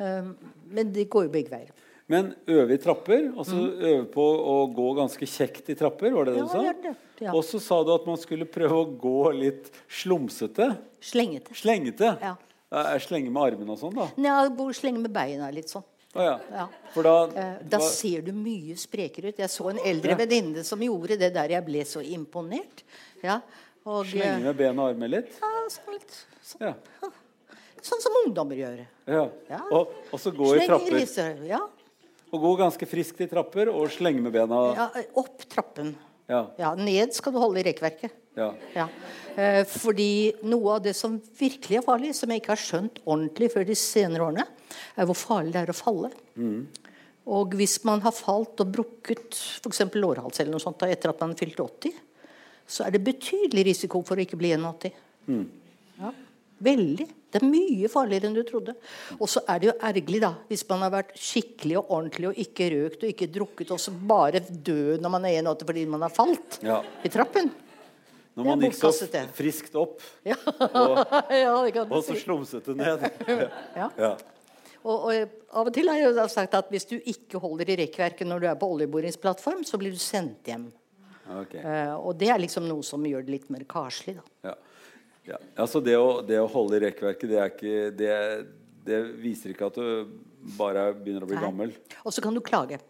Eh, 0.06 0.32
men 0.72 0.92
det 0.94 1.10
går 1.10 1.24
jo 1.28 1.32
begge 1.34 1.50
veier. 1.52 1.68
Men 2.08 2.34
øve 2.48 2.72
i 2.72 2.78
trapper, 2.78 3.28
altså 3.36 3.60
øve 3.76 4.06
på 4.10 4.24
å 4.24 4.56
gå 4.74 4.88
ganske 4.96 5.26
kjekt 5.28 5.68
i 5.68 5.74
trapper, 5.78 6.10
var 6.16 6.24
det 6.24 6.34
det 6.38 6.42
Mm. 6.42 6.48
Ja, 6.48 6.72
du 6.72 6.82
sa? 6.82 6.88
det, 6.88 6.96
ja. 7.20 7.32
Og 7.34 7.44
så 7.44 7.60
sa 7.60 7.84
du 7.84 7.92
at 7.94 8.06
man 8.06 8.16
skulle 8.16 8.46
prøve 8.46 8.72
å 8.72 8.98
gå 8.98 9.38
litt 9.38 9.70
slumsete. 9.86 10.78
Slengete. 11.00 11.52
Slengete. 11.54 12.16
Ja. 12.22 12.36
Er 12.72 12.98
slenge 13.02 13.30
med 13.34 13.42
armene 13.42 13.70
og 13.74 13.78
sånn, 13.80 13.94
da? 13.96 14.08
Ja, 14.22 14.48
hvor 14.54 14.70
slenge 14.76 15.00
med 15.02 15.12
beina 15.12 15.48
litt 15.50 15.66
sånn. 15.72 15.82
Ah, 16.14 16.22
ja. 16.24 16.38
Ja. 16.50 16.66
Da, 17.02 17.14
Eh, 17.38 17.56
Da 17.68 17.78
ser 17.80 18.22
du 18.22 18.32
mye 18.32 18.74
sprekere 18.78 19.28
ut. 19.30 19.36
Jeg 19.38 19.48
så 19.50 19.70
en 19.70 19.78
eldre 19.78 20.10
Ja. 20.10 20.16
venninne 20.16 20.64
som 20.64 20.78
gjorde 20.80 21.16
det 21.18 21.32
der. 21.34 21.48
Jeg 21.48 21.64
ble 21.64 21.82
så 21.84 22.00
imponert. 22.02 22.82
Ja, 23.22 23.40
og, 23.86 24.06
Slenge 24.06 24.42
med 24.42 24.56
ben 24.56 24.78
og 24.78 24.90
armer 24.94 25.08
litt? 25.08 25.30
ja, 25.40 25.68
sånn, 25.68 25.92
litt, 25.92 26.24
sånn, 26.42 26.60
Ja. 26.60 26.74
sånn 27.82 28.00
som 28.00 28.12
ungdommer 28.26 28.56
gjør. 28.56 28.86
ja. 29.06 29.28
Ja. 29.48 29.60
Og, 29.72 29.88
og 30.12 30.18
så 30.20 30.30
gå 30.32 30.56
i 30.56 30.66
trapper. 30.66 30.92
riser, 31.00 31.44
Ja, 31.46 31.60
Og 32.32 32.40
gå 32.40 32.56
ganske 32.58 32.86
friskt 32.86 33.20
i 33.20 33.26
trapper 33.26 33.68
og 33.74 33.88
slenge 33.90 34.20
med 34.22 34.32
bena. 34.32 34.74
ja, 34.76 34.90
opp 35.16 35.38
trappen. 35.48 35.96
Ja. 36.28 36.46
Ja, 36.58 36.74
ned 36.76 37.12
skal 37.12 37.32
du 37.32 37.38
holde 37.40 37.58
i 37.58 37.62
rekkverket. 37.72 38.10
Ja. 38.36 38.50
Ja. 38.76 38.86
Eh, 39.36 39.64
fordi 39.68 40.32
noe 40.46 40.76
av 40.76 40.82
det 40.84 40.94
som 40.96 41.16
virkelig 41.38 41.78
er 41.80 41.86
farlig, 41.86 42.12
som 42.14 42.30
jeg 42.30 42.42
ikke 42.42 42.54
har 42.54 42.62
skjønt 42.62 43.00
ordentlig 43.04 43.50
før 43.52 43.66
de 43.68 43.76
senere 43.78 44.26
årene, 44.28 44.46
er 44.96 45.08
hvor 45.08 45.18
farlig 45.18 45.52
det 45.56 45.62
er 45.64 45.72
å 45.72 45.76
falle. 45.76 46.10
Og 47.30 47.52
hvis 47.58 47.76
man 47.86 48.00
har 48.02 48.14
falt 48.16 48.60
og 48.64 48.72
brukket 48.74 49.36
f.eks. 49.60 49.82
lårhals 49.94 50.40
eller 50.40 50.54
noe 50.56 50.62
sånt 50.62 50.82
etter 50.86 51.12
at 51.12 51.20
man 51.22 51.36
fylte 51.38 51.62
80, 51.66 51.94
så 52.70 52.86
er 52.86 52.94
det 52.94 53.02
betydelig 53.06 53.64
risiko 53.72 54.00
for 54.06 54.16
å 54.18 54.24
ikke 54.24 54.38
bli 54.40 54.52
81. 54.56 54.92
Ja, 56.00 56.12
veldig. 56.64 57.06
Det 57.30 57.38
er 57.38 57.46
mye 57.46 57.88
farligere 57.92 58.26
enn 58.30 58.34
du 58.34 58.42
trodde. 58.46 58.74
Og 59.20 59.28
så 59.30 59.42
er 59.46 59.60
det 59.62 59.68
jo 59.68 59.74
ergerlig, 59.86 60.20
da, 60.24 60.32
hvis 60.50 60.64
man 60.70 60.82
har 60.86 60.90
vært 60.96 61.12
skikkelig 61.18 61.76
og 61.78 61.90
ordentlig 61.98 62.30
og 62.32 62.38
ikke 62.42 62.70
røkt 62.74 63.04
og 63.04 63.10
ikke 63.12 63.28
drukket, 63.36 63.70
og 63.76 63.82
så 63.82 63.92
bare 63.94 64.40
dø 64.50 64.96
når 64.98 65.12
man 65.14 65.26
er 65.28 65.36
81 65.44 65.66
fordi 65.68 65.84
man 65.92 66.06
har 66.06 66.14
falt 66.14 66.58
Ja. 66.66 66.80
i 67.04 67.08
trappen. 67.12 67.50
Når 68.40 68.50
man 68.50 68.66
gikk 68.66 68.76
så 68.78 68.90
friskt 69.36 69.78
opp, 69.78 70.02
Ja, 70.30 70.36
og, 70.68 71.00
ja 71.30 71.54
det 71.68 71.86
og 71.86 72.02
så 72.02 72.14
si. 72.14 72.24
slumsete 72.24 72.76
ned. 72.78 73.06
Ja. 73.80 73.90
Ja. 73.96 74.12
Og, 74.80 75.10
og 75.10 75.56
av 75.60 75.68
og 75.68 75.74
til 75.76 75.90
har 75.92 75.98
jeg 76.00 76.08
jo 76.08 76.26
sagt 76.32 76.54
at 76.56 76.70
hvis 76.72 76.86
du 76.88 76.96
ikke 76.96 77.40
holder 77.42 77.68
i 77.68 77.76
rekkverket 77.82 78.28
når 78.28 78.40
du 78.40 78.46
er 78.48 78.56
på 78.56 78.68
oljeboringsplattform, 78.72 79.60
så 79.68 79.76
blir 79.80 79.92
du 79.92 80.00
sendt 80.00 80.48
hjem. 80.48 80.70
Okay. 81.30 81.60
Uh, 81.60 81.94
og 82.00 82.16
det 82.18 82.30
er 82.32 82.40
liksom 82.40 82.64
noe 82.66 82.82
som 82.86 83.04
gjør 83.06 83.26
det 83.26 83.34
litt 83.36 83.50
mer 83.52 83.66
karslig, 83.68 84.16
da. 84.16 84.50
Ja. 84.50 84.56
Ja. 85.28 85.36
Altså 85.60 85.82
det 85.84 85.94
å, 86.00 86.20
det 86.26 86.40
å 86.40 86.48
holde 86.50 86.78
i 86.78 86.84
rekkverket, 86.86 87.28
det, 87.30 87.42
ikke, 87.52 87.90
det, 87.94 88.14
det 88.86 89.00
viser 89.20 89.52
ikke 89.52 89.68
at 89.68 89.76
du 89.76 90.14
bare 90.56 90.88
begynner 90.96 91.26
å 91.26 91.28
bli 91.28 91.36
Nei. 91.38 91.44
gammel. 91.44 91.74
Og 92.02 92.14
så 92.16 92.24
kan 92.24 92.34
du 92.34 92.42
klage. 92.44 92.80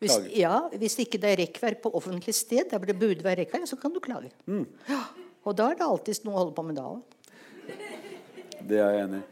Hvis, 0.00 0.16
ja, 0.32 0.54
hvis 0.80 0.96
ikke 1.02 1.18
det 1.20 1.34
er 1.34 1.42
rekkverk 1.42 1.82
på 1.84 1.92
offentlig 1.98 2.32
sted, 2.36 2.70
der 2.70 2.86
det 2.88 2.96
burde 2.96 3.24
være 3.24 3.42
rekkverk, 3.42 3.66
så 3.68 3.76
kan 3.76 3.92
du 3.92 4.00
klage. 4.00 4.30
Mm. 4.48 4.64
Ja. 4.88 5.02
Og 5.44 5.56
da 5.56 5.70
er 5.70 5.76
det 5.76 5.84
alltid 5.84 6.24
noe 6.24 6.36
å 6.36 6.40
holde 6.40 6.56
på 6.56 6.64
med 6.64 6.78
da 6.80 6.86
òg. 6.88 7.18
Det 8.60 8.80
er 8.80 8.96
jeg 8.96 9.04
enig 9.04 9.20
i. 9.20 9.26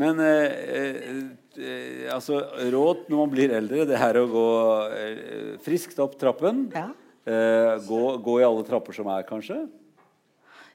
Men 0.00 0.20
eh, 0.22 0.46
eh, 0.78 1.20
eh, 1.58 2.06
altså, 2.14 2.38
råd 2.72 3.08
når 3.10 3.20
man 3.20 3.32
blir 3.32 3.52
eldre, 3.56 3.84
det 3.88 3.98
er 4.00 4.20
å 4.20 4.26
gå 4.30 4.48
eh, 4.96 5.52
friskt 5.64 6.00
opp 6.00 6.16
trappen. 6.20 6.68
Ja. 6.72 6.86
Eh, 7.28 7.74
gå, 7.84 8.00
gå 8.24 8.38
i 8.40 8.46
alle 8.46 8.64
trapper 8.64 8.96
som 8.96 9.10
er, 9.12 9.26
kanskje. 9.28 9.58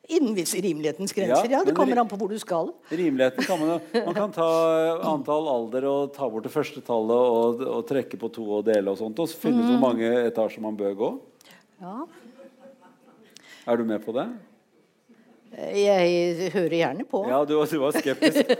Innen 0.07 0.35
visse 0.37 0.59
rimelighetens 0.61 1.13
grenser. 1.15 1.47
Ja, 1.49 1.59
Ja, 1.59 1.63
det 1.65 1.73
kommer 1.77 1.97
an 1.97 2.09
på 2.09 2.17
hvor 2.19 2.29
du 2.29 2.37
skal. 2.41 2.69
Rimeligheten 2.91 3.45
kan 3.47 3.59
man 3.61 3.81
Man 4.05 4.13
kan 4.13 4.33
ta 4.35 4.49
antall 5.01 5.47
alder 5.49 5.87
og 5.89 6.11
ta 6.13 6.27
bort 6.29 6.45
det 6.45 6.51
første 6.53 6.83
tallet 6.85 7.15
og, 7.37 7.63
og 7.65 7.85
trekke 7.89 8.19
på 8.21 8.29
to 8.33 8.45
og 8.59 8.65
dele 8.67 8.91
og 8.93 8.99
sånt, 9.01 9.17
og 9.19 9.29
så 9.31 9.39
finne 9.47 9.63
ut 9.63 9.71
hvor 9.73 9.81
mange 9.87 10.11
etasjer 10.27 10.61
man 10.61 10.77
bør 10.77 10.93
gå. 10.99 11.09
Ja. 11.81 11.95
Er 13.65 13.81
du 13.81 13.83
med 13.89 14.03
på 14.05 14.13
det? 14.13 14.27
Jeg 15.55 16.51
hører 16.53 16.75
gjerne 16.81 17.05
på. 17.07 17.23
Ja, 17.31 17.41
du, 17.47 17.55
du 17.57 17.77
var 17.81 17.95
skeptisk. 17.95 18.53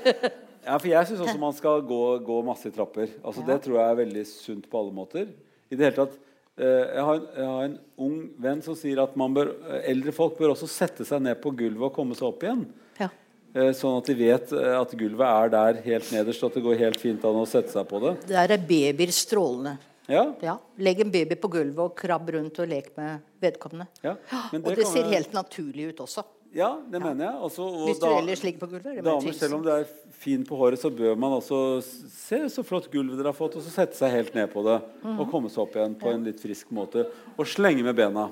Ja, 0.65 0.77
for 0.79 0.87
jeg 0.89 1.05
syns 1.09 1.21
også 1.21 1.37
man 1.37 1.53
skal 1.53 1.83
gå, 1.85 2.01
gå 2.25 2.37
masse 2.47 2.71
i 2.71 2.73
trapper. 2.73 3.11
Altså, 3.21 3.43
Det 3.45 3.59
tror 3.61 3.77
jeg 3.77 3.91
er 3.91 3.99
veldig 3.99 4.23
sunt 4.31 4.65
på 4.71 4.79
alle 4.81 4.95
måter. 4.95 5.27
I 5.69 5.77
det 5.77 5.85
hele 5.91 5.97
tatt 5.99 6.15
eh, 6.15 6.24
jeg, 6.63 7.03
har 7.03 7.15
en, 7.19 7.25
jeg 7.35 7.47
har 7.51 7.63
en 7.67 7.77
ung 8.05 8.17
venn 8.39 8.61
som 8.63 8.75
sier 8.79 9.01
at 9.03 9.15
man 9.19 9.33
bør, 9.35 9.49
eh, 9.67 9.81
eldre 9.91 10.13
folk 10.15 10.37
bør 10.39 10.53
også 10.53 10.69
sette 10.71 11.03
seg 11.07 11.23
ned 11.25 11.41
på 11.43 11.51
gulvet 11.51 11.89
og 11.89 11.95
komme 11.97 12.15
seg 12.15 12.29
opp 12.29 12.45
igjen. 12.45 12.61
Ja. 12.99 13.09
Eh, 13.55 13.71
sånn 13.75 13.97
at 13.99 14.07
de 14.11 14.15
vet 14.19 14.53
eh, 14.55 14.69
at 14.79 14.93
gulvet 14.99 15.25
er 15.27 15.51
der 15.55 15.81
helt 15.83 16.13
nederst, 16.15 16.43
og 16.43 16.53
at 16.53 16.59
det 16.59 16.63
går 16.63 16.79
helt 16.85 17.01
fint 17.01 17.27
an 17.27 17.41
å 17.41 17.47
sette 17.49 17.75
seg 17.75 17.87
på 17.89 17.99
det. 18.05 18.15
Der 18.31 18.55
er 18.55 18.63
babyer 18.71 19.11
strålende. 19.15 19.77
Ja, 20.07 20.27
Ja. 20.43 20.59
Legg 20.77 20.99
en 21.01 21.09
baby 21.09 21.33
på 21.41 21.49
gulvet 21.49 21.81
og 21.81 21.95
krabb 21.97 22.29
rundt 22.35 22.59
og 22.61 22.67
lek 22.69 22.91
med 22.95 23.23
vedkommende. 23.41 23.87
ja. 24.03 24.15
Men 24.53 24.61
Og 24.65 24.75
det 24.75 24.83
kan 24.83 24.91
ser 24.91 25.09
helt 25.09 25.33
naturlig 25.33 25.89
ut 25.89 26.03
også. 26.05 26.23
Ja, 26.55 26.69
det 26.87 27.01
mener 27.03 27.25
jeg. 27.25 27.35
Og 27.43 27.51
Hvis 27.89 27.99
du 27.99 28.05
ellers 28.07 28.43
ligger 28.45 28.59
på 28.63 28.69
gulvet. 28.71 28.85
er 28.93 29.01
det 29.01 29.03
Damer, 29.03 29.33
selv 29.35 29.57
om 29.57 29.63
det 29.65 29.73
er 29.75 29.85
fin 30.15 30.45
på 30.47 30.55
håret, 30.55 30.79
så 30.79 30.87
bør 30.95 31.17
man 31.19 31.33
også 31.35 31.59
se 31.83 32.39
så 32.53 32.63
flott 32.63 32.87
gulvet 32.93 33.17
dere 33.19 33.33
har 33.33 33.35
fått, 33.35 33.57
og 33.59 33.65
så 33.65 33.73
sette 33.73 33.97
seg 33.99 34.13
helt 34.15 34.33
ned 34.37 34.47
på 34.53 34.63
det. 34.63 34.77
Mhm. 35.03 35.19
Og 35.19 35.31
komme 35.33 35.51
seg 35.51 35.65
opp 35.65 35.75
igjen 35.75 35.97
på 35.99 36.13
en 36.13 36.23
litt 36.23 36.39
frisk 36.39 36.71
måte. 36.71 37.03
Og 37.37 37.45
slenge 37.45 37.83
med 37.83 37.95
bena. 37.99 38.29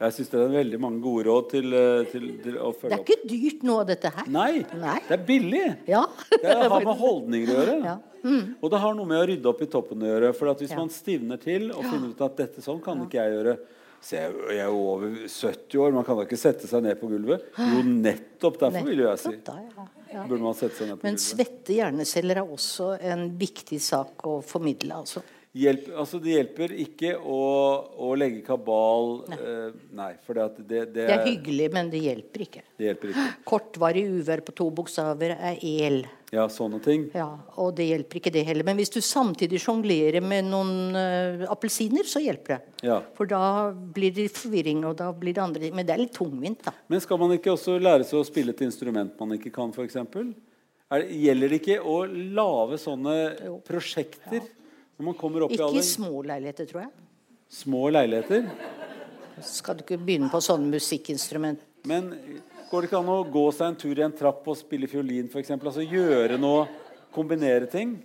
Jeg 0.00 0.14
syns 0.16 0.30
det 0.32 0.38
er 0.40 0.52
veldig 0.54 0.78
mange 0.80 1.00
gode 1.04 1.26
råd 1.28 1.48
til, 1.50 1.74
eh, 1.76 2.04
til, 2.08 2.22
til 2.40 2.54
å 2.56 2.70
Det 2.72 2.78
følge 2.80 2.94
er 2.94 3.00
opp. 3.02 3.10
ikke 3.10 3.28
dyrt 3.28 3.64
av 3.74 3.82
dette 3.90 4.12
her. 4.14 4.28
Nei, 4.32 4.64
Nei. 4.80 4.94
det 5.08 5.16
er 5.18 5.24
billig! 5.28 5.64
Ja. 5.90 6.06
Det 6.40 6.54
har 6.56 6.84
med 6.88 6.96
holdninger 7.02 7.50
å 7.52 7.58
gjøre. 7.66 7.74
Ja. 7.84 7.96
Mm. 8.24 8.54
Og 8.62 8.70
det 8.72 8.80
har 8.80 8.94
noe 8.96 9.08
med 9.10 9.18
å 9.20 9.26
rydde 9.28 9.50
opp 9.52 9.60
i 9.60 9.68
toppen 9.68 10.00
å 10.00 10.08
gjøre. 10.08 10.30
For 10.36 10.48
at 10.52 10.58
hvis 10.64 10.70
Ja. 10.72 10.78
man 10.80 10.88
stivner 10.88 11.36
til 11.40 11.68
og 11.72 11.84
finner 11.84 12.08
ut 12.14 12.20
at 12.24 12.36
dette 12.40 12.64
sånn 12.64 12.80
kan 12.82 12.96
ikke 13.04 13.20
jeg 13.20 13.34
gjøre, 13.36 13.58
jeg, 14.08 14.32
jeg 14.48 14.60
er 14.64 14.72
over 14.72 15.10
70 15.28 15.76
år, 15.84 15.92
man 15.92 16.04
kan 16.06 16.16
da 16.16 16.24
ikke 16.24 16.38
sette 16.40 16.66
seg 16.70 16.82
ned 16.86 16.96
på 17.00 17.08
gulvet? 17.10 17.42
Jo, 17.58 17.82
nettopp 17.84 18.56
derfor, 18.62 18.86
vil 18.88 19.02
jeg 19.04 19.18
si. 19.20 19.34
Da, 19.46 19.58
ja. 19.66 19.88
Ja. 20.10 20.24
Burde 20.26 20.42
man 20.42 20.56
sette 20.58 20.74
seg 20.80 20.88
ned 20.88 20.98
på 20.98 21.06
Men 21.06 21.18
gulvet. 21.18 21.26
svette 21.26 21.76
hjerneceller 21.76 22.40
er 22.40 22.48
også 22.56 22.94
en 23.12 23.28
viktig 23.38 23.78
sak 23.84 24.24
å 24.26 24.40
formidle. 24.42 24.96
altså. 25.04 25.22
Hjelp, 25.50 25.88
altså 25.98 26.20
det 26.22 26.30
hjelper 26.36 26.72
ikke 26.78 27.08
å, 27.18 27.38
å 28.06 28.12
legge 28.14 28.38
kabal 28.46 29.16
Nei, 29.32 29.38
eh, 29.42 29.72
nei 29.98 30.10
for 30.22 30.38
det, 30.38 30.44
det, 30.62 30.82
det, 30.94 31.06
Det 31.08 31.14
er 31.16 31.24
hyggelig, 31.26 31.66
men 31.74 31.90
det 31.90 32.02
hjelper 32.04 32.44
ikke. 32.44 32.62
det 32.78 32.86
hjelper 32.86 33.10
ikke. 33.10 33.24
Kortvarig 33.50 34.04
uvær 34.20 34.44
på 34.46 34.54
to 34.60 34.68
bokstaver 34.78 35.34
er 35.34 35.58
el. 35.66 36.04
Ja, 36.30 36.44
sånne 36.52 36.78
ting. 36.82 37.08
Ja, 37.16 37.26
og 37.58 37.72
det 37.74 37.88
hjelper 37.88 38.20
ikke 38.20 38.30
det 38.30 38.44
heller. 38.46 38.62
Men 38.66 38.78
hvis 38.78 38.92
du 38.94 39.00
samtidig 39.02 39.58
sjonglerer 39.64 40.22
med 40.22 40.46
noen 40.46 40.94
uh, 40.94 41.42
appelsiner, 41.50 42.06
så 42.06 42.22
hjelper 42.22 42.60
det. 42.60 42.86
Ja. 42.86 43.00
For 43.16 43.26
da 43.30 43.72
blir 43.74 44.14
det 44.14 44.28
forvirring, 44.36 44.84
og 44.86 44.94
da 45.00 45.08
blir 45.10 45.34
det 45.34 45.42
andre 45.42 45.64
ting. 45.64 45.74
Men 45.74 45.88
det 45.88 45.96
er 45.96 46.04
litt 46.04 46.14
tungvint, 46.14 46.62
da. 46.68 46.74
Men 46.92 47.02
skal 47.02 47.18
man 47.18 47.34
ikke 47.34 47.56
også 47.56 47.74
lære 47.82 48.06
seg 48.06 48.20
å 48.20 48.28
spille 48.28 48.54
et 48.54 48.62
instrument 48.62 49.18
man 49.18 49.34
ikke 49.34 49.50
kan, 49.56 49.74
f.eks.? 49.74 49.98
Gjelder 50.90 51.50
det 51.50 51.58
ikke 51.60 51.78
å 51.86 51.98
lage 52.06 52.78
sånne 52.82 53.16
prosjekter 53.66 54.46
når 55.00 55.06
man 55.06 55.18
kommer 55.18 55.46
opp 55.46 55.54
i 55.54 55.58
Ikke 55.58 55.82
små 55.86 56.22
leiligheter, 56.26 56.66
tror 56.70 56.84
jeg. 56.84 56.90
små 57.58 57.82
leiligheter? 57.94 58.46
Skal 59.46 59.78
du 59.78 59.82
ikke 59.82 59.98
begynne 59.98 60.30
på 60.30 60.42
sånne 60.44 60.70
musikkinstrument? 60.74 61.62
Men 61.88 62.10
går 62.70 62.82
det 62.84 62.88
ikke 62.90 63.00
an 63.02 63.08
å 63.12 63.18
gå 63.32 63.42
seg 63.56 63.66
en 63.72 63.76
tur 63.82 63.98
i 63.98 64.04
en 64.06 64.12
trapp 64.16 64.46
og 64.48 64.56
spille 64.58 64.86
fiolin, 64.90 65.26
f.eks.? 65.32 65.50
Altså 65.58 65.82
gjøre 65.86 66.38
noe 66.40 66.68
Kombinere 67.10 67.66
ting? 67.66 67.96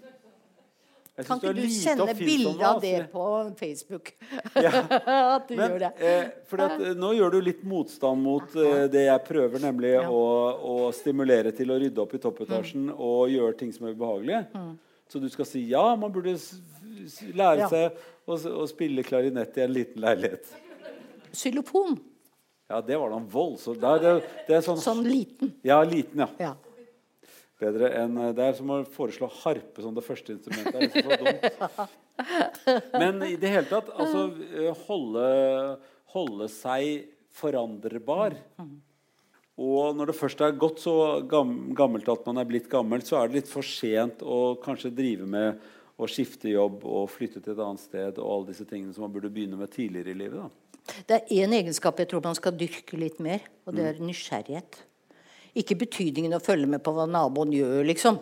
Kan 1.16 1.38
ikke 1.40 1.52
du 1.56 1.62
sende 1.72 2.12
bilde 2.18 2.66
av 2.68 2.82
det 2.84 2.90
altså. 3.06 3.12
på 3.14 3.26
Facebook? 3.60 4.10
Ja. 4.66 4.72
at 5.38 5.46
du 5.48 5.54
Men, 5.56 5.72
gjør 5.76 5.84
det. 5.86 5.92
eh, 6.04 6.26
fordi 6.50 6.66
at, 6.66 6.82
eh, 6.90 6.96
nå 7.00 7.12
gjør 7.16 7.32
du 7.32 7.38
litt 7.46 7.62
motstand 7.64 8.20
mot 8.26 8.56
eh, 8.60 8.82
det 8.92 9.06
jeg 9.06 9.24
prøver, 9.30 9.62
nemlig 9.64 9.94
Ja. 9.94 10.02
å, 10.10 10.26
å 10.60 10.90
stimulere 10.98 11.54
til 11.56 11.72
å 11.72 11.78
rydde 11.80 12.02
opp 12.04 12.18
i 12.18 12.22
toppetasjen 12.26 12.90
Mm. 12.90 12.98
og 13.00 13.30
gjøre 13.32 13.58
ting 13.62 13.72
som 13.72 13.88
er 13.88 13.96
ubehagelige. 13.96 14.42
Så 15.08 15.22
du 15.24 15.30
skal 15.30 15.46
si 15.48 15.62
ja, 15.70 15.86
man 15.96 16.12
burde 16.12 16.34
lære 17.38 17.64
Ja. 17.64 17.70
seg 17.70 18.04
å, 18.28 18.36
å 18.36 18.68
spille 18.68 19.06
klarinett 19.06 19.56
i 19.56 19.64
en 19.70 19.72
liten 19.78 20.02
leilighet. 20.04 20.50
Xylofon. 21.32 21.96
Ja, 22.68 22.82
det 22.82 22.98
var 22.98 23.12
da 23.14 23.18
en 23.22 23.28
voldsom 23.30 23.76
det, 23.78 23.92
det, 24.02 24.14
det 24.48 24.62
sånn, 24.66 24.80
Sånn 24.82 25.04
liten. 25.06 25.52
Ja, 25.66 25.84
liten, 25.86 26.24
ja. 26.26 26.30
Ja. 26.42 26.54
Bedre 27.62 27.92
enn 28.02 28.18
eh, 28.20 28.32
Det 28.36 28.48
er 28.48 28.56
som 28.58 28.72
å 28.74 28.80
foreslå 28.96 29.30
harpe 29.44 29.84
som 29.84 29.94
det 29.96 30.04
første 30.06 30.34
instrumentet. 30.34 30.74
Det 30.74 30.80
er 30.80 30.88
liksom 30.88 31.12
så 31.12 31.20
dumt. 31.22 31.94
Men 33.02 33.22
i 33.28 33.36
det 33.40 33.52
hele 33.54 33.70
tatt, 33.70 33.92
altså 33.94 34.26
eh, 34.50 34.82
holde, 34.88 35.30
holde 36.16 36.50
seg 36.52 37.06
forandrbar. 37.36 38.36
Og 39.56 39.96
når 39.96 40.12
det 40.12 40.18
først 40.18 40.42
er 40.44 40.58
gått 40.60 40.82
så 40.84 41.22
gammelt 41.30 42.10
at 42.12 42.26
man 42.28 42.42
er 42.42 42.50
blitt 42.50 42.68
gammel, 42.72 43.06
så 43.08 43.22
er 43.22 43.30
det 43.30 43.44
litt 43.44 43.52
for 43.52 43.64
sent 43.64 44.24
å 44.26 44.58
kanskje 44.64 44.92
drive 44.96 45.28
med 45.30 45.62
å 45.96 46.10
skifte 46.12 46.52
jobb 46.52 46.84
og 46.84 47.08
flytte 47.14 47.40
til 47.40 47.54
et 47.54 47.64
annet 47.64 47.84
sted 47.84 48.18
og 48.20 48.32
alle 48.34 48.50
disse 48.50 48.66
tingene 48.68 48.92
som 48.92 49.06
man 49.06 49.14
burde 49.14 49.32
begynne 49.32 49.60
med 49.60 49.72
tidligere 49.72 50.12
i 50.12 50.20
livet. 50.26 50.42
da. 50.44 50.65
Det 51.08 51.18
er 51.18 51.32
én 51.44 51.54
egenskap 51.58 51.98
jeg 52.00 52.10
tror 52.12 52.22
man 52.24 52.36
skal 52.38 52.54
dyrke 52.58 52.98
litt 53.00 53.18
mer, 53.24 53.42
og 53.66 53.74
det 53.78 53.86
er 53.90 54.02
nysgjerrighet. 54.06 54.82
Ikke 55.56 55.78
betydningen 55.80 56.34
å 56.36 56.42
følge 56.44 56.68
med 56.68 56.82
på 56.84 56.92
hva 56.94 57.06
naboen 57.08 57.54
gjør, 57.56 57.86
liksom. 57.88 58.18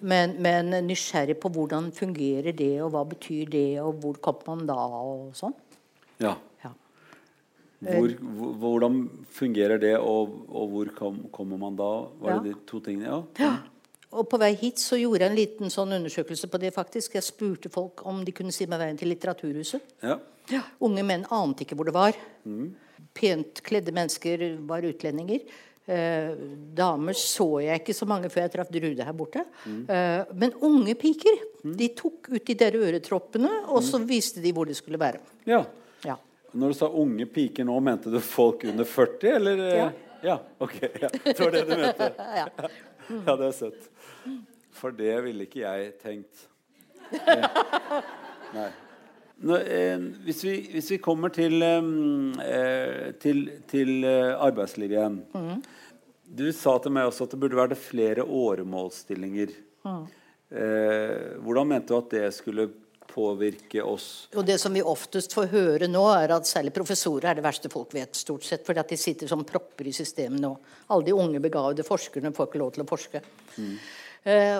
Men, 0.00 0.36
men 0.42 0.70
nysgjerrig 0.86 1.34
på 1.42 1.50
hvordan 1.52 1.90
fungerer 1.96 2.54
det, 2.56 2.76
og 2.84 2.92
hva 2.94 3.02
betyr 3.10 3.50
det, 3.50 3.66
og 3.82 3.98
hvor 4.04 4.20
kommer 4.22 4.54
man 4.54 4.68
da, 4.70 4.76
og 4.78 5.34
sånn. 5.36 5.56
Ja. 6.22 6.36
Ja. 6.62 6.70
Hvor, 7.80 8.14
hvor, 8.20 8.54
hvordan 8.62 9.00
fungerer 9.34 9.80
det, 9.82 9.96
og, 9.98 10.38
og 10.48 10.72
hvor 10.76 10.94
kom, 10.96 11.20
kommer 11.34 11.58
man 11.58 11.76
da? 11.80 11.90
Var 12.22 12.36
Ja. 12.36 12.38
det 12.44 12.54
de 12.54 12.58
to 12.70 12.80
tingene? 12.86 13.24
Ja. 13.40 13.52
Og 14.12 14.26
på 14.28 14.38
vei 14.42 14.54
hit 14.58 14.80
så 14.82 14.96
gjorde 14.98 15.22
jeg 15.22 15.30
en 15.30 15.38
liten 15.38 15.70
sånn 15.70 15.92
undersøkelse 15.94 16.48
på 16.50 16.58
det, 16.58 16.72
faktisk. 16.74 17.14
Jeg 17.14 17.22
spurte 17.22 17.70
folk 17.70 18.02
om 18.10 18.24
de 18.26 18.32
kunne 18.34 18.50
si 18.52 18.66
meg 18.66 18.80
veien 18.82 18.98
til 18.98 19.08
Litteraturhuset. 19.12 19.80
ja. 20.02 20.18
Unge 20.82 21.04
menn 21.06 21.22
ante 21.30 21.62
ikke 21.62 21.76
hvor 21.78 21.86
det 21.86 21.94
var. 21.94 22.16
Pent 23.14 23.60
kledde 23.66 23.92
mennesker 23.94 24.42
var 24.66 24.82
utlendinger. 24.86 25.44
Eh, 25.90 26.34
damer 26.76 27.16
så 27.18 27.46
jeg 27.64 27.80
ikke 27.80 27.94
så 27.96 28.06
mange 28.06 28.28
før 28.30 28.44
jeg 28.44 28.52
traff 28.56 28.68
Drude 28.70 29.06
her 29.06 29.14
borte. 29.16 29.44
Eh, 29.66 30.24
men 30.38 30.52
unge 30.66 30.94
piker 30.98 31.38
de 31.64 31.88
tok 31.98 32.28
ut 32.34 32.44
de 32.46 32.54
der 32.58 32.76
øretroppene, 32.78 33.50
og 33.70 33.82
så 33.86 33.98
viste 34.06 34.42
de 34.42 34.52
hvor 34.54 34.66
det 34.70 34.76
skulle 34.78 34.98
være. 35.00 35.22
ja. 35.46 35.64
Ja. 36.04 36.14
Når 36.56 36.72
du 36.72 36.74
sa 36.74 36.86
unge 36.88 37.26
piker 37.30 37.62
nå, 37.68 37.74
mente 37.84 38.10
du 38.10 38.16
folk 38.24 38.64
under 38.66 38.84
40, 38.88 39.34
eller? 39.36 39.58
eh? 39.68 39.76
Ja. 39.76 39.90
Ja, 40.24 40.36
ok. 40.58 40.78
Ja. 41.02 41.08
Det 41.12 41.34
var 41.38 41.50
det 41.54 41.60
du 41.68 41.74
mente. 41.76 42.08
Ja. 42.40 42.46
Ja, 43.10 43.34
det 43.34 43.46
er 43.48 43.54
søtt. 43.56 43.86
For 44.80 44.94
det 44.96 45.16
ville 45.26 45.46
ikke 45.48 45.64
jeg 45.64 45.90
tenkt. 46.02 46.46
Eh, 47.10 47.46
Nei. 48.56 48.70
Nå, 49.40 49.56
eh, 49.56 50.02
hvis, 50.26 50.42
vi, 50.44 50.54
hvis 50.74 50.90
vi 50.92 51.00
kommer 51.00 51.32
til, 51.32 51.62
eh, 51.64 53.06
til, 53.22 53.46
til 53.70 54.04
eh, 54.04 54.34
arbeidslivet 54.36 54.98
igjen 54.98 55.62
Du 56.28 56.44
sa 56.52 56.76
til 56.82 56.92
meg 56.92 57.08
også 57.08 57.24
at 57.24 57.32
det 57.32 57.40
burde 57.40 57.58
være 57.58 57.78
flere 57.78 58.26
åremålsstillinger. 58.26 59.54
Eh, 60.50 61.40
hvordan 61.40 61.72
mente 61.72 61.90
du 61.90 61.96
at 61.96 62.12
det 62.12 62.28
skulle 62.36 62.68
påvirke 63.10 63.82
oss? 63.82 64.28
Og 64.36 64.46
det 64.46 64.58
som 64.62 64.74
vi 64.74 64.82
oftest 64.82 65.34
får 65.34 65.48
høre 65.54 65.88
nå, 65.90 66.04
er 66.14 66.36
at 66.36 66.48
særlig 66.48 66.74
professorer 66.76 67.30
er 67.30 67.40
det 67.40 67.46
verste 67.46 67.70
folk 67.72 67.96
vet, 67.96 68.14
stort 68.18 68.46
sett, 68.46 68.64
fordi 68.66 68.82
at 68.82 68.92
de 68.92 69.00
sitter 69.00 69.30
som 69.30 69.42
propper 69.46 69.88
i 69.90 69.94
systemet 69.96 70.42
nå. 70.42 70.52
Alle 70.92 71.08
de 71.08 71.16
unge, 71.16 71.42
begavede 71.42 71.86
forskerne 71.86 72.34
får 72.36 72.50
ikke 72.50 72.62
lov 72.62 72.76
til 72.76 72.84
å 72.84 72.88
forske. 72.90 73.22
Eh, 73.56 73.90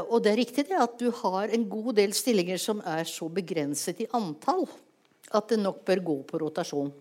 og 0.08 0.22
det 0.24 0.30
er 0.32 0.38
riktig 0.40 0.64
det 0.70 0.78
at 0.80 0.94
du 1.00 1.10
har 1.10 1.52
en 1.52 1.68
god 1.68 1.92
del 1.98 2.14
stillinger 2.16 2.56
som 2.56 2.80
er 2.86 3.04
så 3.04 3.28
begrenset 3.28 4.00
i 4.00 4.06
antall 4.16 4.64
at 5.36 5.50
det 5.52 5.58
nok 5.60 5.84
bør 5.84 6.00
gå 6.02 6.16
på 6.26 6.38
rotasjon. 6.40 6.92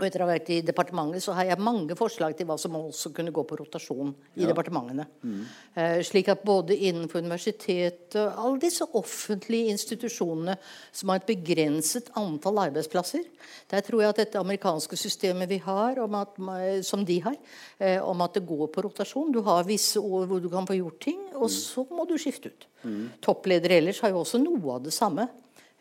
Og 0.00 0.06
etter 0.06 0.22
å 0.22 0.24
ha 0.24 0.32
vært 0.32 0.48
i 0.54 0.62
departementet 0.64 1.20
så 1.20 1.34
har 1.36 1.50
jeg 1.50 1.60
mange 1.60 1.94
forslag 1.98 2.32
til 2.36 2.46
hva 2.48 2.54
som 2.58 2.78
også 2.78 3.10
kunne 3.12 3.32
gå 3.34 3.42
på 3.44 3.58
rotasjon 3.60 4.14
i 4.40 4.46
departementene. 4.48 5.04
Eh, 5.76 5.98
slik 6.08 6.30
at 6.32 6.44
både 6.48 6.78
innenfor 6.88 7.20
universitetet 7.20 8.16
og 8.22 8.40
alle 8.40 8.62
disse 8.62 8.86
offentlige 8.96 9.74
institusjonene 9.74 10.56
som 10.96 11.12
har 11.12 11.20
et 11.20 11.28
begrenset 11.28 12.08
antall 12.16 12.62
arbeidsplasser 12.64 13.28
Der 13.68 13.84
tror 13.84 14.02
jeg 14.02 14.14
at 14.14 14.22
dette 14.22 14.40
amerikanske 14.40 14.96
systemet 14.96 15.50
vi 15.50 15.60
har, 15.60 16.00
at, 16.00 16.40
som 16.88 17.04
de 17.04 17.18
har, 17.20 17.36
eh, 17.78 18.00
om 18.00 18.24
at 18.24 18.34
det 18.34 18.46
går 18.48 18.72
på 18.72 18.86
rotasjon 18.88 19.32
Du 19.32 19.42
har 19.42 19.68
visse 19.68 20.00
år 20.00 20.26
hvor 20.26 20.40
du 20.40 20.48
kan 20.48 20.66
få 20.66 20.78
gjort 20.80 21.00
ting, 21.04 21.20
og 21.34 21.50
så 21.50 21.84
må 21.90 22.08
du 22.08 22.16
skifte 22.16 22.48
ut. 22.48 22.66
Toppledere 23.20 23.76
ellers 23.76 24.00
har 24.00 24.10
jo 24.10 24.24
også 24.24 24.40
noe 24.40 24.78
av 24.78 24.82
det 24.88 24.96
samme. 24.96 25.28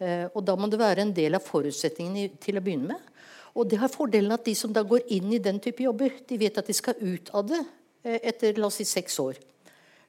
Eh, 0.01 0.28
og 0.34 0.43
da 0.45 0.55
må 0.57 0.68
det 0.70 0.80
være 0.82 1.05
en 1.05 1.14
del 1.14 1.38
av 1.38 1.45
forutsetningen 1.45 2.38
til 2.41 2.57
å 2.57 2.64
begynne 2.66 2.95
med. 2.95 3.11
Og 3.57 3.67
det 3.67 3.79
har 3.81 3.91
fordelen 3.91 4.31
at 4.31 4.45
de 4.47 4.53
som 4.55 4.71
da 4.73 4.83
går 4.87 5.07
inn 5.11 5.31
i 5.35 5.41
den 5.43 5.59
type 5.63 5.83
jobber, 5.83 6.13
de 6.27 6.37
vet 6.39 6.57
at 6.57 6.67
de 6.67 6.75
skal 6.75 6.99
ut 6.99 7.31
av 7.35 7.47
det 7.49 7.59
eh, 7.59 8.19
etter 8.31 8.59
la 8.59 8.69
oss 8.69 8.79
si 8.79 8.87
seks 8.87 9.17
år. 9.23 9.39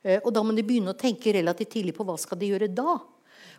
Eh, 0.03 0.21
og 0.21 0.31
da 0.35 0.45
må 0.47 0.55
de 0.55 0.65
begynne 0.67 0.95
å 0.95 0.99
tenke 0.99 1.35
relativt 1.35 1.75
tidlig 1.75 1.97
på 1.97 2.07
hva 2.07 2.19
skal 2.21 2.39
de 2.39 2.53
gjøre 2.53 2.71
da. 2.71 3.01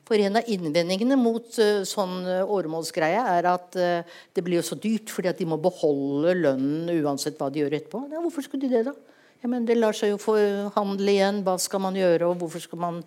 For 0.07 0.19
en 0.19 0.39
av 0.39 0.47
innvendingene 0.51 1.17
mot 1.19 1.59
eh, 1.59 1.83
sånn 1.87 2.23
åremålsgreie 2.43 3.25
er 3.35 3.49
at 3.51 3.75
det 3.75 4.43
blir 4.43 4.61
jo 4.61 4.67
så 4.71 4.79
dyrt 4.79 5.11
fordi 5.11 5.31
at 5.31 5.39
de 5.39 5.49
må 5.51 5.59
beholde 5.63 6.37
lønnen 6.39 6.91
uansett 7.03 7.39
hva 7.39 7.51
de 7.51 7.63
gjør 7.63 7.75
etterpå. 7.79 8.05
Ja, 8.13 8.23
hvorfor 8.23 8.47
skulle 8.47 8.67
de 8.67 8.71
det, 8.77 8.85
da? 8.87 8.95
Ja, 9.43 9.51
men 9.51 9.67
Det 9.67 9.75
lar 9.75 9.95
seg 9.97 10.13
jo 10.13 10.23
forhandle 10.23 11.11
igjen. 11.11 11.43
Hva 11.43 11.57
skal 11.59 11.83
man 11.83 11.99
gjøre, 11.99 12.31
og 12.31 12.39
hvorfor 12.39 12.63
skal 12.63 12.79
man 12.79 13.03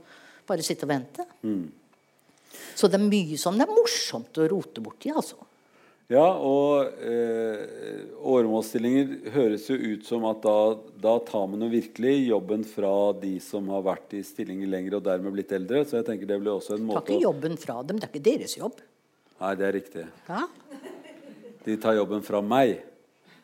bare 0.46 0.64
sitte 0.64 0.84
og 0.84 0.92
vente? 0.92 1.24
Så 2.76 2.90
det 2.92 2.98
er 3.00 3.08
mye 3.08 3.38
som 3.40 3.56
det 3.56 3.64
er 3.64 3.72
morsomt 3.72 4.36
å 4.36 4.48
rote 4.52 4.84
borti, 4.84 5.08
altså. 5.16 5.45
Ja, 6.07 6.26
og 6.38 7.00
eh, 7.02 8.04
åremålsstillinger 8.22 9.32
høres 9.34 9.64
jo 9.66 9.74
ut 9.74 10.04
som 10.07 10.22
at 10.28 10.38
da, 10.44 10.59
da 11.02 11.16
tar 11.26 11.48
man 11.50 11.64
jo 11.66 11.70
virkelig 11.72 12.12
jobben 12.28 12.62
fra 12.68 12.92
de 13.18 13.32
som 13.42 13.66
har 13.74 13.82
vært 13.88 14.14
i 14.14 14.20
stillinger 14.26 14.70
lenger 14.70 15.00
og 15.00 15.07
dermed 15.09 15.34
blitt 15.34 15.54
eldre. 15.57 15.82
Så 15.82 15.98
jeg 15.98 16.07
tenker 16.07 16.30
det 16.30 16.38
blir 16.44 16.52
også 16.52 16.76
en 16.76 16.86
Ta 16.92 17.00
Tar 17.00 17.11
ikke 17.16 17.24
jobben 17.26 17.59
fra 17.59 17.80
dem. 17.82 17.98
Det 17.98 18.07
er 18.07 18.14
ikke 18.14 18.26
deres 18.28 18.54
jobb. 18.54 18.78
Nei, 19.40 19.50
det 19.59 19.66
er 19.66 19.74
riktig. 19.80 20.04
Ja? 20.30 20.44
De 21.66 21.76
tar 21.82 21.98
jobben 21.98 22.22
fra 22.22 22.44
meg. 22.54 22.76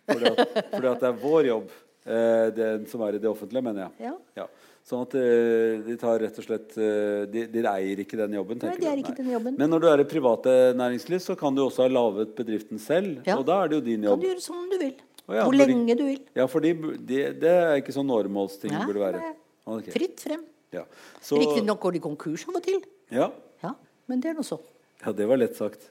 Fordi 0.06 0.30
at, 0.30 0.54
fordi 0.70 0.92
at 0.92 1.02
det 1.02 1.10
er 1.10 1.18
vår 1.24 1.48
jobb, 1.50 1.74
eh, 2.06 2.46
den 2.62 2.86
som 2.94 3.02
er 3.08 3.18
i 3.18 3.22
det 3.26 3.30
offentlige, 3.32 3.64
mener 3.66 3.88
jeg. 3.88 4.06
Ja. 4.06 4.14
Ja. 4.44 4.46
Sånn 4.82 5.04
at 5.06 5.14
eh, 5.14 5.78
de 5.86 5.94
tar 6.00 6.18
rett 6.24 6.38
og 6.40 6.44
slett 6.44 6.74
eh, 6.74 7.22
de, 7.30 7.44
de 7.52 7.62
eier 7.70 8.00
ikke 8.02 8.18
den 8.18 8.34
jobben. 8.34 8.58
Nei, 8.64 8.72
de 8.80 8.86
er 8.88 8.90
eier 8.96 9.02
ikke 9.04 9.14
den 9.20 9.30
jobben. 9.30 9.54
Men 9.60 9.70
når 9.70 9.84
du 9.84 9.86
er 9.92 10.02
i 10.02 10.06
private 10.10 10.54
næringsliv, 10.78 11.22
så 11.22 11.36
kan 11.38 11.54
du 11.54 11.62
også 11.64 11.84
ha 11.84 11.92
laget 11.92 12.32
bedriften 12.38 12.82
selv. 12.82 13.20
Ja. 13.28 13.36
Og 13.38 13.46
da 13.46 13.60
er 13.62 13.70
det 13.70 13.78
jo 13.78 13.84
din 13.86 14.08
jobb. 14.08 14.18
Kan 14.18 14.24
du 14.26 14.30
gjøre 14.32 14.42
som 14.42 14.64
du 14.72 14.78
vil. 14.80 14.96
Oh, 15.22 15.36
ja, 15.36 15.44
Hvor 15.46 15.54
fordi- 15.54 15.68
lenge 15.70 15.96
du 16.00 16.04
vil. 16.08 16.18
Ja, 16.34 16.46
for 16.50 16.60
de, 16.64 16.72
det 17.06 17.52
er 17.52 17.76
ikke 17.78 17.94
sånn 17.94 18.10
åremålsting 18.10 18.74
Nei, 18.74 18.82
burde 18.88 19.04
være. 19.04 19.22
er 19.22 19.92
Fritt 19.94 20.18
frem. 20.26 20.42
Ja. 20.74 20.82
Så, 21.22 21.38
Riktignok 21.38 21.78
går 21.80 21.92
de 21.92 22.00
konkurs 22.02 22.42
av 22.48 22.56
og 22.58 22.62
til. 22.66 22.82
ja. 23.10 23.30
Ja, 23.62 23.76
men 24.10 24.18
det 24.20 24.32
er 24.32 24.34
nå 24.34 24.42
så. 24.42 24.58
ja, 25.04 25.12
det 25.14 25.28
var 25.30 25.38
lett 25.38 25.54
sagt. 25.54 25.84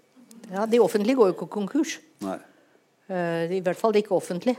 Ja, 0.52 0.66
De 0.66 0.80
offentlige 0.84 1.16
går 1.16 1.32
jo 1.32 1.34
ikke 1.38 1.48
konkurs. 1.48 2.00
Nei. 2.20 2.36
Uh, 3.08 3.48
I 3.48 3.62
hvert 3.64 3.80
fall 3.80 3.96
ikke 3.96 4.12
offentlig. 4.12 4.58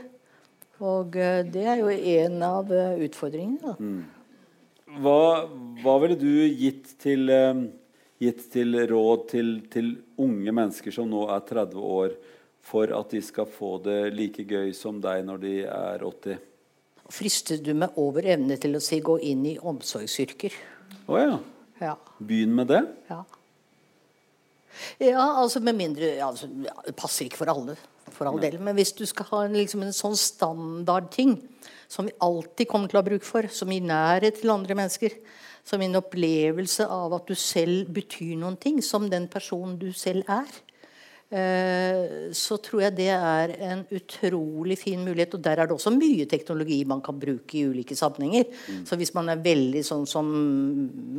Og 0.81 1.13
uh, 1.13 1.43
det 1.45 1.65
er 1.69 1.77
jo 1.77 1.87
en 1.93 2.41
av 2.41 2.71
eh, 2.73 2.97
utfordringene. 3.05 3.61
Da. 3.61 3.75
Mm. 3.77 4.03
Hva, 5.01 5.49
hva, 5.81 5.95
ville 6.03 6.17
du 6.19 6.29
gitt 6.53 6.93
til, 7.01 7.29
eh, 7.33 7.63
gitt 8.21 8.45
til 8.53 8.77
råd 8.89 9.27
til, 9.31 9.51
til, 9.73 9.95
unge 10.21 10.53
mennesker 10.53 10.93
som 10.93 11.09
nå 11.09 11.25
er 11.33 11.45
30 11.49 11.79
år, 11.97 12.15
for 12.63 12.93
at 12.95 13.11
de 13.11 13.21
skal 13.25 13.49
få 13.49 13.77
det 13.83 14.13
like 14.13 14.45
gøy 14.47 14.71
som 14.77 15.01
deg 15.03 15.25
når 15.25 15.41
de 15.41 15.55
er 15.65 16.05
80? 16.05 16.37
Frister 17.13 17.59
du 17.59 17.73
meg 17.75 17.97
over 17.99 18.25
evne 18.35 18.57
til 18.57 18.77
å 18.77 18.81
si 18.81 19.01
'gå 19.01 19.19
inn 19.21 19.45
i 19.45 19.57
omsorgsyrker'? 19.59 20.55
Å 21.07 21.11
oh, 21.11 21.19
ja. 21.19 21.39
ja. 21.81 21.95
Begynn 22.19 22.55
med 22.55 22.69
det? 22.71 22.83
Ja. 23.09 23.23
Ja, 24.97 25.25
altså 25.41 25.59
med 25.59 25.75
mindre 25.77 26.07
altså, 26.25 26.47
Det 26.47 26.95
passer 26.97 27.27
ikke 27.27 27.43
for 27.43 27.51
alle, 27.51 27.75
for 28.13 28.29
all 28.29 28.39
del. 28.41 28.59
Men 28.61 28.77
hvis 28.77 28.93
du 28.97 29.05
skal 29.09 29.27
ha 29.31 29.41
en, 29.47 29.57
liksom 29.57 29.85
en 29.85 29.95
sånn 29.95 30.17
standardting 30.19 31.37
som 31.91 32.07
vi 32.07 32.15
alltid 32.23 32.69
kommer 32.69 32.89
til 32.89 32.99
å 32.99 33.03
ha 33.03 33.07
bruk 33.09 33.25
for, 33.27 33.47
som 33.53 33.71
gir 33.73 33.85
nærhet 33.85 34.39
til 34.41 34.53
andre 34.53 34.77
mennesker, 34.77 35.17
som 35.63 35.81
en 35.83 35.99
opplevelse 35.99 36.85
av 36.91 37.15
at 37.15 37.29
du 37.29 37.35
selv 37.39 37.91
betyr 37.95 38.35
noen 38.39 38.57
ting, 38.59 38.81
som 38.83 39.07
den 39.11 39.29
personen 39.31 39.77
du 39.79 39.91
selv 39.95 40.27
er, 40.31 40.49
så 41.33 42.57
tror 42.61 42.83
jeg 42.83 42.93
det 42.97 43.07
er 43.09 43.53
en 43.65 43.79
utrolig 43.95 44.75
fin 44.77 45.01
mulighet. 45.01 45.33
Og 45.33 45.41
der 45.41 45.57
er 45.57 45.69
det 45.69 45.73
også 45.73 45.93
mye 45.95 46.27
teknologi 46.29 46.83
man 46.85 47.01
kan 47.01 47.17
bruke 47.19 47.57
i 47.57 47.63
ulike 47.65 47.97
sammenhenger. 47.97 48.45
Mm. 48.69 48.83
Så 48.85 48.97
hvis 48.99 49.13
man 49.15 49.31
er 49.33 49.41
veldig 49.41 49.81
sånn 49.87 50.05
som 50.09 50.29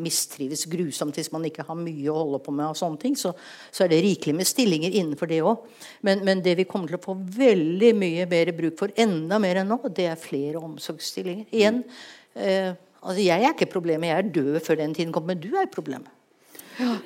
mistrives 0.05 0.67
grusomt 0.71 1.19
hvis 1.19 1.33
man 1.35 1.47
ikke 1.49 1.67
har 1.67 1.79
mye 1.79 2.13
å 2.13 2.21
holde 2.21 2.43
på 2.45 2.55
med, 2.55 2.69
og 2.71 2.79
sånne 2.79 3.01
ting, 3.03 3.19
så, 3.19 3.35
så 3.75 3.85
er 3.85 3.93
det 3.93 4.03
rikelig 4.05 4.37
med 4.39 4.49
stillinger 4.49 4.95
innenfor 4.95 5.31
det 5.31 5.43
òg. 5.43 5.67
Men, 6.07 6.25
men, 6.27 6.43
det 6.45 6.57
vi 6.61 6.69
kommer 6.69 6.93
til 6.93 7.01
å 7.01 7.05
få 7.05 7.19
veldig 7.39 7.95
mye 7.99 8.29
mer 8.31 8.53
bruk 8.57 8.79
for, 8.81 8.95
enda 9.01 9.41
mer 9.43 9.63
enn 9.63 9.73
nå, 9.73 9.81
det 9.95 10.09
er 10.13 10.21
flere 10.21 10.63
omsorgsstillinger. 10.63 11.49
Igjen, 11.55 11.83
eh, 12.39 12.75
altså 13.01 13.23
jeg 13.25 13.41
er 13.41 13.55
ikke 13.55 13.73
problemet, 13.73 14.13
jeg 14.13 14.23
er 14.23 14.35
død 14.39 14.61
før 14.63 14.85
den 14.85 14.95
tiden 14.97 15.15
kommer, 15.15 15.35
men 15.35 15.43
du 15.43 15.57
er 15.59 15.71
problemet. 15.73 16.13
Ja. 16.75 16.97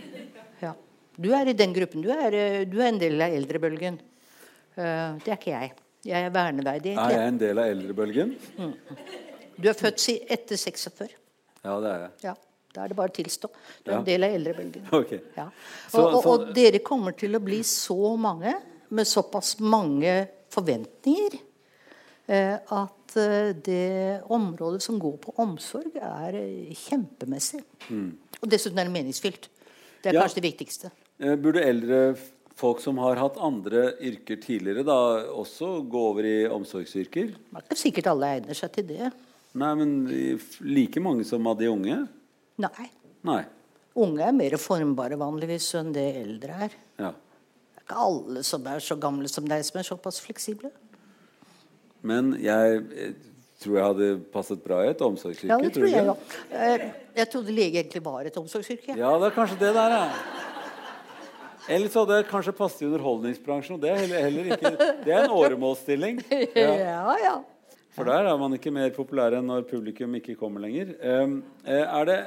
Du 1.18 1.32
er 1.34 1.50
i 1.50 1.56
den 1.58 1.74
gruppen. 1.74 2.02
Du 2.04 2.10
er, 2.14 2.34
eh, 2.34 2.64
du 2.68 2.78
er 2.78 2.92
en 2.92 3.00
del 3.00 3.20
av 3.20 3.34
eldrebølgen. 3.34 3.98
Uh, 4.78 5.18
det 5.24 5.32
er 5.32 5.38
ikke 5.38 5.50
jeg. 5.50 5.72
Jeg 6.06 6.26
er 6.28 6.30
verneverdig. 6.30 6.92
Er 6.94 7.14
jeg 7.16 7.30
en 7.32 7.38
del 7.40 7.58
av 7.58 7.70
eldrebølgen? 7.72 8.36
Mm. 8.54 8.76
Du 9.58 9.66
er 9.66 9.74
født 9.74 10.04
etter 10.30 10.60
46. 10.60 11.08
Ja, 11.64 11.72
det 11.82 11.90
er 11.90 12.04
jeg. 12.04 12.12
Ja, 12.28 12.34
Da 12.76 12.84
er 12.84 12.92
det 12.92 12.96
bare 13.00 13.10
å 13.10 13.16
tilstå. 13.16 13.48
Du 13.82 13.90
er 13.90 13.94
ja. 13.96 13.98
en 13.98 14.06
del 14.06 14.26
av 14.28 14.36
eldrebølgen. 14.36 14.86
Okay. 15.00 15.18
Ja. 15.34 15.48
Og, 15.98 16.04
og, 16.04 16.28
og, 16.30 16.44
dere 16.54 16.82
kommer 16.86 17.16
til 17.18 17.34
å 17.34 17.42
bli 17.42 17.58
så 17.66 18.14
mange 18.20 18.54
med 18.94 19.08
såpass 19.08 19.56
mange 19.58 20.14
forventninger 20.54 21.34
uh, 21.34 22.78
at 22.84 23.18
uh, 23.18 23.50
det 23.66 24.22
området 24.30 24.84
som 24.86 25.02
går 25.02 25.18
på 25.26 25.34
omsorg, 25.42 25.98
er 25.98 26.38
kjempemessig. 26.86 27.64
Mm. 27.90 28.12
Og 28.38 28.48
dessuten 28.54 28.78
er 28.78 28.86
det 28.86 28.94
meningsfylt. 29.00 29.50
Det 29.98 30.12
er 30.12 30.22
kanskje 30.22 30.38
det 30.38 30.50
viktigste. 30.52 30.94
Eh, 31.18 31.34
burde 31.34 31.64
eldre 31.66 32.02
folk 32.58 32.82
som 32.82 32.98
har 33.02 33.18
hatt 33.18 33.38
andre 33.42 33.92
yrker 34.02 34.38
tidligere, 34.42 34.84
da 34.86 34.98
også 35.34 35.78
gå 35.90 36.02
over 36.12 36.26
i 36.26 36.36
omsorgsyrker? 36.50 37.32
Det 37.34 37.58
er 37.58 37.66
ikke 37.66 37.78
sikkert 37.78 38.10
alle 38.12 38.32
egner 38.38 38.58
seg 38.58 38.72
til 38.74 38.86
det. 38.90 39.10
Nei, 39.58 39.70
men 39.78 39.94
like 40.62 41.02
mange 41.02 41.26
som 41.26 41.46
av 41.50 41.58
de 41.58 41.70
unge? 41.70 42.00
Nei. 42.62 42.90
Nei. 43.26 43.40
Unge 43.98 44.26
er 44.28 44.34
mer 44.36 44.54
formbare 44.62 45.18
vanligvis 45.18 45.72
enn 45.78 45.90
det 45.94 46.06
eldre 46.20 46.58
er. 46.68 46.76
Ja. 47.00 47.12
Det 47.14 47.80
er 47.80 47.86
ikke 47.86 48.02
alle 48.04 48.44
som 48.46 48.66
er 48.70 48.84
så 48.84 48.98
gamle 49.00 49.30
som 49.30 49.46
deg, 49.48 49.64
som 49.66 49.80
er 49.80 49.88
såpass 49.88 50.20
fleksible. 50.22 50.70
Men 52.06 52.36
jeg 52.38 52.82
eh, 52.94 53.14
tror 53.58 53.78
jeg 53.78 53.86
hadde 53.88 54.10
passet 54.34 54.62
bra 54.62 54.84
i 54.84 54.92
et 54.92 55.02
omsorgsyrke. 55.02 55.50
Ja, 55.50 55.58
det 55.62 55.74
tror 55.74 55.90
jeg 55.90 56.10
òg. 56.12 56.36
Eh, 56.54 56.84
jeg 57.18 57.30
trodde 57.32 57.54
lege 57.54 57.82
egentlig 57.82 58.04
var 58.06 58.28
et 58.28 58.38
omsorgsyrke. 58.38 58.94
Ja, 58.94 59.16
det 59.18 59.32
er 59.32 59.34
kanskje 59.34 59.58
det 59.64 59.72
der, 59.74 59.96
ja. 59.98 60.37
Eller 61.68 61.92
så 61.92 62.02
hadde 62.02 62.18
jeg 62.22 62.28
kanskje 62.30 62.56
passet 62.56 62.82
i 62.82 62.88
underholdningsbransjen. 62.88 63.78
Det 63.82 63.92
er 63.92 64.02
heller, 64.24 64.50
ikke 64.54 64.72
Det 65.04 65.12
er 65.12 65.26
en 65.26 65.36
åremålsstilling. 65.36 66.20
Ja. 66.56 66.74
ja, 66.88 67.16
ja. 67.22 67.36
For 67.98 68.06
der 68.06 68.28
er 68.30 68.36
man 68.38 68.54
ikke 68.54 68.72
mer 68.72 68.92
populær 68.94 69.34
enn 69.34 69.48
når 69.50 69.66
publikum 69.68 70.12
ikke 70.18 70.36
kommer 70.38 70.62
lenger. 70.62 70.92
Um, 71.02 71.40
er, 71.66 72.04
det, 72.06 72.18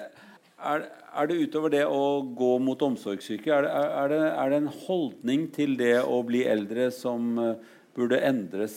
er, 0.60 0.88
er, 1.16 1.30
det, 1.30 1.38
utover 1.46 1.72
det 1.72 1.86
å 1.88 2.02
gå 2.38 2.52
mot 2.60 2.82
omsorgssyke, 2.90 3.54
er 3.56 3.66
det, 3.66 3.72
er, 3.72 4.16
er 4.34 4.52
det, 4.52 4.60
en 4.60 4.74
holdning 4.88 5.46
til 5.56 5.78
det 5.80 5.96
å 6.04 6.20
bli 6.28 6.44
eldre 6.50 6.90
som 6.96 7.32
uh, 7.40 7.54
burde 7.96 8.20
endres 8.20 8.76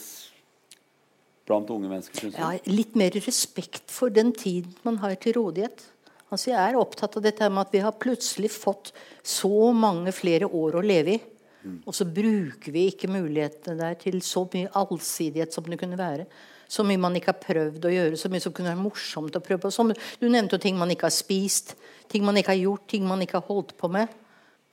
blant 1.49 1.73
unge 1.75 1.91
mennesker? 1.91 2.31
Ja, 2.39 2.55
litt 2.71 2.95
mer 2.97 3.17
respekt 3.19 3.91
for 3.93 4.15
den 4.15 4.31
tid 4.37 4.71
man 4.87 5.03
har 5.03 5.19
til 5.21 5.37
rådighet. 5.41 5.89
Altså 6.35 6.51
jeg 6.51 6.59
er 6.59 6.81
opptatt 6.81 7.15
av 7.19 7.25
dette 7.25 7.49
med 7.51 7.63
at 7.63 7.75
vi 7.75 7.83
har 7.85 7.95
plutselig 8.01 8.51
fått 8.51 8.91
så 9.23 9.71
mange 9.77 10.13
flere 10.15 10.49
år 10.51 10.81
å 10.81 10.85
leve 10.85 11.15
i. 11.15 11.21
Mm. 11.65 11.79
Og 11.87 11.95
så 11.97 12.05
bruker 12.05 12.75
vi 12.75 12.89
ikke 12.91 13.09
mulighetene 13.09 13.79
der 13.79 13.95
til 14.01 14.19
så 14.25 14.43
mye 14.53 14.73
allsidighet 14.77 15.55
som 15.55 15.69
det 15.71 15.79
kunne 15.81 15.99
være. 16.01 16.27
Så 16.69 16.85
mye 16.87 17.01
man 17.01 17.15
ikke 17.17 17.33
har 17.33 17.41
prøvd 17.43 17.87
å 17.87 17.93
gjøre, 17.93 18.19
så 18.19 18.31
mye 18.33 18.43
som 18.43 18.53
kunne 18.57 18.73
være 18.73 18.83
morsomt 18.83 19.37
å 19.39 19.43
prøve. 19.45 19.71
Som, 19.73 19.93
du 19.95 20.27
nevnte 20.27 20.59
jo 20.59 20.65
ting 20.65 20.79
man 20.81 20.91
ikke 20.93 21.09
har 21.09 21.15
spist, 21.15 21.77
ting 22.11 22.25
man 22.27 22.41
ikke 22.41 22.55
har 22.55 22.63
gjort, 22.65 22.89
ting 22.91 23.07
man 23.09 23.23
ikke 23.25 23.39
har 23.39 23.49
holdt 23.49 23.77
på 23.79 23.91
med. 23.95 24.13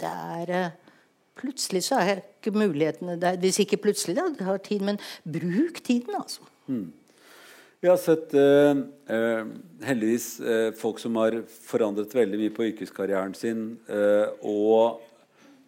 Det 0.01 0.11
er, 0.37 0.55
eh, 0.57 0.77
Plutselig 1.41 1.85
så 1.87 1.97
er 2.03 2.19
ikke 2.19 2.51
mulighetene 2.53 3.15
der. 3.17 3.37
Hvis 3.39 3.61
ikke 3.63 3.79
plutselig, 3.81 4.17
da, 4.17 4.27
det 4.35 4.45
har 4.45 4.59
tid, 4.61 4.81
men 4.85 4.99
bruk 5.23 5.79
tiden, 5.81 6.13
altså. 6.19 6.43
Mm. 6.67 6.91
Vi 7.81 7.87
har 7.87 7.97
sett 7.97 8.33
eh, 8.33 8.77
eh, 9.15 9.45
heldigvis 9.81 10.39
eh, 10.39 10.71
folk 10.77 10.99
som 11.01 11.15
har 11.17 11.39
forandret 11.65 12.11
veldig 12.13 12.37
mye 12.37 12.53
på 12.53 12.67
yrkeskarrieren 12.67 13.33
sin. 13.33 13.63
Eh, 13.89 14.27
og 14.45 15.01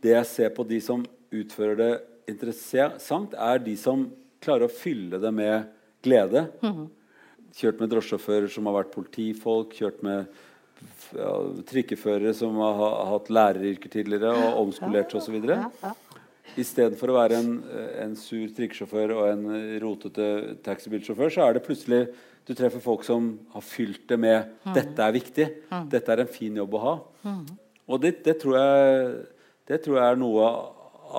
det 0.05 0.13
jeg 0.13 0.27
ser 0.29 0.51
på 0.53 0.65
de 0.69 0.77
som 0.85 1.01
utfører 1.33 1.79
det 1.79 1.93
interessant, 2.29 3.33
er 3.33 3.63
de 3.65 3.73
som 3.81 4.05
klarer 4.45 4.67
å 4.67 4.75
fylle 4.75 5.17
det 5.23 5.31
med 5.33 5.71
glede. 6.05 6.45
Mm. 6.61 6.85
Kjørt 7.57 7.81
med 7.81 7.89
drosjesjåfører 7.95 8.53
som 8.53 8.69
har 8.69 8.77
vært 8.77 8.93
politifolk. 8.93 9.73
Kjørt 9.73 10.05
med 10.05 10.29
ja, 11.17 11.33
trikkeførere 11.73 12.35
som 12.37 12.61
har, 12.61 12.83
hatt 13.09 13.33
læreryrker 13.33 13.89
tidligere 13.89 14.37
og 14.51 14.67
omskolert 14.67 15.17
osv. 15.17 15.41
Istedenfor 16.59 17.09
å 17.09 17.17
være 17.17 17.39
en, 17.41 17.55
en 18.03 18.13
sur 18.19 18.51
trikkesjåfør 18.53 19.15
og 19.15 19.23
en 19.31 19.47
rotete 19.81 20.27
taxibilsjåfør, 20.65 21.33
så 21.33 21.47
er 21.47 21.57
det 21.57 21.65
plutselig 21.65 22.03
du 22.43 22.51
treffer 22.57 22.81
folk 22.83 23.05
som 23.07 23.33
har 23.53 23.63
fylt 23.63 24.03
det 24.09 24.19
med 24.19 24.51
mm. 24.65 24.73
'Dette 24.75 25.05
er 25.05 25.15
viktig. 25.15 25.47
Mm. 25.71 25.89
Dette 25.91 26.11
er 26.11 26.23
en 26.23 26.31
fin 26.31 26.57
jobb 26.59 26.75
å 26.75 26.83
ha'. 26.83 26.97
Mm. 27.23 27.43
Og 27.87 28.01
det, 28.03 28.17
det, 28.25 28.37
tror 28.41 28.57
jeg, 28.59 29.11
det, 29.69 29.81
tror 29.83 29.99
jeg, 29.99 30.05
er 30.11 30.19
noe 30.19 30.47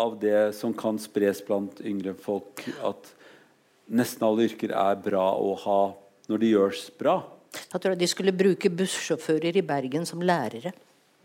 av 0.05 0.17
det 0.21 0.41
som 0.59 0.75
kan 0.77 0.99
spres 1.01 1.41
blant 1.45 1.81
yngre 1.85 2.15
folk. 2.19 2.65
At 2.85 3.11
nesten 3.89 4.27
alle 4.27 4.49
yrker 4.49 4.73
er 4.77 5.01
bra 5.01 5.27
å 5.37 5.55
ha 5.65 5.81
når 6.29 6.41
de 6.41 6.53
gjøres 6.55 6.87
bra. 6.99 7.19
Da 7.71 7.79
tror 7.79 7.95
jeg 7.95 8.03
de 8.03 8.11
skulle 8.11 8.35
bruke 8.37 8.73
bussjåfører 8.73 9.61
i 9.61 9.65
Bergen 9.67 10.07
som 10.09 10.23
lærere. 10.25 10.73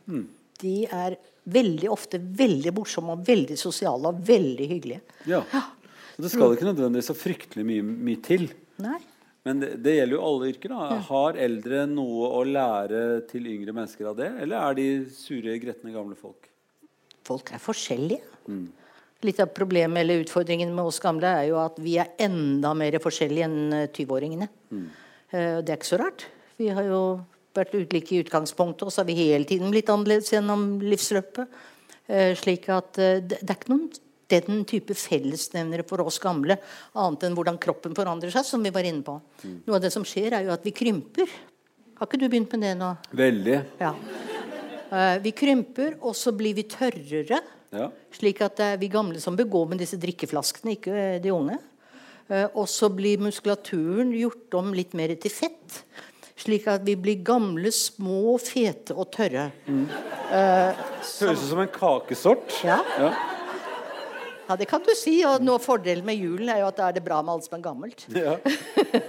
Mm. 0.09 0.27
De 0.59 0.75
er 0.85 1.17
veldig 1.49 1.89
ofte 1.91 2.19
veldig 2.19 2.73
morsomme 2.75 3.15
og 3.15 3.27
veldig 3.27 3.57
sosiale 3.59 4.11
og 4.11 4.19
veldig 4.27 4.67
hyggelige. 4.73 5.19
Ja. 5.29 5.43
ja. 5.53 5.63
Det 6.19 6.31
skal 6.33 6.55
ikke 6.55 6.67
nødvendigvis 6.67 7.09
så 7.11 7.15
fryktelig 7.15 7.63
mye, 7.67 7.85
mye 8.09 8.19
til. 8.23 8.49
Nei. 8.83 8.99
Men 9.47 9.61
det, 9.61 9.69
det, 9.85 9.95
gjelder 9.95 10.17
jo 10.17 10.25
alle 10.27 10.49
yrker. 10.51 10.73
da. 10.73 10.87
Ja. 10.91 10.97
Har 11.07 11.39
eldre 11.47 11.85
noe 11.89 12.31
å 12.35 12.41
lære 12.47 13.03
til 13.29 13.47
yngre 13.49 13.75
mennesker 13.75 14.11
av 14.11 14.19
det? 14.19 14.27
Eller 14.43 14.59
er 14.59 14.77
de 14.77 14.87
sure, 15.15 15.55
gretne 15.63 15.93
gamle 15.95 16.17
folk? 16.19 16.49
Folk 17.27 17.53
er 17.55 17.63
forskjellige. 17.63 18.19
Mm. 18.49 18.67
Litt 19.27 19.39
av 19.43 19.51
problemet 19.55 20.03
eller 20.03 20.23
utfordringen 20.23 20.71
med 20.75 20.91
oss 20.91 21.01
gamle 21.03 21.31
er 21.41 21.49
jo 21.49 21.59
at 21.59 21.79
vi 21.83 21.97
er 21.99 22.13
enda 22.23 22.71
mer 22.77 22.99
forskjellige 23.03 23.47
enn 23.47 23.59
20-åringene. 23.95 24.47
Mm. 24.71 24.85
Uh, 25.31 25.57
det 25.63 25.73
er 25.73 25.75
ikke 25.77 25.93
så 25.93 25.99
rart. 26.03 26.27
Vi 26.59 26.69
har 26.75 26.87
jo 26.87 27.01
vært 27.59 27.75
ulike 27.77 28.15
i 28.15 28.21
utgangspunktet, 28.23 28.87
og 28.87 28.93
så 28.93 29.03
har 29.03 29.09
vi 29.09 29.17
hele 29.19 29.47
tiden 29.47 29.71
blitt 29.73 29.91
annerledes 29.91 30.31
gjennom 30.33 30.71
livsløpet. 30.83 31.59
Eh, 32.09 32.31
slik 32.37 32.65
at 32.73 32.97
eh, 32.97 33.19
det, 33.21 33.43
er 33.43 33.57
ikke 33.57 33.69
noen 33.69 33.89
den 34.29 34.63
type 34.69 34.93
fellesnevnere 34.97 35.85
for 35.89 36.01
oss 36.03 36.19
gamle, 36.21 36.57
annet 36.97 37.25
enn 37.25 37.35
hvordan 37.37 37.57
kroppen 37.61 37.95
forandrer 37.97 38.33
seg, 38.33 38.45
som 38.45 38.65
vi 38.65 38.71
var 38.73 38.85
inne 38.85 39.05
på. 39.05 39.15
Mm. 39.43 39.55
Noe 39.65 39.77
av 39.77 39.85
det 39.85 39.93
som 39.93 40.05
skjer, 40.05 40.35
er 40.37 40.45
jo 40.45 40.53
at 40.53 40.65
vi 40.65 40.73
krymper. 40.73 41.31
Har 41.97 42.09
ikke 42.09 42.19
du 42.21 42.27
begynt 42.27 42.53
med 42.53 42.65
det 42.65 42.75
nå? 42.77 42.89
Veldig. 43.17 43.55
Ja. 43.81 43.93
Uh, 44.89 45.17
vi 45.21 45.33
krymper, 45.37 45.97
og 46.05 46.13
så 46.17 46.33
blir 46.37 46.53
vi 46.57 46.67
tørrere. 46.69 47.41
Ja. 47.73 47.89
Slik 48.13 48.43
at 48.45 48.57
det 48.61 48.69
er 48.75 48.79
vi 48.81 48.91
gamle 48.93 49.21
som 49.21 49.37
bør 49.37 49.49
gå 49.49 49.63
med 49.73 49.81
disse 49.81 49.97
drikkeflaskene, 50.01 50.77
ikke 50.77 51.09
de 51.21 51.33
unge. 51.33 51.57
Og 52.53 52.67
så 52.69 52.91
blir 52.93 53.21
muskulaturen 53.25 54.11
gjort 54.13 54.53
om 54.59 54.67
litt 54.77 54.93
mer 54.97 55.15
til 55.17 55.33
fett 55.33 55.79
slik 56.39 56.67
at 56.71 56.85
vi 56.87 56.95
blir 56.99 57.19
gamle, 57.25 57.71
små, 57.73 58.37
fete 58.41 58.95
og 58.95 59.09
tørre. 59.13 59.49
Mm. 59.67 59.85
Uh, 60.29 60.79
Høres 61.03 61.43
ut 61.43 61.49
som 61.51 61.63
en 61.63 61.71
kakesort. 61.73 62.53
Ja. 62.67 62.79
ja. 62.99 63.11
Ja, 64.49 64.55
det 64.57 64.65
kan 64.71 64.81
du 64.81 64.91
si. 64.97 65.19
Og 65.29 65.43
noe 65.45 65.61
fordelen 65.61 66.07
med 66.07 66.17
julen 66.17 66.49
er 66.49 66.63
jo 66.63 66.69
at 66.71 66.79
da 66.79 66.89
er 66.89 66.97
det 66.97 67.05
bra 67.05 67.19
med 67.21 67.35
alt 67.35 67.45
som 67.45 67.57
er 67.59 67.65
gammelt. 67.65 68.05
Ja. 68.15 68.37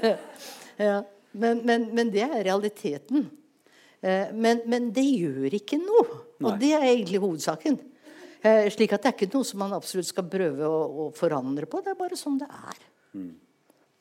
ja. 0.91 0.99
Men, 1.31 1.63
men, 1.65 1.87
men, 1.95 2.11
det 2.13 2.27
er 2.27 2.43
realiteten. 2.51 3.29
Uh, 4.03 4.27
men, 4.35 4.65
men, 4.69 4.91
det 4.93 5.07
gjør 5.07 5.57
ikke 5.61 5.79
noe. 5.81 6.25
Og 6.43 6.59
det 6.61 6.75
er 6.77 6.89
egentlig 6.91 7.23
hovedsaken. 7.23 7.79
Uh, 8.41 8.67
slik 8.73 8.93
at 8.97 9.05
det 9.05 9.13
er 9.13 9.17
ikke 9.17 9.31
noe 9.37 9.47
som 9.47 9.63
man 9.63 9.77
absolutt 9.77 10.11
skal 10.11 10.29
prøve 10.29 10.67
å, 10.67 10.83
å 11.07 11.09
forandre 11.17 11.69
på. 11.71 11.81
Det 11.85 11.95
er 11.95 12.01
bare 12.01 12.19
sånn 12.19 12.41
det 12.41 12.51
er. 12.51 12.85
Mm. 13.17 13.33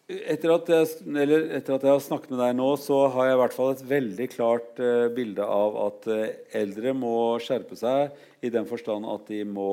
Etter 0.09 0.49
at, 0.55 0.69
jeg, 0.73 0.87
etter 1.05 1.75
at, 1.75 1.83
jeg, 1.85 1.91
har 1.91 1.99
snakket 2.01 2.31
med 2.33 2.39
deg 2.41 2.55
nå, 2.57 2.67
så 2.81 3.03
har 3.13 3.27
jeg 3.27 3.35
i 3.35 3.39
hvert 3.43 3.53
fall 3.53 3.67
et 3.75 3.83
veldig 3.91 4.25
klart 4.31 4.79
uh, 4.81 5.05
bilde 5.13 5.45
av 5.45 5.75
at 5.83 6.07
uh, 6.09 6.23
eldre 6.57 6.95
må 6.97 7.11
skjerpe 7.45 7.77
seg 7.77 8.15
i 8.41 8.49
den 8.49 8.65
forstand 8.65 9.05
at 9.05 9.29
de 9.29 9.43
må, 9.45 9.69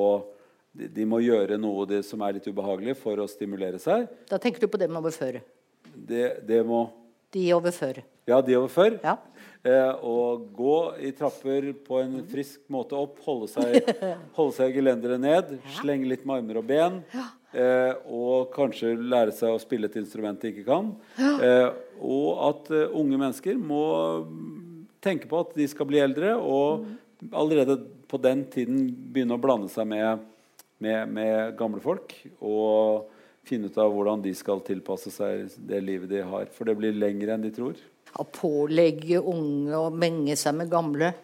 de, 0.77 0.91
de 0.93 1.07
må 1.09 1.23
gjøre 1.25 1.57
noe 1.57 1.87
de, 1.89 2.03
som 2.05 2.21
er 2.21 2.37
litt 2.37 2.51
ubehagelig, 2.51 2.99
for 3.01 3.23
å 3.23 3.29
stimulere 3.33 3.81
seg. 3.81 4.11
Da 4.29 4.37
tenker 4.43 4.61
du 4.61 4.69
på 4.69 4.83
dem 4.83 4.99
over 5.01 5.15
før? 5.15 5.41
Det, 5.97 6.27
det 6.45 6.61
må 6.69 6.85
De 7.33 7.47
overføre. 7.57 8.05
Ja, 8.29 8.43
de 8.45 8.59
overføre. 8.61 9.01
Ja. 9.07 9.17
Uh, 9.65 10.05
og 10.05 10.45
gå 10.55 10.77
i 11.01 11.15
trapper 11.17 11.73
på 11.87 12.03
en 12.03 12.21
frisk 12.29 12.61
måte 12.69 13.01
opp, 13.01 13.17
holde 13.25 13.49
seg, 13.57 13.89
holde 14.37 14.53
seg 14.61 14.77
gelenderet 14.77 15.25
ned, 15.25 15.57
ja. 15.57 15.79
slenge 15.81 16.13
litt 16.13 16.29
med 16.29 16.43
armer 16.43 16.61
og 16.61 16.69
ben. 16.69 17.01
Ja. 17.17 17.31
Eh, 17.57 17.93
og 18.13 18.51
kanskje 18.53 18.93
lære 19.01 19.33
seg 19.33 19.55
å 19.55 19.61
spille 19.61 19.89
et 19.89 19.97
instrument 19.97 20.41
de 20.41 20.53
ikke 20.53 20.67
kan. 20.67 20.91
Eh, 21.17 21.69
og 22.05 22.31
at 22.51 22.71
uh, 22.75 22.97
unge 23.01 23.17
mennesker 23.17 23.57
må 23.57 23.81
tenke 25.01 25.31
på 25.31 25.41
at 25.41 25.55
de 25.57 25.65
skal 25.71 25.89
bli 25.89 26.03
eldre, 26.03 26.35
og 26.37 26.85
allerede 27.33 27.79
på 28.11 28.21
den 28.21 28.45
tiden 28.53 28.91
begynne 28.93 29.39
å 29.39 29.41
blande 29.41 29.71
seg 29.73 29.89
med, 29.89 30.27
med, 30.85 31.15
med, 31.17 31.55
gamle 31.57 31.81
folk. 31.81 32.13
Og 32.45 33.09
finne 33.47 33.71
ut 33.71 33.79
av 33.81 33.95
hvordan 33.95 34.25
de 34.27 34.35
skal 34.37 34.61
tilpasse 34.67 35.13
seg 35.15 35.47
det 35.57 35.81
livet 35.87 36.11
de 36.13 36.25
har. 36.27 36.51
For 36.53 36.69
det 36.69 36.77
blir 36.77 36.99
lengre 36.99 37.37
enn 37.37 37.47
de 37.47 37.55
tror. 37.57 37.79
Å 38.17 38.27
pålegge 38.37 39.23
unge 39.23 39.81
å 39.81 39.89
menge 39.95 40.37
seg 40.37 40.59
med 40.61 40.73
gamle 40.73 41.15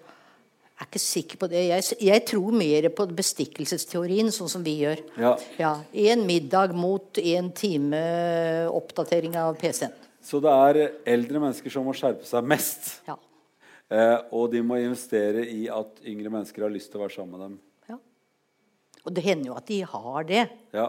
er 0.80 0.88
ikke 0.88 1.02
sikker 1.02 1.40
på 1.40 1.48
det. 1.52 1.64
Jeg, 1.68 1.96
jeg 2.02 2.24
tror 2.28 2.54
mer 2.56 2.88
på 2.96 3.06
bestikkelsesteorien, 3.16 4.30
sånn 4.34 4.50
som 4.50 4.64
vi 4.66 4.78
gjør. 4.82 5.02
Ja. 5.20 5.34
ja 5.60 5.72
en 6.10 6.24
middag 6.28 6.74
mot 6.76 7.18
en 7.22 7.50
time 7.56 8.00
oppdatering 8.72 9.36
av 9.40 9.58
PC-en. 9.60 9.94
Så 10.22 10.38
det 10.42 10.54
er 10.54 10.80
eldre 11.16 11.42
mennesker 11.42 11.72
som 11.74 11.86
må 11.86 11.94
skjerpe 11.98 12.26
seg 12.26 12.46
mest. 12.46 12.92
Ja. 13.08 13.16
Eh, 13.92 14.18
og 14.32 14.52
de 14.52 14.62
må 14.64 14.78
investere 14.80 15.44
i 15.50 15.66
at 15.72 16.00
yngre 16.08 16.30
mennesker 16.32 16.64
har 16.64 16.72
lyst 16.72 16.92
til 16.92 17.00
å 17.00 17.04
være 17.04 17.16
sammen 17.16 17.34
med 17.34 17.44
dem. 17.44 17.56
Ja. 17.90 17.98
Og 19.02 19.16
det 19.16 19.26
hender 19.26 19.50
jo 19.50 19.58
at 19.58 19.68
de 19.68 19.80
har 19.94 20.28
det. 20.28 20.44
Ja. 20.76 20.86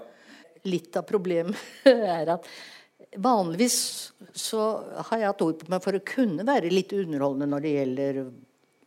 Litt 0.69 0.95
av 0.99 1.07
problemet 1.09 1.59
er 1.89 2.35
at 2.37 2.47
vanligvis 3.19 3.77
så 4.37 4.61
har 5.09 5.19
jeg 5.19 5.31
hatt 5.31 5.43
ord 5.45 5.57
på 5.59 5.71
meg 5.73 5.83
for 5.83 5.97
å 5.97 6.05
kunne 6.07 6.45
være 6.47 6.71
litt 6.71 6.93
underholdende 6.95 7.49
når 7.51 7.65
det 7.65 7.73
gjelder 7.73 8.21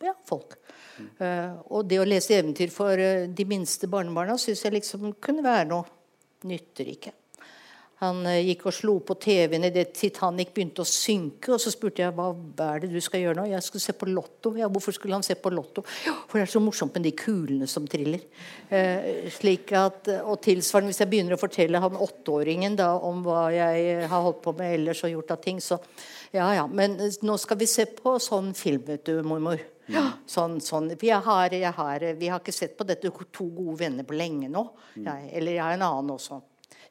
ja, 0.07 0.15
folk. 0.29 0.57
Uh, 0.97 1.61
og 1.77 1.87
det 1.89 2.01
å 2.01 2.09
lese 2.09 2.39
eventyr 2.39 2.73
for 2.73 2.97
uh, 2.97 3.29
de 3.29 3.47
minste 3.49 3.89
barnebarna 3.91 4.39
syns 4.41 4.65
jeg 4.65 4.77
liksom 4.79 5.15
kunne 5.23 5.45
være 5.45 5.69
noe. 5.71 5.87
Nytter 6.47 6.91
ikke. 6.93 7.13
Han 8.03 8.23
uh, 8.29 8.37
gikk 8.45 8.67
og 8.69 8.75
slo 8.77 8.95
på 9.05 9.17
TV-en 9.21 9.69
idet 9.69 9.91
Titanic 9.97 10.53
begynte 10.57 10.85
å 10.85 10.89
synke. 10.89 11.53
Og 11.55 11.61
så 11.63 11.73
spurte 11.73 12.05
jeg 12.05 12.17
hva 12.17 12.31
er 12.69 12.85
det 12.85 12.91
du 12.93 12.99
skal 13.05 13.23
gjøre 13.25 13.41
nå. 13.41 13.47
Jeg 13.53 13.67
skulle 13.67 13.85
se 13.85 13.97
på 13.97 14.09
Lotto. 14.09 14.55
Ja, 14.61 14.71
hvorfor 14.73 14.97
skulle 14.97 15.17
han 15.17 15.27
se 15.27 15.37
på 15.41 15.53
Lotto? 15.53 15.85
Ja, 16.07 16.17
for 16.29 16.41
det 16.41 16.47
er 16.47 16.55
så 16.55 16.65
morsomt 16.65 16.97
med 16.97 17.09
de 17.09 17.15
kulene 17.17 17.69
som 17.71 17.89
triller. 17.89 18.25
slik 19.37 19.73
at, 19.77 20.13
og 20.25 20.41
tilsvarende 20.45 20.93
hvis 20.93 21.01
jeg 21.05 21.13
begynner 21.13 21.37
å 21.37 21.41
fortelle 21.41 21.81
han 21.81 22.01
åtteåringen 22.09 22.77
da, 22.81 22.93
om 22.97 23.25
hva 23.25 23.47
jeg 23.55 24.05
har 24.09 24.29
holdt 24.29 24.45
på 24.45 24.57
med 24.59 24.77
ellers 24.81 25.05
og 25.07 25.13
gjort 25.13 25.37
av 25.37 25.41
ting, 25.45 25.61
så 25.65 25.81
ja 26.37 26.51
ja. 26.57 26.67
Men 26.69 26.99
nå 27.23 27.41
skal 27.41 27.61
vi 27.61 27.69
se 27.71 27.89
på 27.97 28.17
sånn 28.23 28.53
film, 28.57 28.85
vet 28.89 29.09
du, 29.09 29.21
mormor. 29.25 29.61
Ja, 29.93 30.03
sånn, 30.27 30.59
sånn. 30.65 30.91
Jeg 30.99 31.23
har, 31.23 31.55
jeg 31.55 31.73
har, 31.77 32.05
vi 32.19 32.29
har 32.33 32.43
ikke 32.43 32.55
sett 32.55 32.75
på 32.79 32.87
dette 32.89 33.13
to 33.13 33.47
gode 33.55 33.77
venner 33.85 34.07
på 34.07 34.17
lenge 34.19 34.51
nå. 34.51 34.65
Jeg, 34.99 35.31
eller 35.39 35.59
jeg 35.59 35.63
har 35.63 35.77
en 35.77 35.87
annen 35.87 36.15
også. 36.17 36.41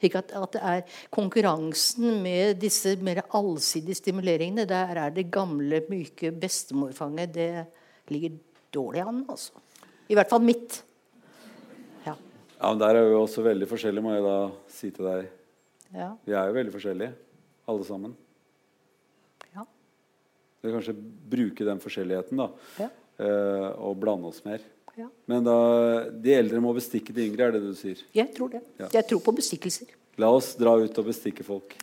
Ikke 0.04 0.22
at, 0.22 0.32
at, 0.36 0.56
det 0.56 0.62
er 0.64 0.98
konkurransen 1.14 2.20
med 2.24 2.60
disse 2.62 2.96
mer 3.04 3.24
allsidige 3.36 4.00
stimuleringene. 4.00 4.68
Der 4.70 4.96
er 5.06 5.14
det 5.16 5.28
gamle, 5.34 5.82
myke 5.92 6.32
bestemorfanget 6.36 7.34
Det 7.36 7.50
ligger 8.14 8.36
dårlig 8.76 9.06
an, 9.06 9.24
altså. 9.30 9.64
I 10.10 10.18
hvert 10.18 10.30
fall 10.30 10.44
mitt. 10.46 10.82
Ja. 12.06 12.14
ja 12.16 12.70
men 12.70 12.84
Der 12.84 13.00
er 13.00 13.10
vi 13.10 13.18
også 13.18 13.46
veldig 13.46 13.70
forskjellige, 13.72 14.06
må 14.06 14.14
jeg 14.16 14.28
da 14.28 14.38
si 14.72 14.92
til 14.94 15.10
deg. 15.10 15.32
Ja. 15.96 16.12
Vi 16.28 16.36
er 16.36 16.52
jo 16.52 16.60
veldig 16.60 16.76
forskjellige, 16.76 17.16
alle 17.72 17.88
sammen. 17.88 18.16
Vi 20.66 20.74
kanskje 20.76 20.96
bruke 21.36 21.68
den 21.68 21.82
forskjelligheten 21.84 22.42
da, 22.42 22.50
ja. 22.82 22.90
uh, 23.22 23.68
og 23.90 24.00
blande 24.02 24.32
oss 24.32 24.42
mer. 24.46 24.64
Ja. 24.96 25.10
Men 25.28 25.44
da, 25.44 25.58
de 26.24 26.34
eldre 26.38 26.62
må 26.64 26.72
bestikke 26.76 27.14
de 27.16 27.26
yngre, 27.28 27.50
er 27.50 27.58
det 27.58 27.66
du 27.66 27.76
sier? 27.76 28.00
Jeg 28.16 28.32
tror 28.36 28.54
det. 28.54 28.64
Ja. 28.80 28.88
Jeg 28.96 29.10
tror 29.10 29.22
på 29.26 29.34
bestikkelser. 29.36 29.92
La 30.22 30.30
oss 30.32 30.54
dra 30.56 30.78
ut 30.80 31.02
og 31.02 31.10
bestikke 31.10 31.44
folk. 31.44 31.76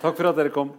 Takk 0.00 0.14
for 0.16 0.28
at 0.28 0.36
dere 0.36 0.52
kom. 0.52 0.74